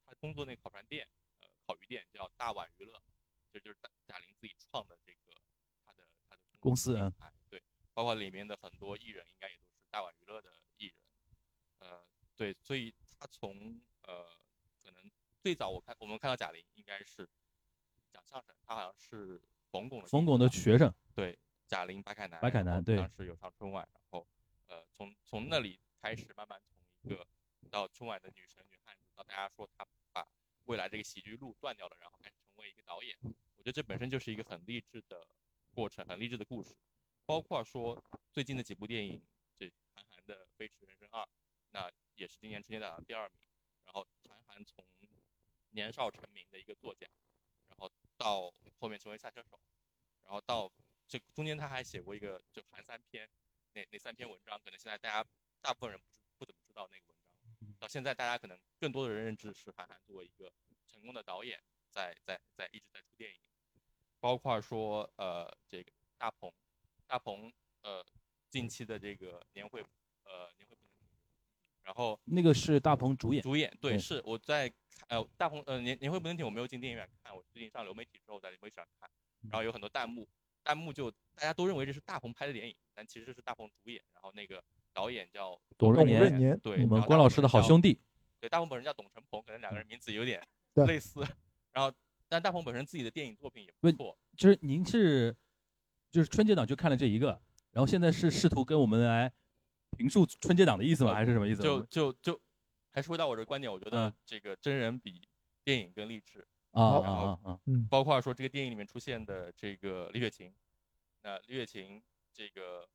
[0.07, 1.07] 他工作那个烤串店
[1.43, 2.99] 呃烤鱼店叫大碗娱乐，
[3.53, 5.39] 这就是贾贾玲自己创的这个
[5.85, 7.63] 他的他的公司啊品牌对，
[7.93, 10.95] 包括里面的很多艺人应该也都是大碗娱乐的艺人。
[11.81, 14.35] 呃，对，所以他从呃，
[14.83, 15.13] 可能
[15.43, 17.29] 最早我看我们看到贾玲应该是
[18.11, 19.39] 讲相声，他好像是
[19.71, 24.27] 冯巩的冯巩的学生，对，贾玲、白凯南，白凯南对当时有上春晚，然后
[24.69, 27.25] 呃，从从那里开始慢慢从一个
[27.71, 30.27] 到春晚的女神女汉子，到大家说她把
[30.65, 35.25] 未来这个喜剧路断掉了，然后开始成为一个导演，我觉得这本身就是一个很励志的
[35.73, 36.77] 过程，很励志的故事。
[37.25, 39.25] 包括说最近的几部电影，
[39.57, 41.23] 这韩寒的《飞驰人生二》，
[41.71, 43.39] 那也是今年春节档的第二名。
[43.85, 44.85] 然后韩寒从
[45.71, 47.07] 年少成名的一个作家，
[47.69, 49.61] 然后到后面成为赛车手，
[50.25, 50.73] 然后到
[51.07, 53.29] 这中间他还写过一个就韩三篇，
[53.73, 55.29] 那那三篇文章可能现在大家
[55.63, 57.75] 大部分人不是不怎么知道那个文章。
[57.79, 60.53] 到现在，大家可能更多的人认知是韩寒作为一个
[60.87, 63.41] 成功的导演，在在在一直在出电影，
[64.21, 66.53] 包括说呃这个大鹏，
[67.07, 67.53] 大鹏
[67.83, 68.05] 呃
[68.51, 69.81] 近期的这个年会
[70.25, 70.77] 呃年会
[71.83, 74.73] 然后那个是大鹏主演，主演对，对是我在
[75.09, 79.11] 呃大鹏呃年年会不能停，我没有进电影院看，我最近上流媒体之后在微上看，
[79.51, 80.29] 然后有很多弹幕，
[80.63, 84.63] 弹幕就大家都认为这是大鹏拍的电影，但其实是大鹏主演，然后那个
[84.93, 88.01] 导演叫董润年年对，我们关老师的好兄弟，
[88.41, 90.43] 对，大鹏本人叫董成鹏，可能两个人名字有点
[90.75, 91.21] 类似，
[91.73, 91.93] 然后
[92.29, 95.35] 但大鹏本身自己的电影作品也不错，就是您是
[96.11, 97.41] 就是春节档就看了这一个，
[97.71, 99.33] 然后现在是试图跟我们来
[99.97, 101.15] 评述春节档的意思吗？
[101.15, 101.63] 还是什么意思？
[101.63, 102.41] 就就就
[102.91, 105.29] 还是回到我这个观点，我觉得嗯这个真人比
[105.65, 110.53] 电影更励志啊然后啊啊啊嗯包括说这个电影里面出现的这个李雪琴，
[111.23, 112.03] 那李雪琴
[112.33, 112.89] 这个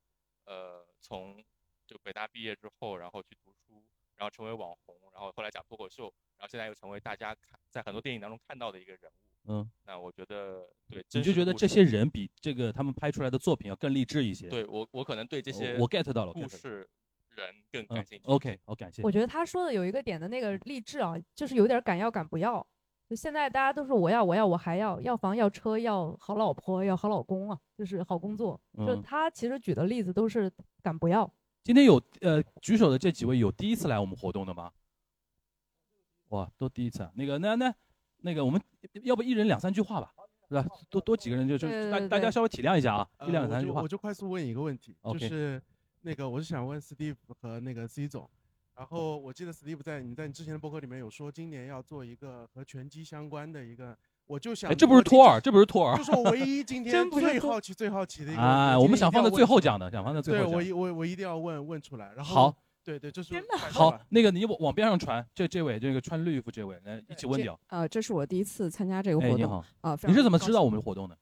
[0.44, 1.44] 呃从
[1.88, 3.82] 就北大毕业之后，然后去读书，
[4.16, 6.04] 然后成为网红，然后后来讲脱口秀，
[6.36, 9.28] 然后现在又成为大家看在很多电影当中看到的一个人物。
[9.50, 14.48] 嗯，那我觉得对，你就觉得这些人比这个他们拍出来的作品要更励志一些？
[14.50, 16.86] 对我我可能对这些我 get 到了故事
[17.30, 18.24] 人更嗯感兴趣。
[18.26, 19.02] OK，好，感谢。
[19.02, 22.66] 我觉得他说的有一个点的那个励志啊，就是有点敢要敢不要。
[23.08, 28.60] 就现在大家都是我要我要我还要要房要车要好老婆要好老公啊，就是好工作。
[28.76, 30.52] 就嗯他其实举的例子都是
[30.82, 31.32] 敢不要。
[31.68, 34.72] 今天有呃举手的这几位有第一次来我们活动的吗？
[36.28, 37.12] 哇，都第一次啊！
[37.14, 37.74] 那个那那
[38.22, 38.58] 那个我们
[39.02, 40.10] 要不一人两三句话吧，
[40.48, 40.66] 是吧？
[40.88, 43.88] 多多几个人就就大大家稍微体谅一下啊，呃一两三句话我就我。
[43.88, 45.62] 就快速问一个问题，就是
[46.00, 48.26] 那个我是想问 Steve 和那个 C 总，
[48.74, 53.94] 然后我记得 Steve 在你在你之前的博客里面有说今年要做一个和拳击相关的一个，
[54.28, 60.52] 我就想哎，这不是托儿，这不是托儿，就是我唯一今 天最好奇最好奇的一个哎，我们想放在最后讲的，想放在最后讲。
[60.52, 63.34] 我一我我一定要问问出来，然后好，对对，这是
[63.70, 67.58] 好，那个你往往边上传，这这位这个穿绿衣服这位来一起问掉。
[67.68, 71.16] 呃，这是我第一次参加这个哎，活动你好啊，你是怎么知道我们活动的？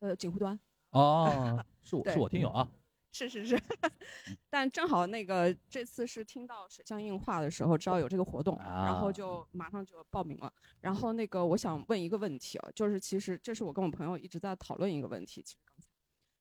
[0.00, 0.58] 呃，锦湖端。
[0.92, 2.66] 哦，是我 是我听友啊。
[3.10, 3.60] 是是是，
[4.48, 10.52] 但正好那个这次是听到水象映画的时候，知道有这个活动，然后啊就马上就报名了。
[10.80, 15.88] 然后那个我想问一个问题啊，就是其实这是我跟我朋友一直在讨论一个问题，其实刚才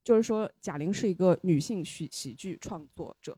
[0.03, 3.38] 就是说贾玲是一个女性喜喜剧创作者，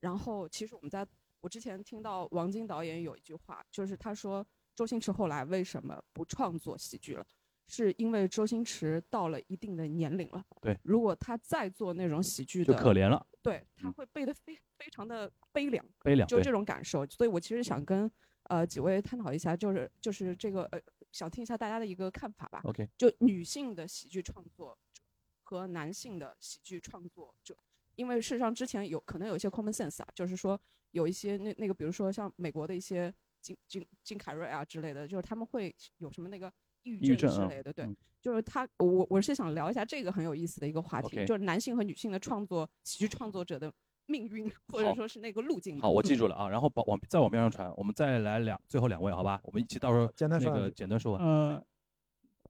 [0.00, 1.06] 然后其实我们在
[1.40, 4.44] 我之前听到王晶导演有一句话，就是他说
[4.74, 7.26] 周星驰后来为什么不创作喜剧了？
[7.70, 17.06] 是因为周星驰到了一定的年龄了，对如果他再做那种喜剧就的，可怜了，对，他会背得非非常的悲凉，悲凉就这种感受。
[17.06, 18.10] 所以我其实想跟
[18.44, 20.80] 呃几位探讨一下，就是就是这个呃，
[21.12, 22.60] 想听一下大家的一个看法吧。
[22.64, 25.02] OK 就女性的喜剧创作者
[25.42, 27.56] 和男性的喜剧创作者，
[27.94, 30.60] 因为事实上之前有可能有一些 common sense 啊，就是说
[30.90, 36.52] 有一些那那个，比如说像美国的一些金金金凯瑞啊之类的，就是他们会有什么那个
[36.82, 37.84] 抑郁症之类的，对。
[37.84, 43.72] 嗯就是他，我我是想聊一下这个很有意思的一个话题就是男性和女性的创作喜剧创作者的
[44.04, 45.80] 命运，或者说是那个路径嘛。
[45.80, 46.46] 好，我记住了啊。
[46.46, 49.40] 然后把往再往边上传，我们再来两最后两位，好吧？
[49.44, 51.26] 我们一起到时候那个简单说两句简单说完。
[51.26, 51.64] 呃，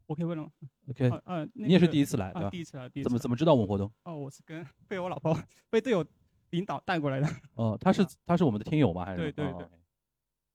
[0.06, 0.50] 我可以问了吗
[0.88, 2.48] OK，呃呃，那你也是第一次来，对吧？
[2.48, 3.88] 啊第一次来，第一次怎么怎么知道我们活动？
[4.02, 5.38] 哦，我是跟被我老婆
[5.70, 6.04] 被队友
[6.50, 7.28] 领导带过来的。
[7.54, 9.04] 哦，他是他是我们的听友吗？
[9.04, 9.70] 还是对对对哦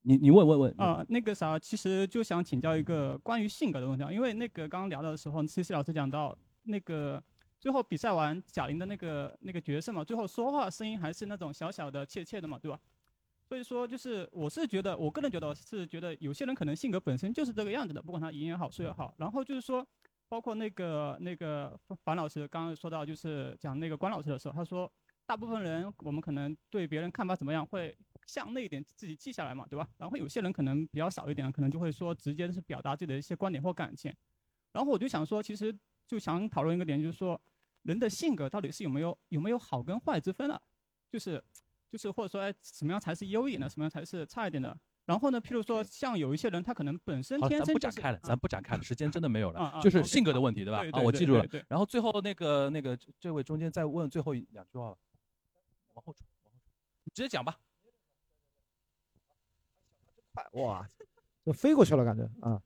[0.07, 7.22] 你你问问问啊、那个啥，其实就想请教一个关于性格的问题啊，因为那个刚刚聊到的时候，C C 老师讲到那个
[7.60, 12.80] 最后比赛完贾玲的那个那个角色嘛，最后说话声音还是那种小小的怯怯的嘛，对吧？
[13.48, 19.14] 所以说就是我是觉得，我个人觉得是觉得有些人可能性格本身就是这个样子的，不管他赢也好，输也好。
[19.18, 19.84] 然后就是说，
[20.30, 24.91] 包括那个那个樊老师刚刚说到，就是讲那个关老师的时候，他说
[25.26, 27.95] 大部分人我们可能对别人看法怎么样会
[28.26, 29.88] 向内一点自己记下来嘛，对吧？
[29.98, 34.14] 然后有些人可能比较少一点，可能就会说直接是表达自己的一些观点或感情。
[34.72, 35.76] 然后我就想说，其实
[36.08, 37.40] 就想讨论一个点，就是说
[37.84, 40.62] 人的性格到底是有没有有没有好跟坏之分啊？
[41.10, 41.42] 就是
[41.90, 44.78] 就是或者说哎什么样才是优一点的，什么样才是差一点的？
[45.06, 50.84] 然后呢，譬如说像有一些人他可能本身天生就是不展开了，咱不展开了，时间真的没有了，就是性格的问题，对吧？
[50.92, 51.46] 啊，我记住了。
[51.68, 54.98] 然后最后那个那个这这位中间再问最后一两句话吧，
[55.94, 56.60] 往后传，往后
[57.14, 57.56] 直接讲吧。
[60.53, 60.88] 哇，
[61.45, 62.62] 就飞过去了，感觉啊。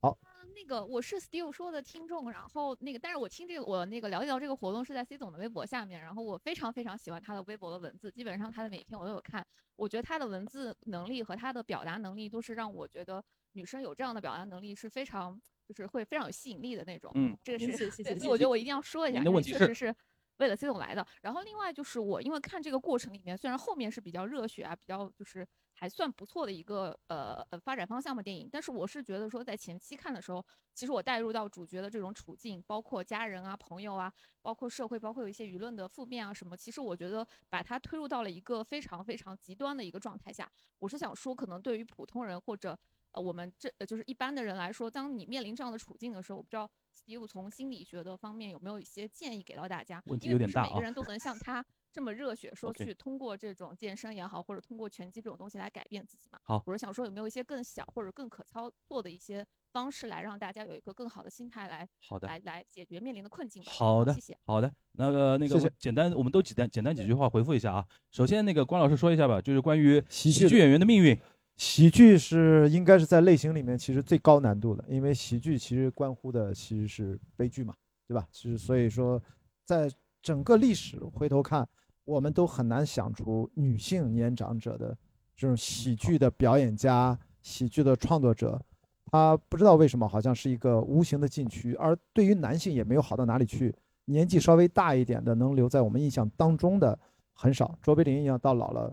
[0.00, 0.18] 好，
[0.54, 9.46] 那个我是 Steve 说的听众，然后那个，但是我听这个我那个了解到这个活动是在 C 总的微博下面，然后我非常非常喜欢他的微博的文字，基本上他的每一篇我都有看，
[9.76, 13.22] 我觉得他的文字能力和他的表达能力都是让我觉得
[13.52, 17.10] 女生有这样的表达能力是非常就是会非常有吸引力的那种。
[17.14, 19.94] 嗯这个是谢谢谢谢所以我觉得我一定要说一下，确实是。
[20.38, 21.06] 为了 C 总来的。
[21.20, 25.46] 然后另外就是我因为看这个过程里面，虽然后面是比较热血啊，比较就是
[25.80, 30.44] 还算不错的一个呃呃发展方向吧电影，但是我是觉得说在前期看的时候，
[30.74, 34.12] 其实我带入到主角的这种处境，包括家人啊、朋友啊，
[34.42, 40.46] 包括社会，包括有一些舆论的负面啊什么，其实我觉得把它推入到了一个非常非常极端的一个状态下。
[40.80, 42.78] 我是想说，可能对于普通人或者
[43.12, 50.02] 呃我们这呃就是一般的人来说，当你面临这样的处境的时候，我不知道 Steve 从心理学的方面有没有一些建议给到大家？
[50.04, 56.38] 问题因为不是有点大啊每个人都能像他这么热血，说去通过这种健身也好，或者通过拳击这种东西来改变自己嘛。
[56.44, 63.70] 好我是想说有没有一些更小或者更可操作的一些方式，来让大家有一个更好的心态来好的来来解决面临的困境吧。
[63.72, 67.86] 好的谢谢。，好的，那个那个谢谢简单，我们都简单简单几句话回复一下啊。
[68.10, 71.18] 首先，那个关老师说一下吧，就是关于喜剧剧演员的命运。
[71.56, 77.74] 喜剧是应该是在类型里面其实最高难度的，因为喜剧其实关乎的其实是悲剧嘛，
[78.08, 78.26] 对吧？
[78.32, 79.22] 是所以说，
[79.66, 79.90] 在
[80.22, 81.68] 整个历史回头看，
[82.04, 84.96] 我们都很难想出女性年长者的
[85.36, 88.60] 这种喜剧的表演家、喜剧的创作者，
[89.06, 93.74] 他不知道为什么好像是一个无形的禁区，而对于男性也没有好到哪里去。
[94.06, 96.98] 年纪稍微大一点的，能留在我们印象当中的
[97.32, 97.78] 很少。
[97.80, 98.92] 卓别林一样到老了，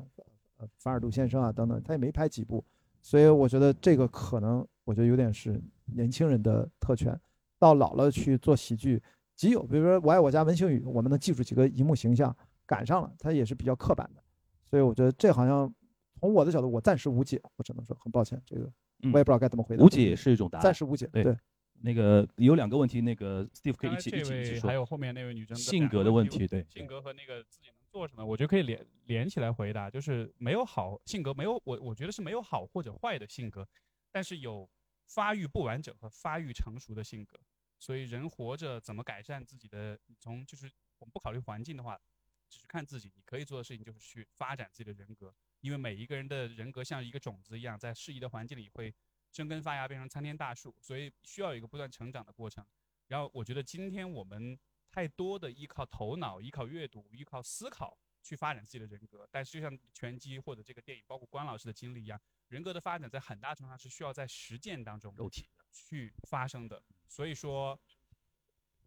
[0.57, 2.63] 呃，凡尔杜先生啊等等，他也没拍几部，
[3.01, 7.19] 所以我觉得这个可能，我觉得有点是年轻人的特权。
[7.59, 9.01] 到老了去做喜剧，
[9.35, 12.35] 极有，比如说《我爱我家文星宇》，我们能记住几个荧幕形象，
[12.67, 14.21] 赶上了，他也是比较刻板的。
[14.63, 15.73] 所以我觉得这好像
[16.19, 18.71] 从我的角度，我暂时无解，我只能说很抱歉，这个
[19.01, 19.83] 嗯我也不知道该怎么回答。
[19.83, 21.07] 无解也是一种答案，暂时无解。
[21.07, 21.35] 对对，
[21.81, 24.67] 那个有两个问题，那个 Steve 可以一起一起一起说。
[24.67, 33.65] 还有后面那位女生的性格的问题，对，性格和那个自己能做什么，我觉得可以连连起来回答，就是没有好性格，没有我我觉得是没有好或者坏的性格，
[34.11, 34.69] 但是有
[35.05, 37.39] 发育不完整和发育成熟的性格。
[37.79, 40.65] 所以人活着怎么改善自己的，从就是
[40.97, 41.95] 我们不考虑环境的话，
[42.49, 48.93] 只是看自己，你可以做的事情就是去发展自己的人格，因为每一个人的人格像一个种子一样，在适宜的环境里会
[49.31, 52.65] 生根发芽，变成参天大树，所以需要有一个不断成长的过程。
[53.07, 54.57] 然后我觉得今天我们
[54.89, 62.19] 太多的依靠头脑、依靠阅读、依靠思考去发展自己的人格，但是就像拳击或者这个电影，包括关老师的经历一样，
[62.49, 66.81] 人格的发展在很大程度上是需要在实践当中肉体去发生的。
[67.07, 67.79] 所以说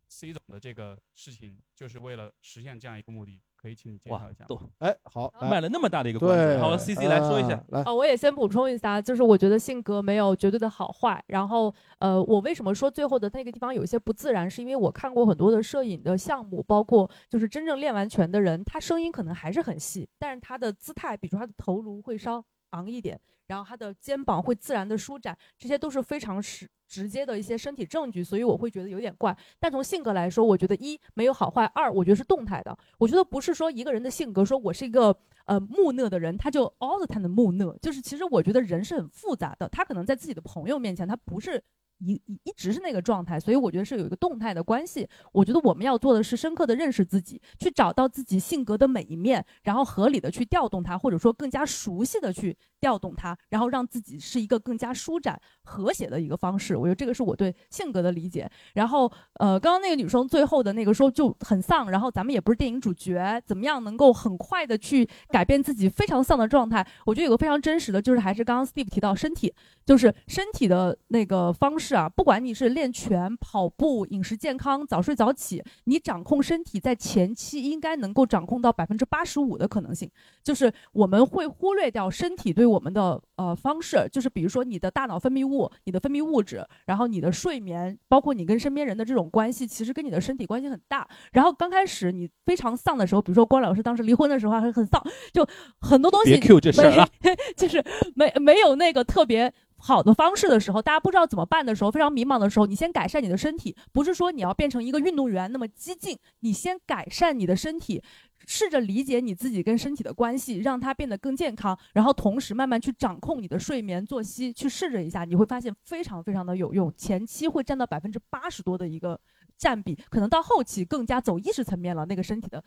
[0.08, 4.46] ，C 总的这个事情就是为了实现这样一个目的，可以请你介哇绍一下吗？
[4.48, 7.62] 都哎，好，卖了那么大的一个关子，对好，C C 来说一下。
[7.68, 11.22] 来啊，我也先补充一下，就是我觉得性格没有绝对的好坏。
[11.26, 29.36] 然后，呃，我为什么说最后的那个地方有一些不自然，是因为我看过很多的摄影的项目，包括就是真正练完拳的人，他声音可能还是很细，但是他的姿态，比如说他的头颅会稍昂一点，然后他的肩膀会自然的舒展，这些都是非常实直接的一些身体证据，所以我会觉得有点怪。
[29.58, 32.76] 但从性格来说，我觉得一没有好坏，二我觉得是动态的。
[32.98, 35.16] 我觉得不是说一个人的性格，说我是一个
[35.46, 41.62] 呃木讷的人，他就 all the time 的木讷，就是其实我觉得人是很复杂的，他可能在自己的朋友面前，他不是。
[42.00, 45.08] 一一一直是那个状态，所以我觉得是有一个动态的关系。
[45.32, 56.76] 我觉得我们要做的是深刻的认识自己，去找到自己性格的每一面，然后合理的去调动它，或者说更加熟悉的去调动它，然后让自己是一个更加舒展、和谐的一个方式。
[56.76, 58.50] 我觉得这个是我对性格的理解。
[58.74, 66.86] 然后，呃，刚刚那个女生最后的那个说就很丧，然后咱们也不是电影主角，怎么样能够很快的去改变自己非常丧的状态？
[67.04, 69.52] 我觉得有个非常真实的，就是还是刚刚 Steve 提到身体，
[69.84, 80.10] 就是身体的那个方式啊，不管你是练拳、跑步、饮食健康、早睡早起，你掌控身体在前期应该能够掌控到百分之八十五的可能性。
[80.42, 91.08] 就是我们会忽略掉身体对我们的呃方式，就是比如说你的大脑分泌物、你的分泌物质，然后你的睡眠，包括你跟身边人的这种关系，其实跟你的身体关系很大。
[91.32, 95.02] 然后刚开始你非常丧的时候，比如说关老师当时离婚的时候还很丧，
[95.32, 95.46] 就
[95.80, 97.84] 很多东西别 cue 这事儿了没 就是
[98.14, 99.52] 没没有那个特别。
[99.82, 108.02] 好的方式的时候，大家不知道怎么办的时候，非常迷茫的时候，你先改善你的身体，不是说你要变成一个运动员那么激进，你先改善你的身体，
[108.46, 119.18] 试着理解你自己跟身体的关系，让它变得更健康，然后同时慢慢去掌控你的睡眠作息，去试着一下，你会发现非常非常的有用，前期会占到百分之八十多的一个
[119.56, 122.62] 占比，可能到后期更加走意识层面了，那个身体的。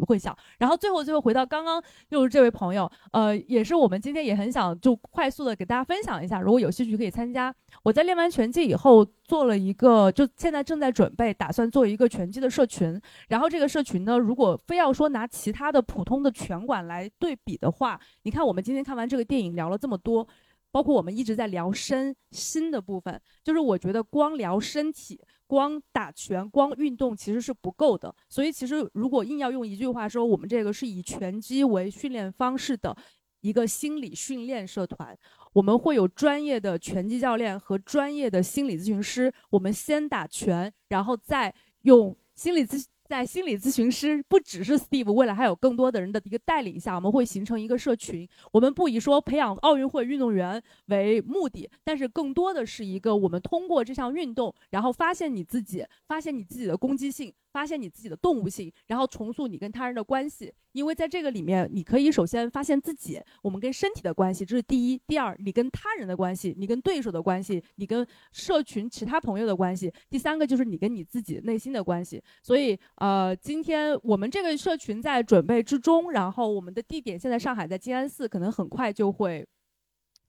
[0.00, 7.54] 会想，然后最后最后回到刚刚就是这位朋友，呃，也是我们今天也很想就快速的给大家分享一下，如果有兴趣可以参加。
[7.82, 13.00] 我在练完拳击以后做了一个，就现在正在准备，打算做一个拳击的社群。
[13.28, 20.26] 然后这个社群呢，如果非要说拿其他的普通的拳馆来对比的话，你看我们今天看完这个电影聊了这么多。
[20.74, 28.12] 包括我们一直在聊身心的部分，就是我觉得光聊身体，光打拳、光运动其实是不够的。
[28.28, 32.96] 所以其实如果硬要用一句话说，我们这个是以拳击为训练方式的
[33.40, 35.16] 一个心理训练社团。
[35.52, 39.32] 我们会有专业的拳击教练和专业的心理咨询师。
[39.50, 42.84] 我们先打拳，然后再用心理咨。
[43.06, 48.26] 在心理咨询师不只是 Steve，未来还有更多的人的一个带领下，我们会形成一个社群。
[48.50, 60.52] 我们不以说培养奥运会运动员为目的，但是更多的是一个我们通过这项运动，然后发现你自己，发现你自己的攻击性，发现你自己的动物性，然后重塑你跟他人的关系。
[60.72, 72.20] 因为在这个里面，你可以首先发现自己，我们跟身体的关系，这是第一；第二，你跟他人的关系，你跟对手的关系，你跟社群其他朋友的关系；第三个就是你跟你自己内心的关系。
[72.42, 79.46] 所以，呃，今天我们这个社群在准备之中，然后我们的地点现在上海在静安寺，可能很快就会。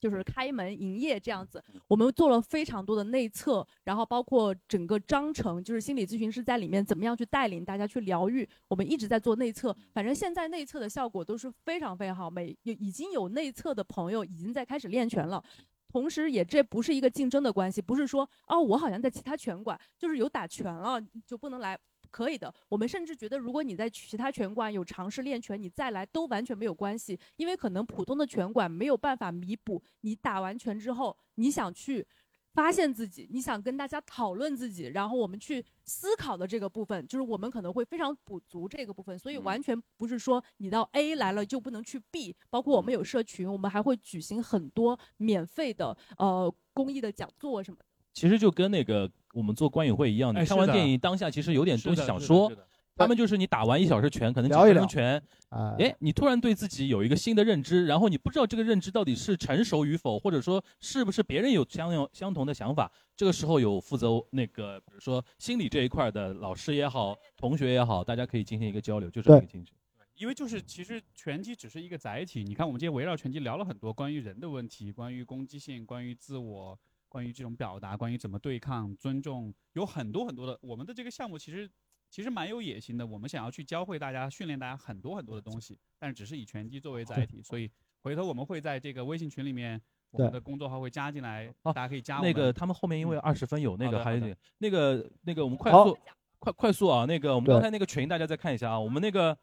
[0.06, 9.76] 就是开门营业这样子，我们做了非常多的内测，然后包括整个章程，就是心理咨询师在里面怎么样去带领大家去疗愈，我们一直在做内测。
[9.95, 15.44] 反正现在内测的效果都是非常非常好，每有已经有内测的朋友已经在开始练拳了，
[15.90, 21.76] 同时也这不是一个竞争的关系，不是说哦我好像在其他拳馆就是有打拳了就不能来。
[22.15, 32.07] 可以的，我们甚至觉得，如果你在其他拳馆有尝试练拳，你再来都完全没有关系，因为可能普通的拳馆没有办法弥补你打完拳之后，你想去
[32.53, 47.85] 发现自己，你想跟大家讨论自己，然后我们去思考的这个部分，就是我们可能会非常补足这个部分，所以完全不是说你到 A 来了就不能去 B，包括我们有社群，我们还会举行很多免费的呃公益的讲座什么的。
[48.15, 52.51] 其实就跟那个我们做观影会一样，你哎是的看完电影当下其实有点东西想说。
[52.97, 62.89] 他们就是你打完一小时拳，可能几聊一聊分钟拳，啊哎，你突然对自己有一个新的认知，然后你不知道这个认知到底是成熟与否，或者说是不是别人有相有相同的想法。
[63.13, 69.73] 这个时候有负责那个，比如说心理这一块的老师也好，同学也好，大家可以进行一个交流，就这么一个进去。
[70.15, 76.79] 因为就是其实拳击只是一个载体，你看我们今天围绕拳击聊了很多关于人的问题，关于攻击性，关于自我，
[77.15, 80.59] 关于这种表达，关于怎么对抗、尊重，有很多很多的。
[80.61, 81.71] 我们的这个项目其实
[82.09, 87.71] 其实蛮有野心的，我们想要去教会大家、训练大家很多很多的东西，但是只是以拳击作为载体，所以
[88.01, 89.81] 回头我们会在这个微信群里面，
[90.11, 92.29] 我们的公众号会加进来，大家可以加我们。
[92.29, 95.97] 那个他们后面因为二十分有那个还有点那个那个我们快速
[96.39, 99.37] 快快速啊，那个我们刚才那个群大家再看一下啊，我们那个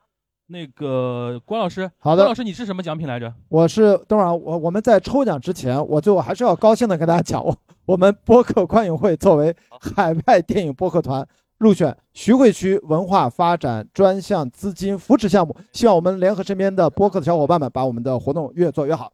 [0.53, 3.33] 那个郭老师，好的，郭老师，你是什么奖品来着？
[3.49, 7.57] 我是，等会儿我我们在抽奖之前，我最后还是要高兴的跟大家讲，我
[7.87, 11.27] 我们播客观影会作为海外电影播客团
[11.57, 19.11] 入选徐汇区文化发展专项资金扶持项目，希望我们联合身边的播客的小伙伴们，把我们的活动越做越好。